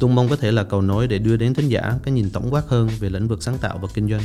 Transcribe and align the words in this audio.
Tung 0.00 0.14
mong 0.14 0.28
có 0.28 0.36
thể 0.36 0.52
là 0.52 0.64
cầu 0.64 0.82
nối 0.82 1.06
để 1.06 1.18
đưa 1.18 1.36
đến 1.36 1.54
thính 1.54 1.68
giả 1.68 1.94
cái 2.02 2.14
nhìn 2.14 2.30
tổng 2.30 2.48
quát 2.50 2.62
hơn 2.68 2.88
về 3.00 3.10
lĩnh 3.10 3.28
vực 3.28 3.42
sáng 3.42 3.58
tạo 3.58 3.78
và 3.82 3.88
kinh 3.94 4.08
doanh. 4.08 4.22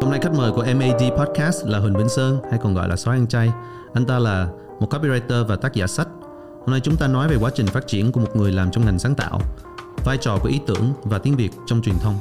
Hôm 0.00 0.10
nay 0.10 0.20
khách 0.22 0.34
mời 0.34 0.52
của 0.52 0.64
MAD 0.74 1.02
Podcast 1.16 1.66
là 1.66 1.78
Huỳnh 1.78 1.96
Vĩnh 1.96 2.08
Sơn 2.08 2.40
hay 2.50 2.60
còn 2.62 2.74
gọi 2.74 2.88
là 2.88 2.96
Sói 2.96 3.16
Ăn 3.16 3.26
Chay. 3.26 3.52
Anh 3.94 4.04
ta 4.06 4.18
là 4.18 4.48
một 4.80 4.86
copywriter 4.90 5.44
và 5.44 5.56
tác 5.56 5.74
giả 5.74 5.86
sách. 5.86 6.08
Hôm 6.60 6.70
nay 6.70 6.80
chúng 6.80 6.96
ta 6.96 7.06
nói 7.08 7.28
về 7.28 7.36
quá 7.40 7.50
trình 7.54 7.66
phát 7.66 7.86
triển 7.86 8.12
của 8.12 8.20
một 8.20 8.36
người 8.36 8.52
làm 8.52 8.70
trong 8.70 8.84
ngành 8.84 8.98
sáng 8.98 9.14
tạo, 9.14 9.40
vai 10.04 10.16
trò 10.16 10.38
của 10.42 10.48
ý 10.48 10.60
tưởng 10.66 10.92
và 11.02 11.18
tiếng 11.18 11.36
Việt 11.36 11.50
trong 11.66 11.82
truyền 11.82 11.98
thông. 11.98 12.14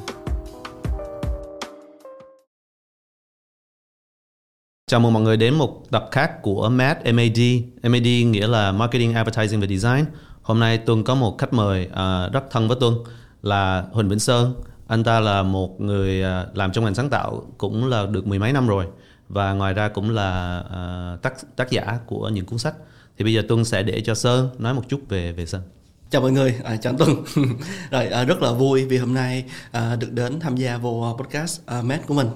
Chào 4.91 5.00
mừng 5.00 5.14
mọi 5.14 5.23
người 5.23 5.38
đến 5.38 5.54
một 5.54 5.84
tập 5.91 6.08
khác 6.12 6.41
của 6.41 6.70
MAD 6.70 6.98
MAD. 7.14 7.40
MAD 7.84 8.08
nghĩa 8.26 8.48
là 8.48 8.72
Marketing, 8.72 9.13
Advertising 9.13 9.62
và 9.62 9.68
Design. 9.68 10.05
Hôm 10.41 10.60
nay 10.60 10.77
Tuân 10.77 11.04
có 11.04 11.16
một 11.16 11.38
khách 11.38 11.54
mời 11.54 11.90
uh, 11.91 12.34
rất 12.34 12.44
thân 12.52 12.68
với 12.68 12.77
Tuân 12.79 12.94
là 13.41 13.85
Huỳnh 13.91 14.10
Vĩnh 14.10 14.20
Sơn. 14.20 14.54
Anh 14.88 15.04
ta 15.04 15.20
là 15.20 15.44
một 15.44 15.82
người 15.82 16.24
uh, 16.24 16.57
làm 16.57 16.71
trong 16.71 16.84
ngành 16.84 16.96
sáng 16.96 17.10
tạo 17.10 17.46
cũng 17.57 17.88
là 17.88 18.05
được 18.05 18.27
mười 18.27 18.40
mấy 18.40 18.54
năm 18.54 18.68
rồi 18.68 18.85
và 19.29 19.54
ngoài 19.54 19.74
ra 19.74 19.88
cũng 19.88 20.10
là 20.10 20.60
uh, 20.66 21.22
tác 21.22 21.34
tác 21.55 21.70
giả 21.70 21.99
của 22.05 22.29
những 22.29 22.46
cuốn 22.46 22.60
sách. 22.60 22.76
Thì 23.18 23.24
bây 23.24 23.34
giờ 23.34 23.41
Tuân 23.48 23.66
sẽ 23.66 23.84
để 23.84 24.01
cho 24.01 24.16
Sơn 24.16 24.49
nói 24.57 24.74
một 24.74 24.84
chút 24.90 25.01
về 25.10 25.32
về 25.32 25.46
Sơn. 25.46 25.62
Chào 26.10 26.22
mọi 26.22 26.32
người, 26.32 26.55
à, 26.63 26.77
chào 26.77 26.94
anh 26.94 26.98
Tuân. 26.98 27.10
Rồi 27.91 28.07
à, 28.07 28.24
rất 28.24 28.41
là 28.41 28.51
vui 28.51 28.85
vì 28.85 28.98
hôm 28.98 29.13
nay 29.13 29.44
à, 29.72 29.96
được 29.96 30.12
đến 30.12 30.40
tham 30.40 30.55
gia 30.55 30.77
vô 30.77 31.18
podcast 31.20 31.62
à, 31.66 31.82
Mad 31.82 31.99
của 32.07 32.13
mình. 32.13 32.27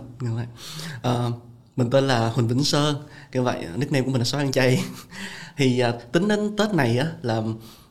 À, 1.03 1.29
mình 1.75 1.89
tên 1.89 2.07
là 2.07 2.29
Huỳnh 2.29 2.47
Vĩnh 2.47 2.63
Sơn, 2.63 2.95
như 3.33 3.41
vậy 3.41 3.65
nickname 3.75 4.05
của 4.05 4.11
mình 4.11 4.21
là 4.21 4.25
Sói 4.25 4.41
ăn 4.41 4.51
chay. 4.51 4.83
thì 5.57 5.79
à, 5.79 5.91
tính 5.91 6.27
đến 6.27 6.55
Tết 6.57 6.73
này 6.73 6.97
á 6.97 7.07
là 7.21 7.41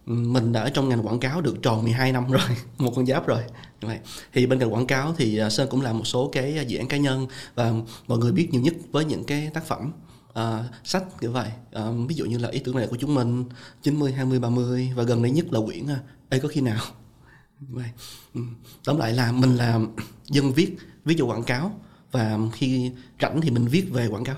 mình 0.06 0.52
đã 0.52 0.60
ở 0.60 0.70
trong 0.70 0.88
ngành 0.88 1.06
quảng 1.06 1.20
cáo 1.20 1.40
được 1.40 1.62
tròn 1.62 1.82
12 1.82 2.12
năm 2.12 2.30
rồi, 2.30 2.42
một 2.78 2.92
con 2.96 3.06
giáp 3.06 3.26
rồi. 3.26 3.42
Như 3.80 3.88
vậy. 3.88 3.98
Thì 4.32 4.46
bên 4.46 4.58
cạnh 4.58 4.72
quảng 4.72 4.86
cáo 4.86 5.14
thì 5.16 5.38
à, 5.38 5.50
Sơn 5.50 5.68
cũng 5.70 5.80
làm 5.80 5.98
một 5.98 6.06
số 6.06 6.28
cái 6.32 6.58
à, 6.58 6.62
dự 6.62 6.78
án 6.78 6.88
cá 6.88 6.96
nhân 6.96 7.26
và 7.54 7.72
mọi 8.06 8.18
người 8.18 8.32
biết 8.32 8.48
nhiều 8.52 8.62
nhất 8.62 8.74
với 8.92 9.04
những 9.04 9.24
cái 9.24 9.50
tác 9.54 9.64
phẩm 9.66 9.92
à, 10.34 10.64
sách 10.84 11.04
kiểu 11.20 11.32
vậy 11.32 11.48
à, 11.72 11.82
ví 12.08 12.14
dụ 12.14 12.24
như 12.24 12.38
là 12.38 12.48
ý 12.48 12.58
tưởng 12.58 12.76
này 12.76 12.86
của 12.86 12.96
chúng 12.96 13.14
mình 13.14 13.44
90 13.82 14.12
20 14.12 14.38
30 14.38 14.92
và 14.94 15.02
gần 15.02 15.22
đây 15.22 15.32
nhất 15.32 15.52
là 15.52 15.60
quyển 15.66 15.86
à, 15.86 16.00
Ê 16.28 16.38
có 16.38 16.48
khi 16.48 16.60
nào 16.60 16.84
vậy 17.60 17.88
tóm 18.84 18.98
lại 18.98 19.12
là 19.12 19.32
mình 19.32 19.56
là 19.56 19.80
dân 20.26 20.52
viết 20.52 20.76
viết 21.04 21.14
cho 21.18 21.24
quảng 21.24 21.44
cáo 21.44 21.80
và 22.12 22.38
khi 22.52 22.90
rảnh 23.20 23.40
thì 23.40 23.50
mình 23.50 23.66
viết 23.66 23.86
về 23.90 24.06
quảng 24.06 24.24
cáo. 24.24 24.36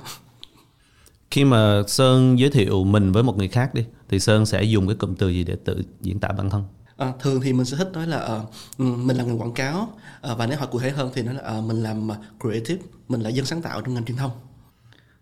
Khi 1.31 1.45
mà 1.45 1.83
sơn 1.87 2.39
giới 2.39 2.51
thiệu 2.51 2.85
mình 2.85 3.13
với 3.13 3.23
một 3.23 3.37
người 3.37 3.49
khác 3.49 3.75
đi 3.75 3.85
thì 4.09 4.21
sơn 4.21 4.47
sẽ 4.47 4.63
dùng 4.63 4.87
cái 4.87 4.97
cụm 4.97 5.15
từ 5.15 5.29
gì 5.29 5.45
để 5.45 5.57
tự 5.65 5.83
diễn 6.01 6.21
tả 6.21 6.29
bản 6.29 6.51
thân? 6.51 6.65
À, 6.97 7.13
thường 7.21 7.41
thì 7.41 7.53
mình 7.53 7.67
sẽ 7.67 7.77
thích 7.77 7.91
nói 7.93 8.07
là 8.07 8.41
uh, 8.43 8.81
mình 8.81 9.17
làm 9.17 9.27
ngành 9.27 9.41
quảng 9.41 9.53
cáo 9.53 9.89
uh, 10.33 10.39
và 10.39 10.47
nếu 10.47 10.59
hỏi 10.59 10.69
cụ 10.71 10.79
thể 10.79 10.91
hơn 10.91 11.11
thì 11.15 11.23
nói 11.23 11.35
là 11.35 11.59
uh, 11.59 11.65
mình 11.65 11.83
làm 11.83 12.09
creative 12.41 12.83
mình 13.09 13.21
là 13.21 13.31
dân 13.31 13.47
sáng 13.47 13.63
tạo 13.63 13.81
trong 13.81 13.95
ngành 13.95 14.05
truyền 14.05 14.17
thông. 14.17 14.31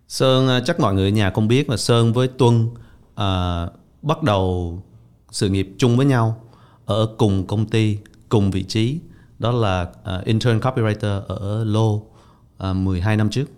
Sơn 0.08 0.64
chắc 0.66 0.80
mọi 0.80 0.94
người 0.94 1.04
ở 1.04 1.10
nhà 1.10 1.30
không 1.30 1.48
biết 1.48 1.70
là 1.70 1.76
Sơn 1.76 2.12
với 2.12 2.28
Tuân 2.28 2.66
uh, 2.66 3.72
bắt 4.03 4.22
đầu 4.22 4.78
sự 5.30 5.48
nghiệp 5.48 5.69
chung 5.78 5.97
với 5.97 6.06
nhau 6.06 6.44
ở 6.86 7.08
cùng 7.19 7.47
công 7.47 7.66
ty, 7.66 7.98
cùng 8.28 8.50
vị 8.50 8.62
trí. 8.62 9.00
Đó 9.38 9.53
là 9.53 9.82
uh, 9.82 10.24
intern 10.24 10.58
copywriter 10.58 11.20
ở 11.20 11.64
Lô 11.64 12.09
À, 12.60 12.71
uh, 12.71 12.76
12 12.76 13.16
năm 13.16 13.31
trước. 13.31 13.50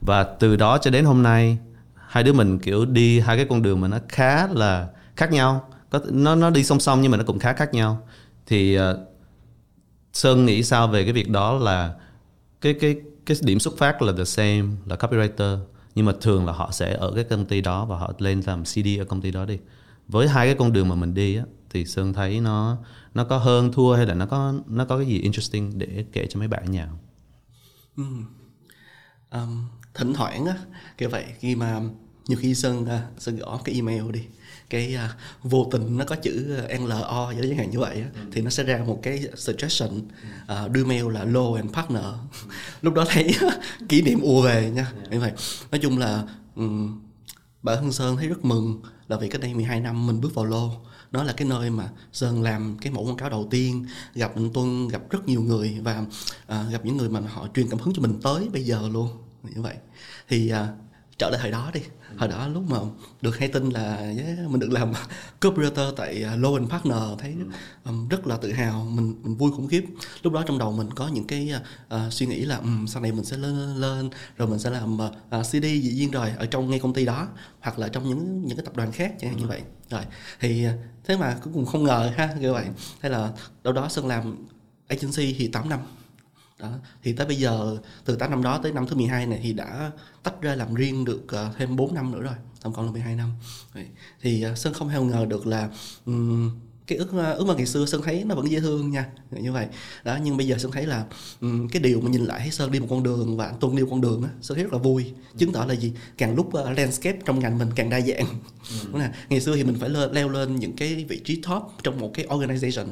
Và 0.00 0.22
từ 0.22 0.56
đó 0.56 0.78
cho 0.78 0.90
đến 0.90 1.04
hôm 1.04 1.22
nay 1.22 1.58
hai 1.94 2.24
đứa 2.24 2.32
mình 2.32 2.58
kiểu 2.58 2.84
đi 2.84 3.20
hai 3.20 3.36
cái 3.36 3.46
con 3.48 3.62
đường 3.62 3.80
mà 3.80 3.88
nó 3.88 3.98
khá 4.08 4.46
là 4.46 4.88
khác 5.16 5.32
nhau. 5.32 5.68
Có 5.90 6.00
nó 6.10 6.34
nó 6.34 6.50
đi 6.50 6.64
song 6.64 6.80
song 6.80 7.02
nhưng 7.02 7.10
mà 7.10 7.18
nó 7.18 7.24
cũng 7.26 7.38
khá 7.38 7.52
khác 7.52 7.74
nhau. 7.74 8.08
Thì 8.46 8.78
uh, 8.78 8.82
Sơn 10.12 10.46
nghĩ 10.46 10.62
sao 10.62 10.88
về 10.88 11.04
cái 11.04 11.12
việc 11.12 11.30
đó 11.30 11.54
là 11.54 11.94
cái 12.60 12.74
cái 12.80 12.96
cái 13.26 13.36
điểm 13.40 13.60
xuất 13.60 13.78
phát 13.78 14.02
là 14.02 14.12
the 14.16 14.24
same 14.24 14.64
là 14.86 14.96
copywriter 14.96 15.58
nhưng 15.94 16.06
mà 16.06 16.12
thường 16.20 16.46
là 16.46 16.52
họ 16.52 16.70
sẽ 16.72 16.96
ở 16.96 17.12
cái 17.14 17.24
công 17.24 17.44
ty 17.44 17.60
đó 17.60 17.84
và 17.84 17.98
họ 17.98 18.12
lên 18.18 18.42
làm 18.46 18.64
CD 18.64 18.86
ở 18.98 19.04
công 19.04 19.20
ty 19.20 19.30
đó 19.30 19.44
đi 19.44 19.58
với 20.08 20.28
hai 20.28 20.46
cái 20.46 20.54
con 20.54 20.72
đường 20.72 20.88
mà 20.88 20.94
mình 20.94 21.14
đi 21.14 21.36
á 21.36 21.44
thì 21.70 21.84
sơn 21.84 22.12
thấy 22.12 22.40
nó 22.40 22.76
nó 23.14 23.24
có 23.24 23.38
hơn 23.38 23.72
thua 23.72 23.94
hay 23.94 24.06
là 24.06 24.14
nó 24.14 24.26
có 24.26 24.54
nó 24.66 24.84
có 24.84 24.96
cái 24.96 25.06
gì 25.06 25.18
interesting 25.18 25.78
để 25.78 26.04
kể 26.12 26.26
cho 26.30 26.38
mấy 26.38 26.48
bạn 26.48 26.70
nhà 26.70 26.86
không? 26.86 26.98
Um, 29.30 29.64
thỉnh 29.94 30.14
thoảng 30.14 30.46
á 30.46 30.54
kiểu 30.98 31.08
vậy 31.08 31.24
khi 31.38 31.54
mà 31.54 31.80
nhiều 32.28 32.38
khi 32.40 32.54
sơn 32.54 32.82
uh, 32.82 33.20
sơn 33.22 33.36
gõ 33.36 33.60
cái 33.64 33.74
email 33.74 34.10
đi 34.10 34.20
cái 34.70 34.96
uh, 35.04 35.10
vô 35.50 35.68
tình 35.72 35.96
nó 35.96 36.04
có 36.04 36.16
chữ 36.16 36.56
NLO 36.80 37.26
vậy 37.26 37.46
chẳng 37.48 37.58
hạn 37.58 37.70
như 37.70 37.78
vậy 37.78 37.96
ừ. 37.96 38.20
thì 38.32 38.40
nó 38.40 38.50
sẽ 38.50 38.62
ra 38.62 38.84
một 38.86 39.00
cái 39.02 39.24
suggestion 39.36 39.98
uh, 39.98 40.70
đưa 40.70 40.84
mail 40.84 41.12
là 41.12 41.24
low 41.24 41.54
and 41.54 41.72
partner. 41.72 42.04
Lúc 42.82 42.94
đó 42.94 43.04
thấy 43.08 43.34
kỷ 43.88 44.02
niệm 44.02 44.20
ùa 44.20 44.42
về 44.42 44.70
nha. 44.70 44.92
Như 45.10 45.20
vậy 45.20 45.32
nói 45.70 45.78
chung 45.82 45.98
là 45.98 46.22
um, 46.56 47.00
bản 47.62 47.76
thân 47.80 47.92
Sơn 47.92 48.16
thấy 48.16 48.28
rất 48.28 48.44
mừng 48.44 48.82
là 49.08 49.16
vì 49.16 49.28
cách 49.28 49.40
đây 49.40 49.54
12 49.54 49.80
năm 49.80 50.06
mình 50.06 50.20
bước 50.20 50.34
vào 50.34 50.44
lô 50.44 50.70
đó 51.10 51.22
là 51.22 51.32
cái 51.32 51.48
nơi 51.48 51.70
mà 51.70 51.88
Sơn 52.12 52.42
làm 52.42 52.76
cái 52.80 52.92
mẫu 52.92 53.04
quảng 53.04 53.16
cáo 53.16 53.30
đầu 53.30 53.48
tiên. 53.50 53.86
Gặp 54.14 54.32
anh 54.34 54.52
Tuân 54.52 54.88
gặp 54.88 55.02
rất 55.10 55.28
nhiều 55.28 55.42
người 55.42 55.76
và 55.82 56.04
à, 56.46 56.64
gặp 56.70 56.84
những 56.84 56.96
người 56.96 57.08
mà 57.08 57.20
họ 57.20 57.48
truyền 57.54 57.68
cảm 57.70 57.78
hứng 57.78 57.94
cho 57.94 58.02
mình 58.02 58.20
tới 58.22 58.48
bây 58.52 58.64
giờ 58.64 58.88
luôn. 58.92 59.08
Như 59.42 59.62
vậy. 59.62 59.74
Thì 60.28 60.48
à, 60.48 60.68
trở 61.18 61.30
lại 61.30 61.40
thời 61.42 61.50
đó 61.50 61.70
đi 61.74 61.80
hồi 62.16 62.28
đó 62.28 62.48
lúc 62.48 62.62
mà 62.70 62.78
được 63.22 63.38
hay 63.38 63.48
tin 63.48 63.70
là 63.70 63.96
yeah, 63.96 64.38
mình 64.50 64.60
được 64.60 64.70
làm 64.70 64.92
copywriter 65.40 65.92
tại 65.96 66.24
uh, 66.34 66.40
Low 66.40 66.54
and 66.54 66.70
Partner 66.70 66.98
thấy 67.18 67.34
um, 67.84 68.08
rất 68.08 68.26
là 68.26 68.36
tự 68.36 68.52
hào 68.52 68.84
mình 68.84 69.14
mình 69.22 69.36
vui 69.36 69.52
khủng 69.52 69.68
khiếp. 69.68 69.84
Lúc 70.22 70.32
đó 70.32 70.44
trong 70.46 70.58
đầu 70.58 70.72
mình 70.72 70.90
có 70.90 71.08
những 71.08 71.26
cái 71.26 71.52
uh, 71.94 72.12
suy 72.12 72.26
nghĩ 72.26 72.44
là 72.44 72.56
um, 72.56 72.86
sau 72.86 73.02
này 73.02 73.12
mình 73.12 73.24
sẽ 73.24 73.36
lên 73.36 73.76
lên 73.76 74.10
rồi 74.36 74.48
mình 74.48 74.58
sẽ 74.58 74.70
làm 74.70 74.94
uh, 74.94 75.46
CD 75.46 75.62
dĩ 75.62 75.94
nhiên 75.96 76.10
rồi 76.10 76.32
ở 76.38 76.46
trong 76.46 76.70
ngay 76.70 76.78
công 76.78 76.94
ty 76.94 77.04
đó 77.04 77.28
hoặc 77.60 77.78
là 77.78 77.88
trong 77.88 78.08
những 78.08 78.46
những 78.46 78.56
cái 78.56 78.64
tập 78.64 78.76
đoàn 78.76 78.92
khác 78.92 79.14
chẳng 79.20 79.30
hạn 79.30 79.40
như 79.40 79.46
vậy. 79.46 79.60
Rồi 79.90 80.02
thì 80.40 80.66
thế 81.04 81.16
mà 81.16 81.36
cũng 81.42 81.52
cùng 81.52 81.66
không 81.66 81.84
ngờ 81.84 82.12
ha 82.16 82.34
như 82.40 82.52
vậy. 82.52 82.66
Hay 83.00 83.10
là 83.10 83.32
đâu 83.64 83.72
đó 83.72 83.88
sơn 83.88 84.06
làm 84.06 84.46
agency 84.88 85.34
thì 85.38 85.48
8 85.48 85.68
năm 85.68 85.80
đó. 86.58 86.68
Thì 87.02 87.12
tới 87.12 87.26
bây 87.26 87.36
giờ 87.36 87.78
từ 88.04 88.16
8 88.16 88.30
năm 88.30 88.42
đó 88.42 88.58
tới 88.62 88.72
năm 88.72 88.86
thứ 88.86 88.96
12 88.96 89.26
này 89.26 89.40
thì 89.42 89.52
đã 89.52 89.90
tách 90.22 90.42
ra 90.42 90.54
làm 90.54 90.74
riêng 90.74 91.04
được 91.04 91.22
uh, 91.24 91.56
thêm 91.56 91.76
4 91.76 91.94
năm 91.94 92.12
nữa 92.12 92.20
rồi. 92.20 92.34
Tổng 92.62 92.72
cộng 92.72 92.86
là 92.86 92.92
12 92.92 93.16
năm. 93.16 93.32
Thì 94.20 94.46
uh, 94.52 94.58
Sơn 94.58 94.74
không 94.74 94.88
hề 94.88 95.00
ngờ 95.00 95.26
được 95.28 95.46
là 95.46 95.68
um, 96.06 96.50
cái 96.88 96.98
ước 96.98 97.08
ước 97.12 97.44
mơ 97.46 97.54
ngày 97.54 97.66
xưa 97.66 97.86
sơn 97.86 98.02
thấy 98.02 98.24
nó 98.24 98.34
vẫn 98.34 98.50
dễ 98.50 98.60
thương 98.60 98.90
nha 98.90 99.06
như 99.30 99.52
vậy. 99.52 99.66
Đó 100.04 100.18
nhưng 100.22 100.36
bây 100.36 100.46
giờ 100.46 100.58
sơn 100.58 100.72
thấy 100.72 100.86
là 100.86 101.04
um, 101.40 101.68
cái 101.68 101.82
điều 101.82 102.00
mà 102.00 102.10
nhìn 102.10 102.24
lại 102.24 102.40
thấy 102.40 102.50
sơn 102.50 102.72
đi 102.72 102.80
một 102.80 102.86
con 102.90 103.02
đường 103.02 103.36
và 103.36 103.52
tuân 103.60 103.76
đi 103.76 103.82
một 103.82 103.88
con 103.90 104.00
đường 104.00 104.22
á 104.22 104.28
sơn 104.40 104.54
thấy 104.54 104.64
rất 104.64 104.72
là 104.72 104.78
vui. 104.78 105.12
Chứng 105.38 105.52
tỏ 105.52 105.64
là 105.64 105.74
gì? 105.74 105.92
Càng 106.18 106.34
lúc 106.34 106.46
uh, 106.46 106.78
landscape 106.78 107.18
trong 107.24 107.38
ngành 107.38 107.58
mình 107.58 107.68
càng 107.74 107.90
đa 107.90 108.00
dạng. 108.00 108.26
Ừ. 108.70 108.76
đúng 108.92 109.00
là 109.00 109.12
ngày 109.28 109.40
xưa 109.40 109.56
thì 109.56 109.64
mình 109.64 109.76
phải 109.80 109.88
leo, 109.88 110.12
leo 110.12 110.28
lên 110.28 110.56
những 110.56 110.76
cái 110.76 111.04
vị 111.08 111.20
trí 111.24 111.42
top 111.42 111.62
trong 111.82 112.00
một 112.00 112.10
cái 112.14 112.26
organization. 112.26 112.86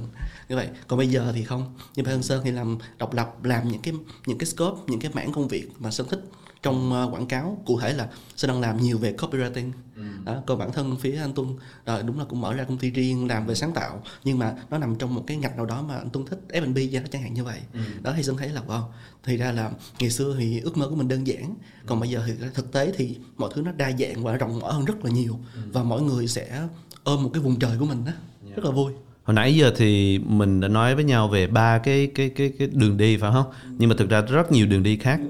Như 0.49 0.57
vậy 0.57 0.69
còn 0.89 0.99
bây 0.99 1.09
giờ 1.09 1.33
thì 1.35 1.45
không. 1.45 1.75
Như 1.97 2.03
bản 2.03 2.15
thân 2.15 2.23
sơn 2.23 2.41
thì 2.45 2.51
làm 2.51 2.79
độc 2.99 3.15
lập 3.15 3.45
làm 3.45 3.69
những 3.69 3.83
cái 3.83 3.95
những 4.27 4.39
cái 4.39 4.47
scope 4.47 4.81
những 4.87 5.01
cái 5.01 5.11
mảng 5.15 5.33
công 5.33 5.49
việc 5.49 5.69
mà 5.79 5.91
sơn 5.91 6.07
thích 6.11 6.21
trong 6.63 7.05
uh, 7.05 7.15
quảng 7.15 7.27
cáo 7.27 7.59
cụ 7.67 7.81
thể 7.81 7.93
là 7.93 8.09
sơn 8.37 8.49
đang 8.49 8.61
làm 8.61 8.81
nhiều 8.81 8.99
về 8.99 9.15
copywriting 9.19 9.71
ừ. 9.97 10.03
đó 10.25 10.43
còn 10.47 10.59
bản 10.59 10.73
thân 10.73 10.97
phía 10.97 11.17
anh 11.17 11.33
tuân 11.33 11.49
rồi 11.87 12.03
đúng 12.03 12.19
là 12.19 12.25
cũng 12.25 12.41
mở 12.41 12.55
ra 12.55 12.65
công 12.65 12.79
ty 12.79 12.91
riêng 12.91 13.27
làm 13.29 13.47
về 13.47 13.55
sáng 13.55 13.73
tạo 13.73 14.03
nhưng 14.25 14.39
mà 14.39 14.55
nó 14.71 14.79
nằm 14.79 14.97
trong 14.97 15.15
một 15.15 15.25
cái 15.27 15.37
ngạch 15.37 15.57
nào 15.57 15.67
đó 15.67 15.83
mà 15.83 15.97
anh 15.97 16.11
tuân 16.11 16.27
thích 16.27 16.41
F&B 16.49 16.79
chẳng 17.13 17.23
hạn 17.23 17.35
như 17.35 17.45
vậy 17.45 17.61
ừ. 17.73 17.81
đó 18.03 18.13
thì 18.17 18.23
sơn 18.23 18.37
thấy 18.37 18.49
là 18.49 18.63
wow 18.69 18.83
thì 19.25 19.37
ra 19.37 19.53
là 19.53 19.71
ngày 19.99 20.11
xưa 20.11 20.37
thì 20.39 20.61
ước 20.61 20.77
mơ 20.77 20.89
của 20.89 20.97
mình 20.97 21.09
đơn 21.09 21.27
giản 21.27 21.55
còn 21.87 22.01
bây 22.01 22.11
giờ 22.11 22.23
thì 22.27 22.33
thực 22.55 22.73
tế 22.73 22.93
thì 22.97 23.19
mọi 23.37 23.51
thứ 23.55 23.63
nó 23.63 23.73
đa 23.73 23.93
dạng 23.99 24.25
và 24.25 24.37
rộng 24.37 24.59
mở 24.59 24.73
hơn 24.73 24.85
rất 24.85 25.05
là 25.05 25.11
nhiều 25.11 25.39
ừ. 25.55 25.61
và 25.73 25.83
mỗi 25.83 26.03
người 26.03 26.29
sẽ 26.29 26.69
ôm 27.05 27.23
một 27.23 27.31
cái 27.33 27.43
vùng 27.43 27.59
trời 27.59 27.79
của 27.79 27.87
mình 27.87 28.05
đó 28.05 28.13
yeah. 28.45 28.57
rất 28.57 28.65
là 28.65 28.71
vui 28.71 28.93
hồi 29.27 29.35
nãy 29.35 29.55
giờ 29.57 29.73
thì 29.77 30.19
mình 30.19 30.61
đã 30.61 30.69
nói 30.69 30.95
với 30.95 31.05
nhau 31.05 31.29
về 31.29 31.47
ba 31.47 31.79
cái 31.79 32.11
cái 32.15 32.29
cái 32.29 32.53
cái 32.59 32.69
đường 32.73 32.97
đi 32.97 33.17
phải 33.17 33.33
không? 33.33 33.47
Nhưng 33.69 33.89
mà 33.89 33.95
thực 33.99 34.11
ra 34.11 34.21
rất 34.21 34.53
nhiều 34.53 34.67
đường 34.67 34.83
đi 34.83 34.97
khác. 34.97 35.21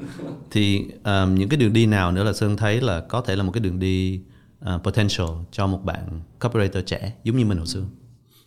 Thì 0.51 0.85
um, 1.05 1.35
những 1.35 1.49
cái 1.49 1.57
đường 1.57 1.73
đi 1.73 1.87
nào 1.87 2.13
nữa 2.13 2.25
là 2.25 2.33
sơn 2.33 2.57
thấy 2.57 2.81
là 2.81 3.01
có 3.01 3.21
thể 3.21 3.37
là 3.37 3.43
một 3.43 3.53
cái 3.53 3.61
đường 3.61 3.79
đi 3.79 4.21
uh, 4.65 4.75
uh, 4.75 4.83
potential 4.85 5.27
cho 5.53 5.67
một 5.67 5.85
bạn 5.85 6.21
copywriter 6.41 6.83
trẻ 6.83 7.13
giống 7.25 7.37
như 7.37 7.45
mình 7.45 7.59
hồi 7.59 7.67
xưa. 7.67 7.85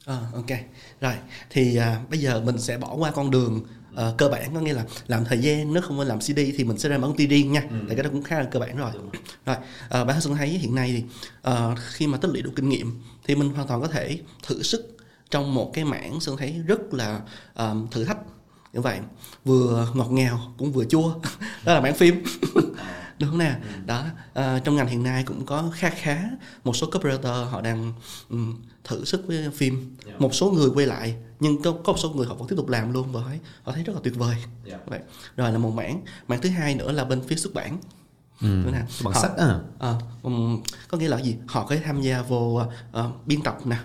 À, 0.05 0.17
ok. 0.33 0.59
Rồi 1.01 1.13
thì 1.49 1.75
à, 1.75 2.01
bây 2.09 2.19
giờ 2.19 2.41
mình 2.45 2.57
sẽ 2.57 2.77
bỏ 2.77 2.95
qua 2.95 3.11
con 3.11 3.31
đường 3.31 3.61
à, 3.95 4.11
cơ 4.17 4.29
bản. 4.29 4.53
Có 4.53 4.61
nghĩa 4.61 4.73
là 4.73 4.85
làm 5.07 5.25
thời 5.25 5.37
gian 5.37 5.73
nếu 5.73 5.81
không 5.81 5.97
phải 5.97 6.05
làm 6.05 6.19
CD 6.19 6.39
thì 6.57 6.63
mình 6.63 6.77
sẽ 6.77 6.89
ra 6.89 6.97
công 6.97 7.15
ty 7.15 7.27
riêng 7.27 7.51
nha. 7.51 7.61
Tại 7.87 7.95
cái 7.95 8.03
đó 8.03 8.09
cũng 8.13 8.23
khá 8.23 8.39
là 8.39 8.45
cơ 8.45 8.59
bản 8.59 8.77
rồi. 8.77 8.91
Rồi 9.45 9.55
bản 9.89 10.07
thân 10.07 10.21
Xuân 10.21 10.35
thấy 10.35 10.47
hiện 10.47 10.75
nay 10.75 10.93
thì 10.97 11.03
à, 11.41 11.75
khi 11.89 12.07
mà 12.07 12.17
tích 12.17 12.31
lũy 12.31 12.41
đủ 12.41 12.51
kinh 12.55 12.69
nghiệm 12.69 13.01
thì 13.27 13.35
mình 13.35 13.49
hoàn 13.49 13.67
toàn 13.67 13.81
có 13.81 13.87
thể 13.87 14.19
thử 14.47 14.63
sức 14.63 14.95
trong 15.29 15.53
một 15.53 15.71
cái 15.73 15.85
mảng 15.85 16.19
Xuân 16.19 16.37
thấy 16.37 16.61
rất 16.67 16.93
là 16.93 17.21
à, 17.53 17.73
thử 17.91 18.03
thách 18.03 18.17
như 18.73 18.81
vậy. 18.81 18.99
Vừa 19.45 19.87
ngọt 19.93 20.11
ngào 20.11 20.53
cũng 20.57 20.71
vừa 20.71 20.85
chua. 20.85 21.13
Đó 21.65 21.73
là 21.73 21.81
mảng 21.81 21.95
phim 21.95 22.23
đúng 23.19 23.29
không 23.29 23.37
nè 23.37 23.55
đó 23.85 24.05
à, 24.33 24.59
trong 24.63 24.75
ngành 24.75 24.87
hiện 24.87 25.03
nay 25.03 25.23
cũng 25.23 25.45
có 25.45 25.71
khá 25.73 25.89
khá 25.89 26.23
một 26.63 26.75
số 26.75 26.89
copywriter 26.89 27.45
họ 27.45 27.61
đang 27.61 27.93
um, 28.29 28.55
thử 28.83 29.05
sức 29.05 29.27
với 29.27 29.49
phim 29.53 29.95
một 30.19 30.33
số 30.33 30.51
người 30.51 30.69
quay 30.73 30.85
lại 30.85 31.15
nhưng 31.39 31.61
có, 31.61 31.71
có 31.71 31.91
một 31.93 31.97
số 31.99 32.09
người 32.09 32.27
họ 32.27 32.33
vẫn 32.33 32.47
tiếp 32.47 32.55
tục 32.55 32.69
làm 32.69 32.93
luôn 32.93 33.11
và 33.11 33.21
họ 33.63 33.71
thấy 33.71 33.83
rất 33.83 33.93
là 33.93 33.99
tuyệt 34.03 34.15
vời. 34.15 34.35
Vậy. 34.85 34.99
Rồi 35.37 35.51
là 35.51 35.57
một 35.57 35.69
mảng 35.69 36.01
mảng 36.27 36.41
thứ 36.41 36.49
hai 36.49 36.75
nữa 36.75 36.91
là 36.91 37.05
bên 37.05 37.21
phía 37.27 37.35
xuất 37.35 37.53
bản. 37.53 37.77
Ừ. 38.41 38.47
nè. 38.47 38.81
Bằng 39.03 39.13
họ, 39.13 39.21
sách 39.21 39.37
á 39.37 39.59
à, 39.79 39.95
um, 40.23 40.61
có 40.87 40.97
nghĩa 40.97 41.07
là 41.07 41.21
gì? 41.21 41.35
Họ 41.47 41.65
có 41.65 41.75
thể 41.75 41.81
tham 41.85 42.01
gia 42.01 42.21
vô 42.21 42.63
uh, 42.99 43.27
biên 43.27 43.41
tập 43.41 43.57
nè 43.65 43.77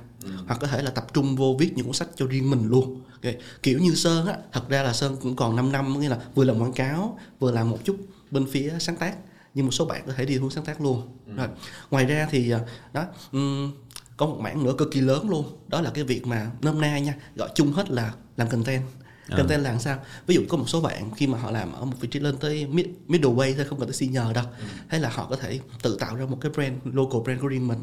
hoặc 0.46 0.58
có 0.60 0.66
thể 0.66 0.82
là 0.82 0.90
tập 0.90 1.06
trung 1.12 1.36
vô 1.36 1.56
viết 1.58 1.72
những 1.76 1.86
cuốn 1.86 1.94
sách 1.94 2.08
cho 2.16 2.26
riêng 2.26 2.50
mình 2.50 2.68
luôn. 2.68 3.00
Okay. 3.12 3.36
kiểu 3.62 3.78
như 3.78 3.94
sơn 3.94 4.26
á 4.26 4.36
thật 4.52 4.68
ra 4.68 4.82
là 4.82 4.92
sơn 4.92 5.16
cũng 5.22 5.36
còn 5.36 5.56
5 5.56 5.72
năm 5.72 6.00
nghĩa 6.00 6.08
là 6.08 6.18
vừa 6.34 6.44
làm 6.44 6.58
quảng 6.58 6.72
cáo 6.72 7.18
vừa 7.38 7.50
làm 7.50 7.70
một 7.70 7.78
chút 7.84 7.96
bên 8.30 8.46
phía 8.50 8.72
sáng 8.80 8.96
tác. 8.96 9.16
Nhưng 9.54 9.66
một 9.66 9.72
số 9.72 9.84
bạn 9.84 10.02
có 10.06 10.12
thể 10.12 10.24
đi 10.24 10.38
hướng 10.38 10.50
sáng 10.50 10.64
tác 10.64 10.80
luôn. 10.80 11.02
Rồi 11.36 11.48
ngoài 11.90 12.04
ra 12.06 12.28
thì 12.30 12.50
à, 12.50 12.60
đó 12.92 13.04
um, 13.32 13.72
có 14.16 14.26
một 14.26 14.38
mảng 14.40 14.64
nữa 14.64 14.74
cực 14.78 14.90
kỳ 14.92 15.00
lớn 15.00 15.30
luôn. 15.30 15.58
Đó 15.68 15.80
là 15.80 15.90
cái 15.90 16.04
việc 16.04 16.26
mà 16.26 16.50
nôm 16.62 16.80
na 16.80 16.98
nha 16.98 17.14
gọi 17.36 17.48
chung 17.54 17.72
hết 17.72 17.90
là 17.90 18.14
làm 18.36 18.48
content. 18.48 18.82
Content 19.28 19.62
là 19.62 19.70
làm 19.70 19.80
sao? 19.80 19.98
Ví 20.26 20.34
dụ 20.34 20.42
có 20.48 20.56
một 20.56 20.68
số 20.68 20.80
bạn 20.80 21.10
khi 21.16 21.26
mà 21.26 21.38
họ 21.38 21.50
làm 21.50 21.72
ở 21.72 21.84
một 21.84 21.96
vị 22.00 22.08
trí 22.08 22.20
lên 22.20 22.36
tới 22.36 22.66
mid, 22.66 22.86
middle 23.06 23.30
way 23.30 23.54
thôi 23.56 23.64
không 23.64 23.78
cần 23.78 23.88
tới 23.88 23.94
senior 23.94 24.34
đâu. 24.34 24.44
Hay 24.88 25.00
là 25.00 25.08
họ 25.08 25.26
có 25.30 25.36
thể 25.36 25.60
tự 25.82 25.96
tạo 26.00 26.16
ra 26.16 26.26
một 26.26 26.38
cái 26.40 26.52
brand 26.52 26.74
local 26.84 27.20
brand 27.24 27.40
của 27.40 27.48
riêng 27.48 27.68
mình 27.68 27.78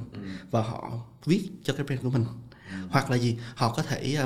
và 0.51 0.61
họ 0.61 0.91
viết 1.25 1.49
cho 1.63 1.73
cái 1.73 1.83
brand 1.83 2.01
của 2.01 2.09
mình. 2.09 2.25
Hoặc 2.89 3.11
là 3.11 3.17
gì? 3.17 3.38
Họ 3.55 3.73
có 3.73 3.83
thể 3.83 4.17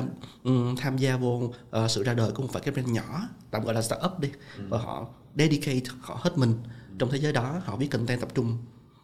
um, 0.44 0.76
tham 0.76 0.98
gia 0.98 1.16
vô 1.16 1.34
uh, 1.34 1.52
sự 1.88 2.02
ra 2.02 2.14
đời 2.14 2.30
của 2.30 2.42
một 2.42 2.48
vài 2.52 2.62
cái 2.62 2.74
brand 2.74 2.88
nhỏ 2.88 3.28
tạm 3.50 3.64
gọi 3.64 3.74
là 3.74 3.82
startup 3.82 4.20
đi 4.20 4.28
và 4.68 4.78
họ 4.78 5.06
dedicate 5.36 5.80
họ 6.00 6.18
hết 6.22 6.38
mình 6.38 6.54
trong 6.98 7.10
thế 7.10 7.18
giới 7.18 7.32
đó 7.32 7.60
họ 7.64 7.76
viết 7.76 7.88
content 7.90 8.20
tập 8.20 8.28
trung 8.34 8.58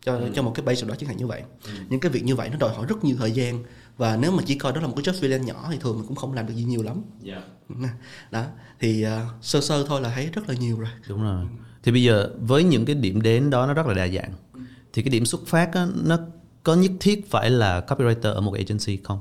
cho 0.04 0.20
cho 0.34 0.42
một 0.42 0.52
cái 0.54 0.66
base 0.66 0.86
đó 0.86 0.94
chẳng 0.98 1.08
hạn 1.08 1.16
như 1.16 1.26
vậy. 1.26 1.42
Những 1.88 2.00
cái 2.00 2.12
việc 2.12 2.24
như 2.24 2.36
vậy 2.36 2.48
nó 2.48 2.56
đòi 2.56 2.74
hỏi 2.74 2.86
rất 2.88 3.04
nhiều 3.04 3.16
thời 3.18 3.32
gian 3.32 3.64
và 4.02 4.16
nếu 4.16 4.32
mà 4.32 4.42
chỉ 4.46 4.54
coi 4.54 4.72
đó 4.72 4.80
là 4.80 4.86
một 4.86 4.94
cái 4.96 5.04
job 5.04 5.20
freelance 5.20 5.44
nhỏ 5.44 5.68
thì 5.70 5.78
thường 5.80 5.96
mình 5.96 6.06
cũng 6.06 6.16
không 6.16 6.32
làm 6.32 6.46
được 6.46 6.54
gì 6.54 6.64
nhiều 6.64 6.82
lắm. 6.82 7.02
Đó 8.30 8.44
thì 8.80 9.06
uh, 9.06 9.10
sơ 9.42 9.60
sơ 9.60 9.84
thôi 9.88 10.00
là 10.00 10.12
thấy 10.14 10.30
rất 10.32 10.48
là 10.48 10.54
nhiều 10.54 10.78
rồi. 10.78 10.90
Đúng 11.08 11.22
rồi. 11.22 11.46
Thì 11.82 11.92
bây 11.92 12.02
giờ 12.02 12.30
với 12.40 12.64
những 12.64 12.84
cái 12.84 12.94
điểm 12.94 13.22
đến 13.22 13.50
đó 13.50 13.66
nó 13.66 13.74
rất 13.74 13.86
là 13.86 13.94
đa 13.94 14.08
dạng 14.08 14.32
thì 14.92 15.02
cái 15.02 15.10
điểm 15.10 15.26
xuất 15.26 15.46
phát 15.46 15.74
á, 15.74 15.86
nó 16.04 16.18
có 16.62 16.74
nhất 16.74 16.90
thiết 17.00 17.30
phải 17.30 17.50
là 17.50 17.84
copywriter 17.86 18.34
ở 18.34 18.40
một 18.40 18.54
agency 18.54 18.98
không? 19.04 19.20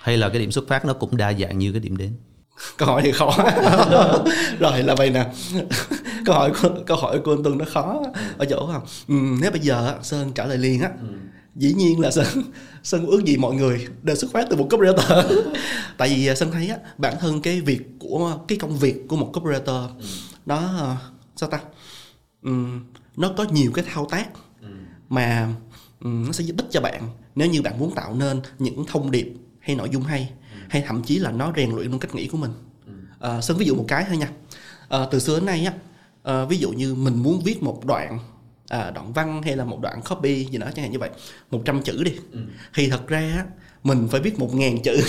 Hay 0.00 0.16
là 0.16 0.28
cái 0.28 0.38
điểm 0.38 0.50
xuất 0.50 0.68
phát 0.68 0.84
nó 0.84 0.92
cũng 0.92 1.16
đa 1.16 1.32
dạng 1.32 1.58
như 1.58 1.72
cái 1.72 1.80
điểm 1.80 1.96
đến? 1.96 2.12
Câu 2.76 2.88
hỏi 2.88 3.02
thì 3.04 3.12
khó. 3.12 3.36
Rồi 4.58 4.82
là 4.82 4.94
vậy 4.94 5.10
nè. 5.10 5.26
Câu 6.24 6.34
hỏi 6.34 6.52
của, 6.62 6.70
câu 6.86 6.96
hỏi 6.96 7.20
của 7.24 7.32
anh 7.32 7.42
Tuấn 7.44 7.58
nó 7.58 7.64
khó 7.72 8.02
ở 8.38 8.46
chỗ 8.50 8.70
không 8.72 8.82
ừ, 9.08 9.36
nếu 9.40 9.50
bây 9.50 9.60
giờ 9.60 9.98
Sơn 10.02 10.32
trả 10.34 10.44
lời 10.44 10.58
liền 10.58 10.80
á 10.80 10.90
dĩ 11.58 11.72
nhiên 11.72 12.00
là 12.00 12.10
Sơn 12.10 12.26
Sơn 12.82 13.06
ước 13.06 13.24
gì 13.24 13.36
mọi 13.36 13.54
người 13.54 13.86
đều 14.02 14.16
xuất 14.16 14.32
phát 14.32 14.46
từ 14.50 14.56
một 14.56 14.68
copywriter. 14.70 15.42
Tại 15.98 16.08
vì 16.08 16.36
Sơn 16.36 16.50
thấy 16.52 16.68
á 16.68 16.76
bản 16.98 17.14
thân 17.20 17.40
cái 17.40 17.60
việc 17.60 17.82
của 17.98 18.38
cái 18.48 18.58
công 18.58 18.78
việc 18.78 19.08
của 19.08 19.16
một 19.16 19.30
copywriter 19.32 19.88
nó 20.46 20.96
sao 21.36 21.48
ta? 21.48 21.60
Um, 22.42 22.80
nó 23.16 23.32
có 23.36 23.44
nhiều 23.50 23.72
cái 23.74 23.84
thao 23.88 24.06
tác 24.10 24.28
mà 25.08 25.48
um, 26.00 26.26
nó 26.26 26.32
sẽ 26.32 26.44
giúp 26.44 26.56
ích 26.56 26.66
cho 26.70 26.80
bạn 26.80 27.08
nếu 27.34 27.50
như 27.50 27.62
bạn 27.62 27.78
muốn 27.78 27.94
tạo 27.94 28.14
nên 28.14 28.40
những 28.58 28.84
thông 28.86 29.10
điệp 29.10 29.34
hay 29.60 29.76
nội 29.76 29.88
dung 29.92 30.02
hay 30.02 30.30
hay 30.68 30.84
thậm 30.86 31.02
chí 31.02 31.18
là 31.18 31.30
nó 31.30 31.52
rèn 31.56 31.70
luyện 31.70 31.90
luôn 31.90 32.00
cách 32.00 32.14
nghĩ 32.14 32.28
của 32.28 32.38
mình. 32.38 32.50
À, 33.20 33.40
sơn 33.40 33.56
ví 33.56 33.66
dụ 33.66 33.74
một 33.74 33.84
cái 33.88 34.04
thôi 34.08 34.16
nha. 34.16 34.30
À, 34.88 34.98
từ 35.10 35.18
xưa 35.18 35.34
đến 35.36 35.46
nay 35.46 35.64
á 35.64 35.72
à, 36.22 36.44
ví 36.44 36.58
dụ 36.58 36.70
như 36.70 36.94
mình 36.94 37.22
muốn 37.22 37.40
viết 37.44 37.62
một 37.62 37.84
đoạn 37.84 38.18
à, 38.68 38.90
đoạn 38.90 39.12
văn 39.12 39.42
hay 39.42 39.56
là 39.56 39.64
một 39.64 39.78
đoạn 39.82 40.00
copy 40.08 40.44
gì 40.44 40.58
đó 40.58 40.66
chẳng 40.74 40.82
hạn 40.82 40.92
như 40.92 40.98
vậy. 40.98 41.10
100 41.50 41.82
chữ 41.82 42.02
đi. 42.04 42.12
Ừ. 42.32 42.40
thì 42.74 42.90
thật 42.90 43.08
ra 43.08 43.18
á, 43.18 43.44
mình 43.82 44.08
phải 44.10 44.20
viết 44.20 44.38
một 44.38 44.54
ngàn 44.54 44.82
chữ. 44.82 45.00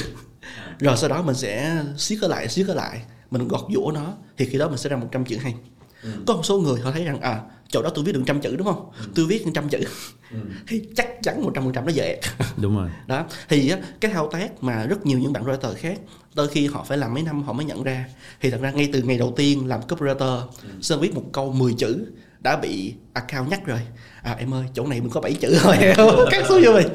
Rồi 0.80 0.98
sau 0.98 1.10
đó 1.10 1.22
mình 1.22 1.36
sẽ 1.36 1.84
siết 1.98 2.20
lại 2.22 2.48
siết 2.48 2.68
lại. 2.68 3.02
Mình 3.32 3.48
gọt 3.48 3.62
giũa 3.74 3.92
nó 3.92 4.14
thì 4.38 4.46
khi 4.46 4.58
đó 4.58 4.68
mình 4.68 4.78
sẽ 4.78 4.90
ra 4.90 4.98
100 4.98 5.26
chữ 5.26 5.38
hay. 5.38 5.56
Ừ. 6.04 6.10
có 6.28 6.34
một 6.34 6.46
số 6.46 6.60
người 6.60 6.82
họ 6.82 6.92
thấy 6.92 7.04
rằng 7.04 7.22
à 7.22 7.42
chỗ 7.70 7.82
đó 7.82 7.90
tôi 7.90 8.06
viết 8.06 8.12
được 8.12 8.24
trăm 8.26 8.42
chữ 8.42 8.56
đúng 8.56 8.68
không? 8.68 8.92
Ừ. 9.00 9.06
tôi 9.16 9.26
viết 9.26 9.46
trăm 9.54 9.70
chữ. 9.70 9.80
Ừ. 10.32 10.38
thì 10.68 10.82
chắc 10.96 11.08
chắn 11.24 11.44
một 11.44 11.52
trăm 11.56 11.64
phần 11.64 11.74
trăm 11.74 11.86
nó 11.86 11.92
dễ. 11.92 12.22
Đúng 12.58 12.78
rồi. 12.78 12.90
Đó. 13.08 13.26
Thì 13.50 13.74
cái 14.00 14.12
thao 14.12 14.30
tác 14.32 14.64
mà 14.64 14.86
rất 14.86 15.06
nhiều 15.06 15.20
những 15.20 15.34
bạn 15.34 15.44
writer 15.44 15.74
khác 15.76 16.00
đôi 16.36 16.48
khi 16.48 16.68
họ 16.68 16.84
phải 16.84 16.98
làm 16.98 17.14
mấy 17.14 17.24
năm 17.24 17.44
họ 17.44 17.54
mới 17.54 17.66
nhận 17.66 17.84
ra. 17.84 18.06
Thì 18.42 18.50
thật 18.50 18.62
ra 18.62 18.72
ngay 18.72 18.90
từ 18.94 19.02
ngày 19.02 19.18
đầu 19.18 19.34
tiên 19.36 19.68
làm 19.68 19.82
copywriter 19.88 20.42
ừ. 20.64 20.70
sơn 20.82 21.02
viết 21.02 21.16
một 21.16 21.24
câu 21.32 21.52
10 21.52 21.74
chữ 21.74 22.06
đã 22.40 22.58
bị 22.58 22.94
account 23.14 23.50
nhắc 23.50 23.66
rồi. 23.66 23.80
À 24.22 24.36
em 24.40 24.54
ơi 24.54 24.66
chỗ 24.74 24.88
này 24.88 25.02
mình 25.02 25.10
có 25.10 25.22
7 25.22 25.34
chữ 25.34 25.58
thôi 25.62 25.78
cắt 26.32 26.46
xuống 26.50 26.62
cho 26.64 26.74
mình 26.74 26.88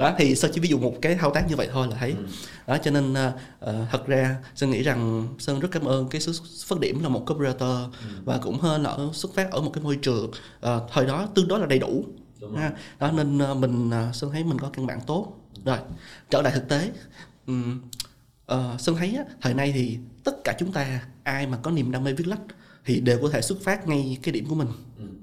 đó 0.00 0.14
thì 0.18 0.34
sơn 0.34 0.50
chỉ 0.54 0.60
ví 0.60 0.68
dụ 0.68 0.78
một 0.78 0.94
cái 1.02 1.14
thao 1.14 1.30
tác 1.30 1.48
như 1.48 1.56
vậy 1.56 1.68
thôi 1.72 1.86
là 1.90 1.96
thấy. 2.00 2.10
Ừ. 2.10 2.24
đó 2.66 2.78
cho 2.82 2.90
nên 2.90 3.12
uh, 3.12 3.90
thật 3.90 4.06
ra 4.06 4.36
sơn 4.54 4.70
nghĩ 4.70 4.82
rằng 4.82 5.28
sơn 5.38 5.60
rất 5.60 5.68
cảm 5.72 5.84
ơn 5.84 6.08
cái 6.08 6.20
xuất 6.20 6.36
phát 6.66 6.80
điểm 6.80 7.02
là 7.02 7.08
một 7.08 7.24
copywriter 7.26 7.84
ừ. 7.84 8.08
và 8.24 8.38
cũng 8.42 8.58
hơn 8.58 8.82
là 8.82 8.96
xuất 9.12 9.34
phát 9.34 9.50
ở 9.50 9.60
một 9.60 9.70
cái 9.74 9.84
môi 9.84 9.96
trường 9.96 10.30
uh, 10.66 10.82
thời 10.92 11.06
đó 11.06 11.28
tương 11.34 11.48
đối 11.48 11.60
là 11.60 11.66
đầy 11.66 11.78
đủ. 11.78 12.04
Ha. 12.56 12.72
đó 12.98 13.10
nên 13.12 13.52
uh, 13.52 13.56
mình 13.56 13.90
uh, 14.08 14.14
sơn 14.14 14.30
thấy 14.30 14.44
mình 14.44 14.58
có 14.58 14.70
căn 14.72 14.86
bản 14.86 15.00
tốt. 15.06 15.32
Rồi 15.64 15.78
trở 16.30 16.42
lại 16.42 16.52
thực 16.52 16.68
tế. 16.68 16.90
Um, 17.46 17.80
uh, 18.52 18.80
sơn 18.80 18.96
thấy 18.96 19.14
á, 19.16 19.24
thời 19.40 19.54
nay 19.54 19.72
thì 19.74 19.98
tất 20.24 20.44
cả 20.44 20.54
chúng 20.58 20.72
ta 20.72 21.00
ai 21.22 21.46
mà 21.46 21.58
có 21.62 21.70
niềm 21.70 21.92
đam 21.92 22.04
mê 22.04 22.12
viết 22.12 22.26
lách 22.26 22.40
thì 22.84 23.00
đều 23.00 23.18
có 23.22 23.28
thể 23.28 23.42
xuất 23.42 23.60
phát 23.62 23.88
ngay 23.88 24.18
cái 24.22 24.32
điểm 24.32 24.46
của 24.48 24.54
mình. 24.54 24.68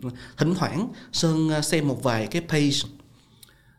Ừ. 0.01 0.09
thỉnh 0.37 0.53
thoảng 0.55 0.89
sơn 1.11 1.49
ờ, 1.49 1.61
xem 1.61 1.87
một 1.87 2.03
vài 2.03 2.27
cái 2.27 2.41
page 2.49 2.79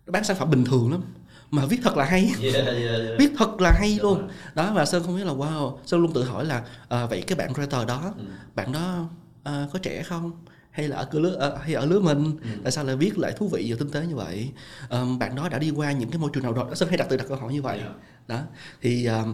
nó 0.07 0.13
bán 0.13 0.25
sản 0.25 0.37
phẩm 0.37 0.51
bình 0.51 0.65
thường 0.65 0.91
lắm 0.93 1.03
mà 1.51 1.67
viết 1.67 1.81
thật 1.83 1.97
là 1.97 2.05
hay. 2.05 2.33
Yeah, 2.43 2.55
yeah, 2.55 2.77
yeah. 2.77 3.19
viết 3.19 3.31
thật 3.39 3.61
là 3.61 3.73
hay 3.79 3.99
luôn. 4.03 4.29
đó 4.55 4.73
và 4.75 4.85
sơn 4.87 5.03
không 5.07 5.17
biết 5.17 5.25
là 5.25 5.33
wow 5.33 5.79
sơn 5.87 6.01
luôn 6.01 6.13
tự 6.13 6.25
hỏi 6.25 6.45
là 6.45 6.65
à, 6.89 7.07
vậy 7.07 7.23
cái 7.27 7.37
bạn 7.37 7.53
writer 7.53 7.87
đó 7.87 8.15
ừ. 8.19 8.25
bạn 8.55 8.73
đó 8.73 9.09
à, 9.43 9.67
có 9.73 9.79
trẻ 9.79 10.03
không? 10.03 10.33
Hay 10.71 10.89
là 10.89 10.97
ở 10.97 11.05
cửa 11.11 11.19
lứa 11.19 11.39
à, 11.41 11.51
hay 11.63 11.75
ở 11.75 11.87
lứa 11.87 12.01
mình? 12.01 12.39
Ừ. 12.43 12.49
tại 12.63 12.73
sao 12.73 12.85
lại 12.85 12.97
viết 12.97 13.19
lại 13.19 13.33
thú 13.37 13.49
vị 13.49 13.67
và 13.71 13.77
tinh 13.79 13.91
tế 13.91 14.07
như 14.07 14.17
vậy? 14.17 14.51
À, 14.89 15.05
bạn 15.21 15.35
đó 15.35 15.49
đã 15.49 15.59
đi 15.59 15.71
qua 15.71 15.93
những 15.93 16.11
cái 16.11 16.19
môi 16.19 16.31
trường 16.33 16.43
nào 16.43 16.53
rồi? 16.53 16.77
Sơn 16.77 16.89
hay 16.89 16.99
đặt 16.99 17.09
tự 17.09 17.17
đặt 17.17 17.25
câu 17.29 17.37
hỏi 17.37 17.53
như 17.53 17.63
vậy. 17.63 17.79
Yeah. 17.79 17.93
đó 18.29 18.41
thì 18.83 19.05
à, 19.05 19.25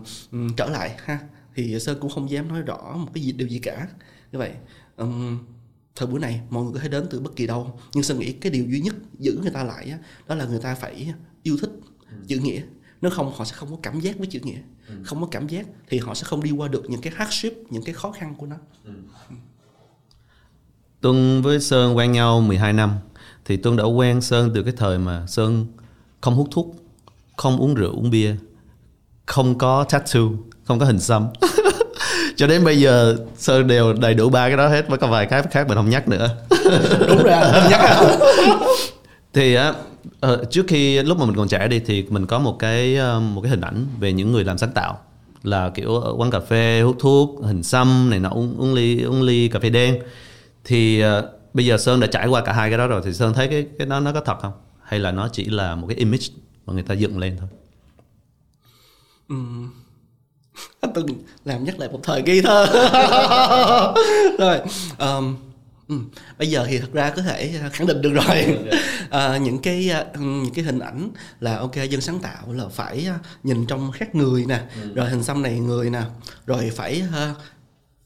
trở 0.56 0.66
lại 0.66 0.96
ha. 1.04 1.18
Thì 1.54 1.80
sơn 1.80 1.98
cũng 2.00 2.10
không 2.10 2.30
dám 2.30 2.48
nói 2.48 2.62
rõ 2.62 2.96
một 2.96 3.08
cái 3.14 3.22
gì 3.22 3.32
điều 3.32 3.48
gì 3.48 3.58
cả 3.58 3.86
như 4.33 4.38
vậy 4.38 4.52
um, 4.97 5.38
thời 5.97 6.09
buổi 6.09 6.21
này 6.21 6.40
mọi 6.50 6.64
người 6.64 6.73
có 6.75 6.80
thể 6.80 6.88
đến 6.88 7.06
từ 7.11 7.21
bất 7.21 7.37
kỳ 7.37 7.47
đâu 7.47 7.80
nhưng 7.92 8.04
sơn 8.04 8.18
nghĩ 8.18 8.33
cái 8.33 8.52
điều 8.52 8.64
duy 8.64 8.80
nhất 8.80 8.95
giữ 9.18 9.38
người 9.42 9.50
ta 9.50 9.64
lại 9.64 9.90
đó, 9.90 9.97
đó 10.28 10.35
là 10.35 10.45
người 10.45 10.61
ta 10.61 10.75
phải 10.75 11.14
yêu 11.42 11.56
thích 11.61 11.71
ừ. 12.11 12.16
chữ 12.26 12.38
nghĩa 12.38 12.62
nếu 13.00 13.11
không 13.11 13.33
họ 13.37 13.45
sẽ 13.45 13.52
không 13.56 13.71
có 13.71 13.76
cảm 13.83 14.00
giác 14.00 14.18
với 14.18 14.26
chữ 14.26 14.40
nghĩa 14.42 14.59
ừ. 14.88 14.95
không 15.04 15.21
có 15.21 15.28
cảm 15.30 15.49
giác 15.49 15.66
thì 15.88 15.99
họ 15.99 16.14
sẽ 16.14 16.25
không 16.25 16.42
đi 16.42 16.50
qua 16.50 16.68
được 16.68 16.90
những 16.90 17.00
cái 17.00 17.12
hardship 17.16 17.52
những 17.71 17.83
cái 17.83 17.95
khó 17.95 18.12
khăn 18.12 18.35
của 18.38 18.47
nó 18.47 18.56
ừ. 18.85 18.92
Tuân 21.00 21.42
với 21.42 21.61
Sơn 21.61 21.97
quen 21.97 22.12
nhau 22.12 22.40
12 22.40 22.73
năm 22.73 22.95
thì 23.45 23.56
Tuân 23.56 23.76
đã 23.76 23.85
quen 23.85 24.21
Sơn 24.21 24.50
từ 24.54 24.62
cái 24.62 24.73
thời 24.76 24.99
mà 24.99 25.26
Sơn 25.26 25.66
không 26.21 26.35
hút 26.35 26.49
thuốc 26.50 26.76
không 27.37 27.59
uống 27.59 27.75
rượu 27.75 27.92
uống 27.92 28.11
bia 28.11 28.37
không 29.26 29.59
có 29.59 29.85
tattoo 29.85 30.21
không 30.64 30.78
có 30.78 30.87
hình 30.87 31.00
xăm 31.00 31.28
cho 32.36 32.46
đến 32.46 32.64
bây 32.64 32.80
giờ 32.80 33.16
sơn 33.36 33.66
đều 33.66 33.92
đầy 33.92 34.14
đủ 34.14 34.28
ba 34.28 34.48
cái 34.48 34.56
đó 34.56 34.68
hết 34.68 34.88
với 34.88 34.98
có 34.98 35.06
vài 35.06 35.26
cái 35.26 35.42
khác 35.50 35.68
mình 35.68 35.76
không 35.76 35.90
nhắc 35.90 36.08
nữa. 36.08 36.28
Đúng 37.08 37.22
rồi 37.22 37.40
không 37.52 37.70
nhắc. 37.70 37.80
À 37.80 38.02
thì 39.32 39.54
á 39.54 39.74
uh, 40.32 40.50
trước 40.50 40.64
khi 40.68 41.02
lúc 41.02 41.18
mà 41.18 41.26
mình 41.26 41.36
còn 41.36 41.48
trẻ 41.48 41.68
đi 41.68 41.80
thì 41.80 42.06
mình 42.08 42.26
có 42.26 42.38
một 42.38 42.56
cái 42.58 42.98
uh, 43.16 43.22
một 43.22 43.40
cái 43.40 43.50
hình 43.50 43.60
ảnh 43.60 43.86
về 44.00 44.12
những 44.12 44.32
người 44.32 44.44
làm 44.44 44.58
sáng 44.58 44.72
tạo. 44.72 44.98
Là 45.42 45.70
kiểu 45.74 46.00
ở 46.00 46.14
quán 46.16 46.30
cà 46.30 46.40
phê 46.40 46.80
hút 46.80 46.96
thuốc 46.98 47.40
hình 47.42 47.62
xăm 47.62 48.10
này 48.10 48.20
nọ 48.20 48.28
uống, 48.28 48.56
uống 48.58 48.74
ly 48.74 49.02
uống 49.02 49.22
ly 49.22 49.48
cà 49.48 49.58
phê 49.58 49.70
đen. 49.70 49.98
Thì 50.64 51.04
uh, 51.04 51.24
bây 51.54 51.66
giờ 51.66 51.78
sơn 51.78 52.00
đã 52.00 52.06
trải 52.06 52.26
qua 52.26 52.40
cả 52.40 52.52
hai 52.52 52.70
cái 52.70 52.78
đó 52.78 52.86
rồi 52.86 53.02
thì 53.04 53.12
sơn 53.12 53.34
thấy 53.34 53.48
cái 53.48 53.66
cái 53.78 53.86
đó 53.86 54.00
nó 54.00 54.12
có 54.12 54.20
thật 54.20 54.36
không? 54.42 54.52
Hay 54.82 55.00
là 55.00 55.12
nó 55.12 55.28
chỉ 55.32 55.44
là 55.44 55.74
một 55.74 55.86
cái 55.86 55.96
image 55.96 56.26
mà 56.66 56.72
người 56.72 56.82
ta 56.82 56.94
dựng 56.94 57.18
lên 57.18 57.36
thôi? 57.40 57.48
Uhm 59.32 59.85
anh 60.80 60.92
từng 60.94 61.06
làm 61.44 61.64
nhắc 61.64 61.78
lại 61.78 61.88
một 61.88 62.00
thời 62.02 62.22
nghi 62.22 62.40
thơ 62.40 62.66
rồi 64.38 64.60
um, 64.98 65.36
Ừ. 65.88 65.96
Bây 66.38 66.50
giờ 66.50 66.66
thì 66.68 66.78
thật 66.78 66.92
ra 66.92 67.10
có 67.16 67.22
thể 67.22 67.60
khẳng 67.72 67.86
định 67.86 68.02
được 68.02 68.12
rồi 68.12 68.58
à, 69.10 69.36
những 69.42 69.58
cái 69.58 69.90
à, 69.90 70.04
những 70.14 70.54
cái 70.54 70.64
hình 70.64 70.78
ảnh 70.78 71.10
là 71.40 71.56
ok 71.56 71.75
dân 71.90 72.00
sáng 72.00 72.18
tạo 72.18 72.52
là 72.52 72.68
phải 72.68 73.06
à, 73.06 73.18
nhìn 73.42 73.66
trong 73.66 73.92
khác 73.92 74.14
người 74.14 74.44
nè 74.46 74.60
ừ. 74.82 74.94
rồi 74.94 75.10
hình 75.10 75.22
xăm 75.22 75.42
này 75.42 75.60
người 75.60 75.90
nè 75.90 76.02
rồi 76.46 76.70
phải 76.75 77.02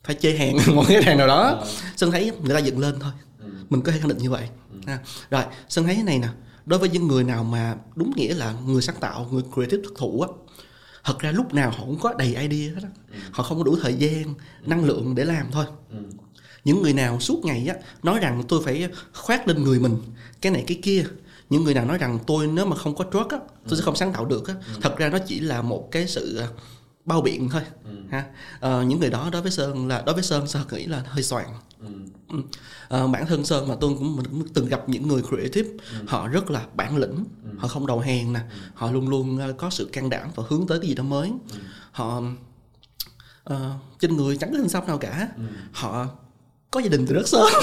phải 0.04 0.16
chê 0.20 0.32
hàng 0.36 0.56
một 0.74 0.84
cái 0.88 1.02
hàng 1.02 1.18
nào 1.18 1.26
đó 1.26 1.58
ừ. 1.60 1.66
sơn 1.96 2.10
thấy 2.10 2.32
người 2.42 2.54
ta 2.54 2.60
dựng 2.60 2.78
lên 2.78 2.94
thôi 3.00 3.12
ừ. 3.40 3.48
mình 3.70 3.82
có 3.82 3.92
thể 3.92 3.98
khẳng 3.98 4.08
định 4.08 4.18
như 4.18 4.30
vậy 4.30 4.48
ừ. 4.72 4.78
à, 4.86 4.98
rồi 5.30 5.42
sơn 5.68 5.84
thấy 5.84 5.94
thế 5.94 6.02
này 6.02 6.18
nè 6.18 6.28
đối 6.66 6.78
với 6.78 6.88
những 6.88 7.08
người 7.08 7.24
nào 7.24 7.44
mà 7.44 7.74
đúng 7.94 8.12
nghĩa 8.16 8.34
là 8.34 8.54
người 8.66 8.82
sáng 8.82 8.96
tạo 9.00 9.28
người 9.30 9.42
creative 9.54 9.82
thực 9.82 9.94
thụ 9.98 10.20
á 10.20 10.28
thật 11.04 11.18
ra 11.18 11.30
lúc 11.32 11.54
nào 11.54 11.70
họ 11.70 11.84
cũng 11.86 11.98
có 11.98 12.14
đầy 12.18 12.36
idea 12.36 12.74
hết 12.74 12.82
á 12.82 12.90
ừ. 13.12 13.18
họ 13.32 13.44
không 13.44 13.58
có 13.58 13.64
đủ 13.64 13.76
thời 13.82 13.94
gian 13.94 14.24
ừ. 14.24 14.30
năng 14.66 14.84
lượng 14.84 15.14
để 15.14 15.24
làm 15.24 15.46
thôi 15.52 15.64
ừ 15.90 15.98
những 16.64 16.82
người 16.82 16.92
nào 16.92 17.20
suốt 17.20 17.44
ngày 17.44 17.66
á 17.68 17.74
nói 18.02 18.18
rằng 18.18 18.42
tôi 18.48 18.62
phải 18.64 18.88
khoác 19.12 19.48
lên 19.48 19.64
người 19.64 19.80
mình 19.80 19.96
cái 20.40 20.52
này 20.52 20.64
cái 20.66 20.78
kia 20.82 21.04
những 21.50 21.64
người 21.64 21.74
nào 21.74 21.84
nói 21.84 21.98
rằng 21.98 22.18
tôi 22.26 22.46
nếu 22.46 22.66
mà 22.66 22.76
không 22.76 22.94
có 22.94 23.04
truck 23.12 23.30
á 23.30 23.38
tôi 23.68 23.78
sẽ 23.78 23.82
không 23.84 23.96
sáng 23.96 24.12
tạo 24.12 24.24
được 24.24 24.48
á 24.48 24.54
thật 24.82 24.98
ra 24.98 25.08
nó 25.08 25.18
chỉ 25.26 25.40
là 25.40 25.62
một 25.62 25.88
cái 25.90 26.08
sự 26.08 26.36
à, 26.36 26.48
bao 27.04 27.20
biện 27.22 27.48
thôi 27.48 27.62
ừ. 27.84 27.90
ha 28.10 28.24
à, 28.60 28.82
những 28.82 29.00
người 29.00 29.10
đó 29.10 29.28
đối 29.32 29.42
với 29.42 29.50
sơn 29.50 29.88
là 29.88 30.02
đối 30.06 30.14
với 30.14 30.24
sơn 30.24 30.46
sơn 30.46 30.62
nghĩ 30.70 30.86
là 30.86 31.02
hơi 31.06 31.22
soạn 31.22 31.46
ừ. 32.28 32.36
à, 32.88 33.06
bản 33.06 33.26
thân 33.26 33.44
sơn 33.44 33.68
mà 33.68 33.74
tôi 33.80 33.94
cũng 33.98 34.16
mình 34.16 34.26
cũng 34.26 34.48
từng 34.54 34.66
gặp 34.66 34.88
những 34.88 35.08
người 35.08 35.22
creative 35.22 35.68
ừ. 35.70 36.04
họ 36.08 36.28
rất 36.28 36.50
là 36.50 36.66
bản 36.74 36.96
lĩnh 36.96 37.24
ừ. 37.44 37.50
họ 37.58 37.68
không 37.68 37.86
đầu 37.86 38.00
hàng 38.00 38.32
nè 38.32 38.40
ừ. 38.40 38.56
họ 38.74 38.92
luôn 38.92 39.08
luôn 39.08 39.40
có 39.58 39.70
sự 39.70 39.88
can 39.92 40.10
đảm 40.10 40.28
và 40.34 40.44
hướng 40.48 40.66
tới 40.66 40.78
cái 40.80 40.88
gì 40.88 40.94
đó 40.94 41.02
mới 41.02 41.32
ừ. 41.52 41.58
họ 41.92 42.22
uh, 43.52 43.56
trên 44.00 44.16
người 44.16 44.36
chẳng 44.36 44.50
có 44.52 44.58
hình 44.58 44.68
xăm 44.68 44.86
nào 44.86 44.98
cả 44.98 45.28
ừ. 45.36 45.42
họ 45.72 46.06
có 46.70 46.80
gia 46.80 46.88
đình 46.88 47.06
từ 47.06 47.14
rất 47.14 47.28
sớm 47.28 47.48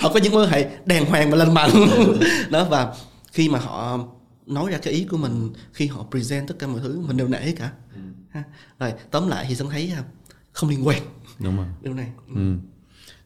họ 0.00 0.12
có 0.14 0.20
những 0.22 0.32
mối 0.32 0.48
hệ 0.48 0.70
đàng 0.86 1.06
hoàng 1.06 1.30
và 1.30 1.36
lành 1.36 1.54
mạnh 1.54 1.70
đó 2.50 2.66
và 2.70 2.94
khi 3.32 3.48
mà 3.48 3.58
họ 3.58 3.98
nói 4.46 4.70
ra 4.70 4.78
cái 4.78 4.92
ý 4.92 5.04
của 5.04 5.16
mình 5.16 5.52
khi 5.72 5.86
họ 5.86 6.06
present 6.10 6.48
tất 6.48 6.54
cả 6.58 6.66
mọi 6.66 6.80
thứ 6.80 7.00
mình 7.00 7.16
đều 7.16 7.28
nể 7.28 7.52
cả 7.52 7.70
ừ. 7.94 8.00
ha. 8.30 8.42
rồi 8.78 8.92
tóm 9.10 9.28
lại 9.28 9.46
thì 9.48 9.54
sơn 9.54 9.68
thấy 9.70 9.92
à, 9.96 10.02
không 10.52 10.70
liên 10.70 10.86
quan 10.86 11.02
đúng 11.38 11.56
rồi 11.56 11.66
điều 11.82 11.94
này 11.94 12.06
ừ. 12.28 12.34
ừ. 12.34 12.54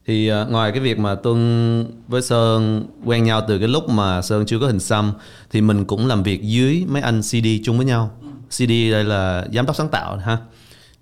thì 0.05 0.31
uh, 0.31 0.51
ngoài 0.51 0.71
cái 0.71 0.79
việc 0.79 0.99
mà 0.99 1.15
tuân 1.15 1.85
với 2.07 2.21
sơn 2.21 2.85
quen 3.05 3.23
nhau 3.23 3.41
từ 3.47 3.59
cái 3.59 3.67
lúc 3.67 3.89
mà 3.89 4.21
sơn 4.21 4.45
chưa 4.45 4.59
có 4.59 4.67
hình 4.67 4.79
xăm 4.79 5.13
thì 5.51 5.61
mình 5.61 5.85
cũng 5.85 6.07
làm 6.07 6.23
việc 6.23 6.41
dưới 6.41 6.85
mấy 6.87 7.01
anh 7.01 7.21
cd 7.21 7.47
chung 7.63 7.77
với 7.77 7.85
nhau 7.85 8.17
ừ. 8.21 8.27
cd 8.49 8.69
đây 8.91 9.03
là 9.03 9.47
giám 9.53 9.65
đốc 9.65 9.75
sáng 9.75 9.89
tạo 9.89 10.17
ha 10.17 10.37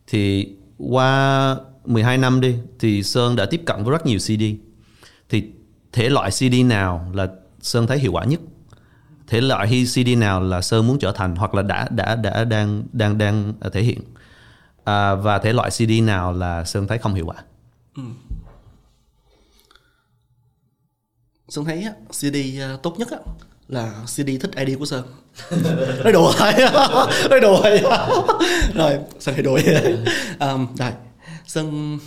thì 0.07 0.47
qua 0.77 1.55
12 1.85 2.17
năm 2.17 2.41
đi 2.41 2.55
thì 2.79 3.03
Sơn 3.03 3.35
đã 3.35 3.45
tiếp 3.45 3.61
cận 3.65 3.83
với 3.83 3.91
rất 3.91 4.05
nhiều 4.05 4.19
CD. 4.19 4.43
Thì 5.29 5.43
thể 5.91 6.09
loại 6.09 6.31
CD 6.31 6.65
nào 6.65 7.11
là 7.13 7.27
Sơn 7.61 7.87
thấy 7.87 7.99
hiệu 7.99 8.11
quả 8.11 8.23
nhất? 8.23 8.39
Thể 9.27 9.41
loại 9.41 9.85
CD 9.85 10.17
nào 10.17 10.41
là 10.41 10.61
Sơn 10.61 10.87
muốn 10.87 10.99
trở 10.99 11.11
thành 11.11 11.35
hoặc 11.35 11.53
là 11.53 11.61
đã 11.61 11.87
đã 11.89 12.15
đã 12.15 12.43
đang 12.43 12.83
đang 12.93 13.17
đang 13.17 13.53
thể 13.73 13.81
hiện? 13.81 13.99
À, 14.89 15.15
và 15.15 15.39
thể 15.39 15.53
loại 15.53 15.71
CD 15.71 16.03
nào 16.03 16.33
là 16.33 16.63
Sơn 16.65 16.87
thấy 16.87 16.97
không 16.97 17.13
hiệu 17.13 17.25
quả? 17.25 17.35
Ừ. 17.95 18.03
Sơn 21.49 21.65
thấy 21.65 21.85
CD 22.11 22.35
à, 22.59 22.77
tốt 22.83 22.95
nhất 22.97 23.07
là 23.67 24.05
CD 24.05 24.29
thích 24.41 24.51
ID 24.55 24.77
của 24.79 24.85
Sơn 24.85 25.05
nói 26.03 26.13
đùa 26.13 26.33
thôi 26.37 26.53
nói 27.29 27.39
đùa 27.41 27.61
thôi 27.61 27.81
rồi 28.75 28.99
Sơn 29.19 29.35
hay 29.35 29.43
đùa 29.43 29.59
um, 30.39 30.75
rồi 30.75 30.91
sơn 31.45 31.99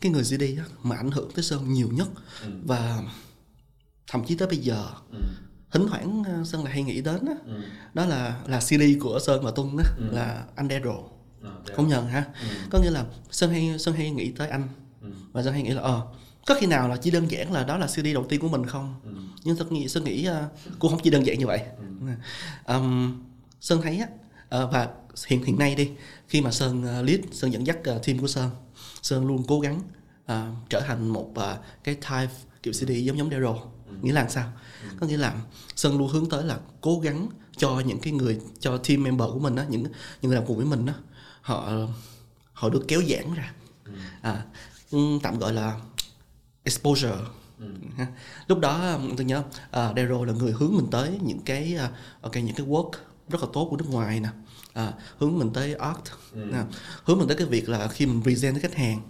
cái 0.00 0.12
người 0.12 0.22
CD 0.22 0.42
á, 0.58 0.64
mà 0.82 0.96
ảnh 0.96 1.10
hưởng 1.10 1.30
tới 1.34 1.42
sơn 1.42 1.72
nhiều 1.72 1.88
nhất 1.92 2.08
ừ. 2.42 2.50
và 2.64 3.02
thậm 4.06 4.24
chí 4.24 4.34
tới 4.34 4.48
bây 4.48 4.58
giờ 4.58 4.86
ừ. 5.12 5.18
thỉnh 5.72 5.86
thoảng 5.88 6.22
ờ, 6.26 6.44
sơn 6.44 6.64
lại 6.64 6.72
hay 6.72 6.82
nghĩ 6.82 7.00
đến 7.00 7.26
á, 7.26 7.34
ừ. 7.46 7.62
đó 7.94 8.06
là 8.06 8.40
là 8.46 8.60
CD 8.60 8.82
của 9.00 9.18
sơn 9.18 9.44
và 9.44 9.50
tuân 9.50 9.76
á, 9.78 9.84
ừ. 9.98 10.04
là 10.12 10.44
anh 10.56 10.68
Daryl 10.68 11.21
à, 11.44 11.50
công 11.76 11.88
nhận 11.88 12.06
ha 12.06 12.24
ừ. 12.40 12.48
có 12.70 12.78
nghĩa 12.78 12.90
là 12.90 13.04
sơn 13.30 13.50
hay 13.50 13.78
sơn 13.78 13.94
hay 13.94 14.10
nghĩ 14.10 14.30
tới 14.30 14.48
anh 14.48 14.68
ừ. 15.02 15.08
và 15.32 15.42
sơn 15.42 15.52
hay 15.52 15.62
nghĩ 15.62 15.70
là 15.70 15.82
ờ 15.82 16.02
có 16.46 16.54
khi 16.60 16.66
nào 16.66 16.88
là 16.88 16.96
chỉ 16.96 17.10
đơn 17.10 17.30
giản 17.30 17.52
là 17.52 17.64
đó 17.64 17.76
là 17.76 17.86
CD 17.86 18.06
đầu 18.14 18.26
tiên 18.28 18.40
của 18.40 18.48
mình 18.48 18.66
không 18.66 18.94
ừ. 19.04 19.10
nhưng 19.44 19.56
sơn 19.56 19.74
nghĩ 19.74 19.88
sơn 19.88 20.04
nghĩ 20.04 20.28
uh, 20.28 20.78
cũng 20.78 20.90
không 20.90 21.00
chỉ 21.02 21.10
đơn 21.10 21.26
giản 21.26 21.38
như 21.38 21.46
vậy 21.46 21.60
ừ. 21.78 22.06
um, 22.74 23.22
sơn 23.60 23.82
thấy 23.82 23.98
á 23.98 24.06
uh, 24.64 24.72
và 24.72 24.88
hiện 25.26 25.44
hiện 25.44 25.58
nay 25.58 25.74
đi 25.74 25.90
khi 26.28 26.40
mà 26.40 26.50
sơn 26.50 26.80
uh, 26.80 27.06
lead 27.08 27.20
sơn 27.32 27.52
dẫn 27.52 27.66
dắt 27.66 27.78
uh, 27.96 28.06
team 28.06 28.18
của 28.18 28.26
sơn 28.26 28.50
sơn 29.02 29.26
luôn 29.26 29.44
cố 29.48 29.60
gắng 29.60 29.80
uh, 30.24 30.68
trở 30.68 30.80
thành 30.80 31.08
một 31.08 31.30
uh, 31.30 31.58
cái 31.84 31.94
type 31.94 32.32
kiểu 32.62 32.72
cd 32.72 32.90
giống 32.90 33.18
giống 33.18 33.30
Daryl 33.30 33.46
ừ. 33.46 33.94
nghĩa 34.02 34.12
là 34.12 34.28
sao 34.28 34.52
ừ. 34.82 34.88
có 35.00 35.06
nghĩa 35.06 35.16
là 35.16 35.34
sơn 35.76 35.98
luôn 35.98 36.08
hướng 36.08 36.28
tới 36.28 36.44
là 36.44 36.58
cố 36.80 37.00
gắng 37.00 37.28
cho 37.56 37.80
những 37.86 38.00
cái 38.00 38.12
người 38.12 38.40
cho 38.60 38.76
team 38.76 39.02
member 39.02 39.28
của 39.32 39.38
mình 39.38 39.56
á 39.56 39.66
những 39.68 39.82
những 39.82 40.30
người 40.30 40.36
làm 40.36 40.46
cùng 40.46 40.56
với 40.56 40.66
mình 40.66 40.86
á 40.86 40.94
họ 41.42 41.72
họ 42.52 42.68
được 42.68 42.84
kéo 42.88 43.02
giãn 43.02 43.34
ra 43.34 43.52
ừ. 43.84 43.92
à, 44.22 44.44
tạm 45.22 45.38
gọi 45.38 45.52
là 45.52 45.80
exposure 46.62 47.16
Ừ. 47.62 48.04
lúc 48.46 48.58
đó 48.58 48.98
tôi 49.16 49.26
nhớ 49.26 49.38
uh, 49.38 49.46
Daryl 49.70 50.26
là 50.26 50.32
người 50.32 50.52
hướng 50.52 50.76
mình 50.76 50.86
tới 50.90 51.18
những 51.22 51.40
cái 51.40 51.76
uh, 51.84 52.22
ok 52.22 52.36
những 52.36 52.54
cái 52.56 52.66
work 52.66 52.90
rất 53.28 53.40
là 53.40 53.48
tốt 53.52 53.66
của 53.70 53.76
nước 53.76 53.84
ngoài 53.90 54.20
nè 54.20 54.28
à, 54.72 54.92
hướng 55.18 55.38
mình 55.38 55.50
tới 55.54 55.74
art 55.74 55.98
ừ. 56.32 56.50
à, 56.52 56.66
hướng 57.04 57.18
mình 57.18 57.28
tới 57.28 57.36
cái 57.36 57.46
việc 57.46 57.68
là 57.68 57.88
khi 57.88 58.06
mình 58.06 58.22
present 58.22 58.54
với 58.54 58.62
khách 58.62 58.74
hàng 58.74 59.00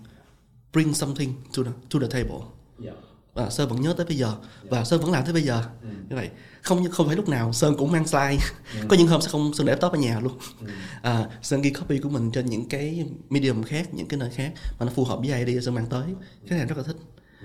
bring 0.72 0.94
something 0.94 1.34
to 1.56 1.62
the, 1.62 1.70
to 1.90 1.98
the 2.00 2.06
table 2.06 2.46
yeah. 2.84 2.96
Và 3.34 3.50
sơn 3.50 3.68
vẫn 3.68 3.80
nhớ 3.80 3.94
tới 3.96 4.06
bây 4.06 4.16
giờ 4.16 4.36
và 4.62 4.84
sơn 4.84 5.00
vẫn 5.00 5.10
làm 5.10 5.24
tới 5.24 5.32
bây 5.32 5.42
giờ 5.42 5.64
ừ. 5.82 5.88
như 6.08 6.16
vậy 6.16 6.30
không 6.62 6.90
không 6.90 7.06
phải 7.06 7.16
lúc 7.16 7.28
nào 7.28 7.52
sơn 7.52 7.76
cũng 7.78 7.92
mang 7.92 8.06
slide 8.06 8.44
ừ. 8.74 8.86
có 8.88 8.96
những 8.96 9.06
hôm 9.06 9.20
sẽ 9.20 9.28
không 9.30 9.54
sơn 9.54 9.66
để 9.66 9.72
laptop 9.72 9.92
ở 9.92 9.98
nhà 9.98 10.20
luôn 10.20 10.38
ừ. 10.60 10.66
à, 11.02 11.26
sơn 11.42 11.62
ghi 11.62 11.70
copy 11.70 11.98
của 11.98 12.08
mình 12.08 12.30
trên 12.30 12.46
những 12.46 12.68
cái 12.68 13.06
medium 13.30 13.62
khác 13.62 13.94
những 13.94 14.08
cái 14.08 14.18
nơi 14.20 14.30
khác 14.30 14.52
mà 14.78 14.86
nó 14.86 14.92
phù 14.94 15.04
hợp 15.04 15.18
với 15.18 15.44
ID 15.44 15.64
sơn 15.64 15.74
mang 15.74 15.86
tới 15.86 16.14
khách 16.46 16.56
hàng 16.56 16.66
rất 16.66 16.78
là 16.78 16.84
thích 16.84 16.96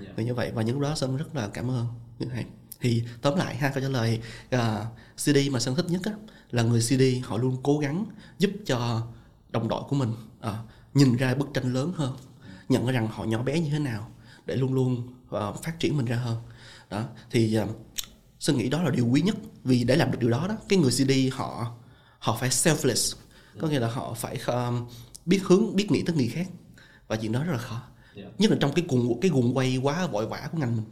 yeah. 0.02 0.16
vì 0.16 0.24
như 0.24 0.34
vậy 0.34 0.50
và 0.54 0.62
những 0.62 0.74
lúc 0.74 0.82
đó 0.82 0.94
sơn 0.94 1.16
rất 1.16 1.36
là 1.36 1.48
cảm 1.48 1.70
ơn 1.70 1.86
như 2.18 2.26
vậy 2.34 2.44
thì 2.80 3.02
tóm 3.22 3.38
lại 3.38 3.56
ha 3.56 3.68
câu 3.68 3.82
trả 3.82 3.88
lời 3.88 4.20
uh, 4.54 4.60
CD 5.16 5.36
mà 5.50 5.60
sơn 5.60 5.74
thích 5.74 5.86
nhất 5.88 6.00
á 6.04 6.12
là 6.50 6.62
người 6.62 6.80
CD 6.80 7.02
họ 7.22 7.36
luôn 7.36 7.56
cố 7.62 7.78
gắng 7.78 8.06
giúp 8.38 8.50
cho 8.66 9.06
đồng 9.50 9.68
đội 9.68 9.82
của 9.88 9.96
mình 9.96 10.12
uh, 10.40 10.54
nhìn 10.94 11.16
ra 11.16 11.34
bức 11.34 11.48
tranh 11.54 11.74
lớn 11.74 11.92
hơn 11.96 12.16
nhận 12.68 12.86
ra 12.86 12.92
rằng 12.92 13.08
họ 13.10 13.24
nhỏ 13.24 13.42
bé 13.42 13.60
như 13.60 13.70
thế 13.70 13.78
nào 13.78 14.10
để 14.46 14.56
luôn 14.56 14.74
luôn 14.74 15.08
uh, 15.36 15.62
phát 15.62 15.80
triển 15.80 15.96
mình 15.96 16.06
ra 16.06 16.16
hơn. 16.16 16.36
Đó 16.90 17.04
thì 17.30 17.58
uh, 17.62 17.68
sơn 18.38 18.56
nghĩ 18.56 18.68
đó 18.68 18.82
là 18.82 18.90
điều 18.90 19.06
quý 19.06 19.20
nhất 19.20 19.36
vì 19.64 19.84
để 19.84 19.96
làm 19.96 20.10
được 20.10 20.18
điều 20.20 20.30
đó 20.30 20.46
đó 20.48 20.56
cái 20.68 20.78
người 20.78 20.90
CD 20.90 21.36
họ 21.36 21.74
họ 22.18 22.36
phải 22.40 22.48
selfless. 22.48 23.16
Có 23.60 23.68
nghĩa 23.68 23.80
là 23.80 23.88
họ 23.88 24.14
phải 24.14 24.38
um, 24.46 24.88
biết 25.24 25.40
hướng 25.44 25.76
biết 25.76 25.90
nghĩ 25.90 26.02
tới 26.02 26.16
người 26.16 26.28
khác 26.28 26.46
và 27.08 27.16
chuyện 27.16 27.32
đó 27.32 27.44
rất 27.44 27.52
là 27.52 27.58
khó. 27.58 27.82
Nhất 28.38 28.50
là 28.50 28.56
trong 28.60 28.72
cái 28.72 28.84
cuồng 28.88 29.20
cái 29.20 29.30
guồng 29.30 29.56
quay 29.56 29.76
quá 29.76 30.06
vội 30.06 30.26
vã 30.26 30.48
của 30.52 30.58
ngành 30.58 30.76
mình. 30.76 30.84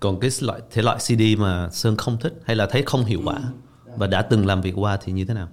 Còn 0.00 0.20
cái 0.20 0.30
loại 0.40 0.60
thể 0.70 0.82
loại 0.82 0.98
CD 0.98 1.22
mà 1.38 1.70
sơn 1.70 1.96
không 1.96 2.18
thích 2.20 2.34
hay 2.44 2.56
là 2.56 2.66
thấy 2.66 2.82
không 2.86 3.04
hiệu 3.04 3.20
quả 3.24 3.40
ừ. 3.86 3.92
và 3.96 4.06
đã 4.06 4.22
từng 4.22 4.46
làm 4.46 4.60
việc 4.60 4.72
qua 4.76 4.98
thì 5.02 5.12
như 5.12 5.24
thế 5.24 5.34
nào? 5.34 5.48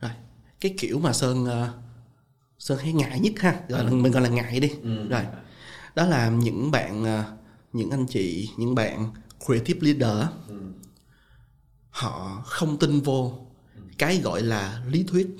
Rồi 0.00 0.10
cái 0.60 0.74
kiểu 0.78 0.98
mà 0.98 1.12
sơn 1.12 1.44
uh, 1.44 1.68
sơn 2.58 2.78
thấy 2.82 2.92
ngại 2.92 3.20
nhất 3.20 3.32
ha 3.36 3.60
gọi 3.68 3.84
là 3.84 3.90
mình 3.90 4.12
gọi 4.12 4.22
là 4.22 4.28
ngại 4.28 4.60
đi. 4.60 4.72
Ừ. 4.82 5.08
rồi 5.08 5.22
đó 5.94 6.06
là 6.06 6.28
những 6.28 6.70
bạn 6.70 7.02
uh, 7.02 7.24
những 7.72 7.90
anh 7.90 8.06
chị 8.06 8.50
những 8.56 8.74
bạn 8.74 9.10
creative 9.46 9.80
leader 9.82 10.28
ừ. 10.48 10.60
họ 11.90 12.42
không 12.46 12.78
tin 12.78 13.00
vô 13.00 13.32
cái 13.98 14.18
gọi 14.18 14.42
là 14.42 14.82
lý 14.88 15.04
thuyết. 15.08 15.36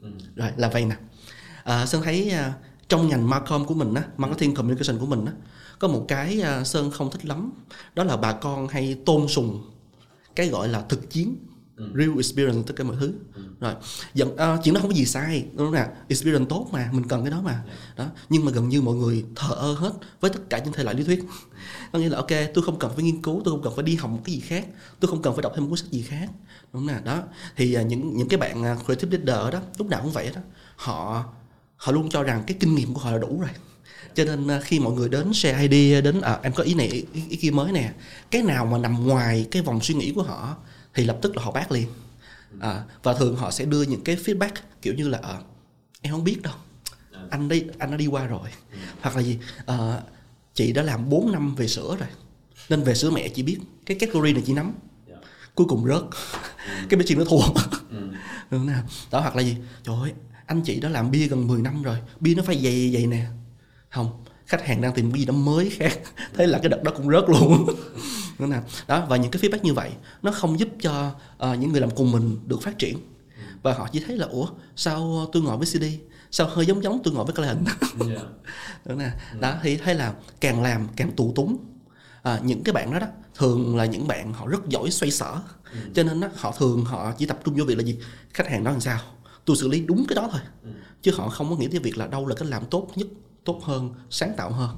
Ừ. 0.00 0.10
rồi 0.36 0.50
là 0.56 0.68
vậy 0.68 0.84
nè. 0.84 0.96
À, 1.64 1.86
sơn 1.86 2.02
thấy 2.02 2.32
uh, 2.48 2.54
trong 2.88 3.08
ngành 3.08 3.30
marcom 3.30 3.64
của 3.64 3.74
mình 3.74 3.94
á 3.94 4.02
marketing 4.16 4.54
communication 4.54 4.98
của 4.98 5.06
mình 5.06 5.24
á 5.24 5.32
có 5.78 5.88
một 5.88 6.04
cái 6.08 6.42
sơn 6.64 6.90
không 6.90 7.10
thích 7.10 7.24
lắm. 7.24 7.52
Đó 7.94 8.04
là 8.04 8.16
bà 8.16 8.32
con 8.32 8.68
hay 8.68 8.98
tôn 9.06 9.28
sùng 9.28 9.70
cái 10.36 10.48
gọi 10.48 10.68
là 10.68 10.82
thực 10.88 11.10
chiến 11.10 11.36
ừ. 11.82 11.98
real 11.98 12.16
experience 12.16 12.62
tất 12.66 12.74
cả 12.76 12.84
mọi 12.84 12.96
thứ. 13.00 13.12
Ừ. 13.34 13.42
rồi 13.60 13.74
dẫn 14.14 14.28
uh, 14.34 14.64
chuyện 14.64 14.74
đó 14.74 14.80
không 14.80 14.90
có 14.90 14.96
gì 14.96 15.04
sai. 15.04 15.46
Đúng 15.52 15.66
không 15.66 15.74
nào? 15.74 15.88
Experience 16.08 16.46
tốt 16.48 16.68
mà 16.72 16.88
mình 16.92 17.08
cần 17.08 17.22
cái 17.22 17.30
đó 17.30 17.40
mà. 17.44 17.52
Yeah. 17.52 17.96
đó 17.96 18.06
nhưng 18.28 18.44
mà 18.44 18.52
gần 18.52 18.68
như 18.68 18.82
mọi 18.82 18.94
người 18.94 19.24
thờ 19.36 19.54
ơ 19.54 19.74
hết 19.74 19.92
với 20.20 20.30
tất 20.30 20.40
cả 20.50 20.58
những 20.58 20.72
thể 20.72 20.84
loại 20.84 20.96
lý 20.96 21.04
thuyết. 21.04 21.24
Có 21.92 21.98
nghĩa 21.98 22.08
là 22.08 22.16
ok 22.16 22.30
tôi 22.54 22.64
không 22.64 22.78
cần 22.78 22.90
phải 22.94 23.04
nghiên 23.04 23.22
cứu 23.22 23.42
tôi 23.44 23.54
không 23.54 23.62
cần 23.62 23.72
phải 23.76 23.84
đi 23.84 23.96
học 23.96 24.10
một 24.10 24.20
cái 24.24 24.34
gì 24.34 24.40
khác. 24.40 24.66
Tôi 25.00 25.08
không 25.08 25.22
cần 25.22 25.34
phải 25.34 25.42
đọc 25.42 25.52
thêm 25.54 25.64
một 25.64 25.68
cuốn 25.70 25.78
sách 25.78 25.90
gì 25.90 26.02
khác. 26.02 26.28
Đúng 26.72 26.82
không 26.82 26.86
nào? 26.86 27.00
Đó 27.04 27.22
thì 27.56 27.76
uh, 27.80 27.86
những 27.86 28.16
những 28.16 28.28
cái 28.28 28.38
bạn 28.38 28.72
uh, 28.72 28.84
creative 28.84 29.18
leader 29.18 29.52
đó 29.52 29.60
lúc 29.78 29.88
nào 29.88 30.00
cũng 30.02 30.12
vậy 30.12 30.30
đó. 30.34 30.40
Họ 30.76 31.24
họ 31.76 31.92
luôn 31.92 32.08
cho 32.10 32.22
rằng 32.22 32.42
cái 32.46 32.56
kinh 32.60 32.74
nghiệm 32.74 32.94
của 32.94 33.00
họ 33.00 33.10
là 33.10 33.18
đủ 33.18 33.40
rồi. 33.40 33.50
Cho 34.14 34.24
nên 34.24 34.48
à, 34.48 34.60
khi 34.60 34.80
mọi 34.80 34.92
người 34.92 35.08
đến 35.08 35.34
share 35.34 35.68
ID 35.68 36.04
đến 36.04 36.20
à, 36.20 36.38
em 36.42 36.52
có 36.52 36.62
ý 36.62 36.74
này 36.74 36.88
ý, 36.88 37.04
ý 37.28 37.36
kia 37.36 37.50
mới 37.50 37.72
nè 37.72 37.92
cái 38.30 38.42
nào 38.42 38.66
mà 38.66 38.78
nằm 38.78 39.06
ngoài 39.06 39.46
cái 39.50 39.62
vòng 39.62 39.80
suy 39.80 39.94
nghĩ 39.94 40.12
của 40.12 40.22
họ 40.22 40.56
thì 40.94 41.04
lập 41.04 41.18
tức 41.22 41.36
là 41.36 41.42
họ 41.42 41.50
bác 41.52 41.72
liền. 41.72 41.88
À, 42.60 42.84
và 43.02 43.14
thường 43.14 43.36
họ 43.36 43.50
sẽ 43.50 43.64
đưa 43.64 43.82
những 43.82 44.04
cái 44.04 44.16
feedback 44.16 44.50
kiểu 44.82 44.94
như 44.94 45.08
là 45.08 45.18
à, 45.22 45.38
em 46.02 46.12
không 46.12 46.24
biết 46.24 46.42
đâu 46.42 46.54
anh 47.30 47.48
đi 47.48 47.64
anh 47.78 47.90
đã 47.90 47.96
đi 47.96 48.06
qua 48.06 48.26
rồi. 48.26 48.48
Hoặc 49.00 49.16
là 49.16 49.22
gì 49.22 49.38
Ờ, 49.66 50.02
chị 50.54 50.72
đã 50.72 50.82
làm 50.82 51.08
4 51.08 51.32
năm 51.32 51.54
về 51.54 51.68
sữa 51.68 51.96
rồi 52.00 52.08
nên 52.68 52.82
về 52.82 52.94
sữa 52.94 53.10
mẹ 53.10 53.28
chị 53.28 53.42
biết. 53.42 53.58
Cái 53.86 53.98
category 53.98 54.32
này 54.32 54.42
chị 54.46 54.52
nắm. 54.52 54.72
Cuối 55.54 55.66
cùng 55.70 55.86
rớt. 55.86 56.02
Cái 56.88 56.98
bên 56.98 57.02
chị 57.06 57.14
nó 57.14 57.24
thua. 57.24 57.40
Nào? 58.50 58.82
Đó 59.10 59.20
hoặc 59.20 59.36
là 59.36 59.42
gì 59.42 59.56
trời 59.82 59.96
ơi 60.02 60.12
anh 60.46 60.62
chị 60.62 60.80
đã 60.80 60.88
làm 60.88 61.10
bia 61.10 61.26
gần 61.26 61.46
10 61.48 61.62
năm 61.62 61.82
rồi 61.82 61.96
bia 62.20 62.34
nó 62.34 62.42
phải 62.42 62.62
dày 62.62 62.92
dày 62.92 63.06
nè. 63.06 63.26
Không 63.90 64.24
khách 64.52 64.66
hàng 64.66 64.80
đang 64.80 64.92
tìm 64.92 65.12
cái 65.12 65.20
gì 65.20 65.26
đó 65.26 65.34
mới 65.34 65.70
khác. 65.70 66.00
Thế 66.34 66.46
là 66.46 66.58
cái 66.58 66.68
đợt 66.68 66.82
đó 66.82 66.92
cũng 66.96 67.10
rớt 67.10 67.24
luôn. 67.28 67.66
Đúng 68.38 68.50
nào 68.50 68.62
đó 68.86 69.06
và 69.08 69.16
những 69.16 69.30
cái 69.30 69.42
feedback 69.42 69.62
như 69.62 69.74
vậy 69.74 69.90
nó 70.22 70.32
không 70.32 70.58
giúp 70.58 70.68
cho 70.80 71.14
ờ, 71.38 71.54
những 71.54 71.72
người 71.72 71.80
làm 71.80 71.90
cùng 71.90 72.12
mình 72.12 72.38
được 72.46 72.62
phát 72.62 72.78
triển. 72.78 72.98
Và 73.62 73.72
họ 73.72 73.88
chỉ 73.92 74.02
thấy 74.06 74.16
là 74.16 74.26
ủa 74.26 74.46
sao 74.76 75.26
tôi 75.32 75.42
ngồi 75.42 75.56
với 75.56 75.66
CD 75.66 75.84
sao 76.30 76.48
hơi 76.48 76.66
giống 76.66 76.82
giống 76.82 77.00
tôi 77.04 77.14
ngồi 77.14 77.24
với 77.24 77.34
client 77.34 77.58
đúng 78.84 78.98
nè. 78.98 79.10
Đó 79.40 79.54
thì 79.62 79.76
thấy 79.76 79.94
là 79.94 80.14
càng 80.40 80.62
làm 80.62 80.88
càng 80.96 81.10
tù 81.16 81.32
túng. 81.36 81.56
À, 82.22 82.40
những 82.44 82.64
cái 82.64 82.72
bạn 82.72 82.92
đó 82.92 82.98
đó 82.98 83.06
thường 83.34 83.76
là 83.76 83.84
những 83.84 84.06
bạn 84.06 84.32
họ 84.32 84.46
rất 84.46 84.68
giỏi 84.68 84.90
xoay 84.90 85.10
sở. 85.10 85.40
Cho 85.94 86.02
nên 86.02 86.20
đó, 86.20 86.28
họ 86.36 86.54
thường 86.58 86.84
họ 86.84 87.12
chỉ 87.18 87.26
tập 87.26 87.40
trung 87.44 87.54
vô 87.58 87.64
việc 87.64 87.78
là 87.78 87.84
gì? 87.84 87.98
Khách 88.34 88.48
hàng 88.48 88.64
nói 88.64 88.74
làm 88.74 88.80
sao? 88.80 89.00
Tôi 89.44 89.56
xử 89.56 89.68
lý 89.68 89.80
đúng 89.80 90.04
cái 90.08 90.16
đó 90.16 90.28
thôi. 90.32 90.40
Chứ 91.02 91.12
họ 91.14 91.28
không 91.28 91.50
có 91.50 91.56
nghĩ 91.56 91.68
tới 91.68 91.80
việc 91.80 91.98
là 91.98 92.06
đâu 92.06 92.26
là 92.26 92.34
cái 92.34 92.48
làm 92.48 92.64
tốt 92.70 92.88
nhất 92.96 93.06
tốt 93.44 93.60
hơn 93.64 93.94
sáng 94.10 94.32
tạo 94.36 94.52
hơn 94.52 94.76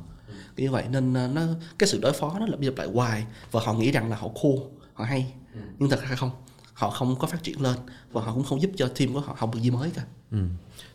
như 0.56 0.70
vậy 0.70 0.84
nên 0.90 1.14
à, 1.14 1.28
nó 1.34 1.42
cái 1.78 1.88
sự 1.88 1.98
đối 2.02 2.12
phó 2.12 2.36
nó 2.40 2.46
lặp 2.46 2.60
đi 2.60 2.66
lặp 2.68 2.78
lại 2.78 2.88
hoài 2.94 3.24
và 3.50 3.60
họ 3.64 3.74
nghĩ 3.74 3.92
rằng 3.92 4.10
là 4.10 4.16
họ 4.16 4.28
khô 4.34 4.70
họ 4.94 5.04
hay 5.04 5.32
nhưng 5.78 5.90
thật 5.90 6.00
ra 6.02 6.16
không 6.16 6.30
họ 6.72 6.90
không 6.90 7.16
có 7.16 7.26
phát 7.26 7.42
triển 7.42 7.60
lên 7.60 7.76
và 8.12 8.22
họ 8.22 8.34
cũng 8.34 8.44
không 8.44 8.62
giúp 8.62 8.70
cho 8.76 8.88
team 8.88 9.14
của 9.14 9.20
họ 9.20 9.36
học 9.38 9.54
được 9.54 9.60
gì 9.62 9.70
mới 9.70 9.90
cả 9.90 10.04
Ừ. 10.34 10.38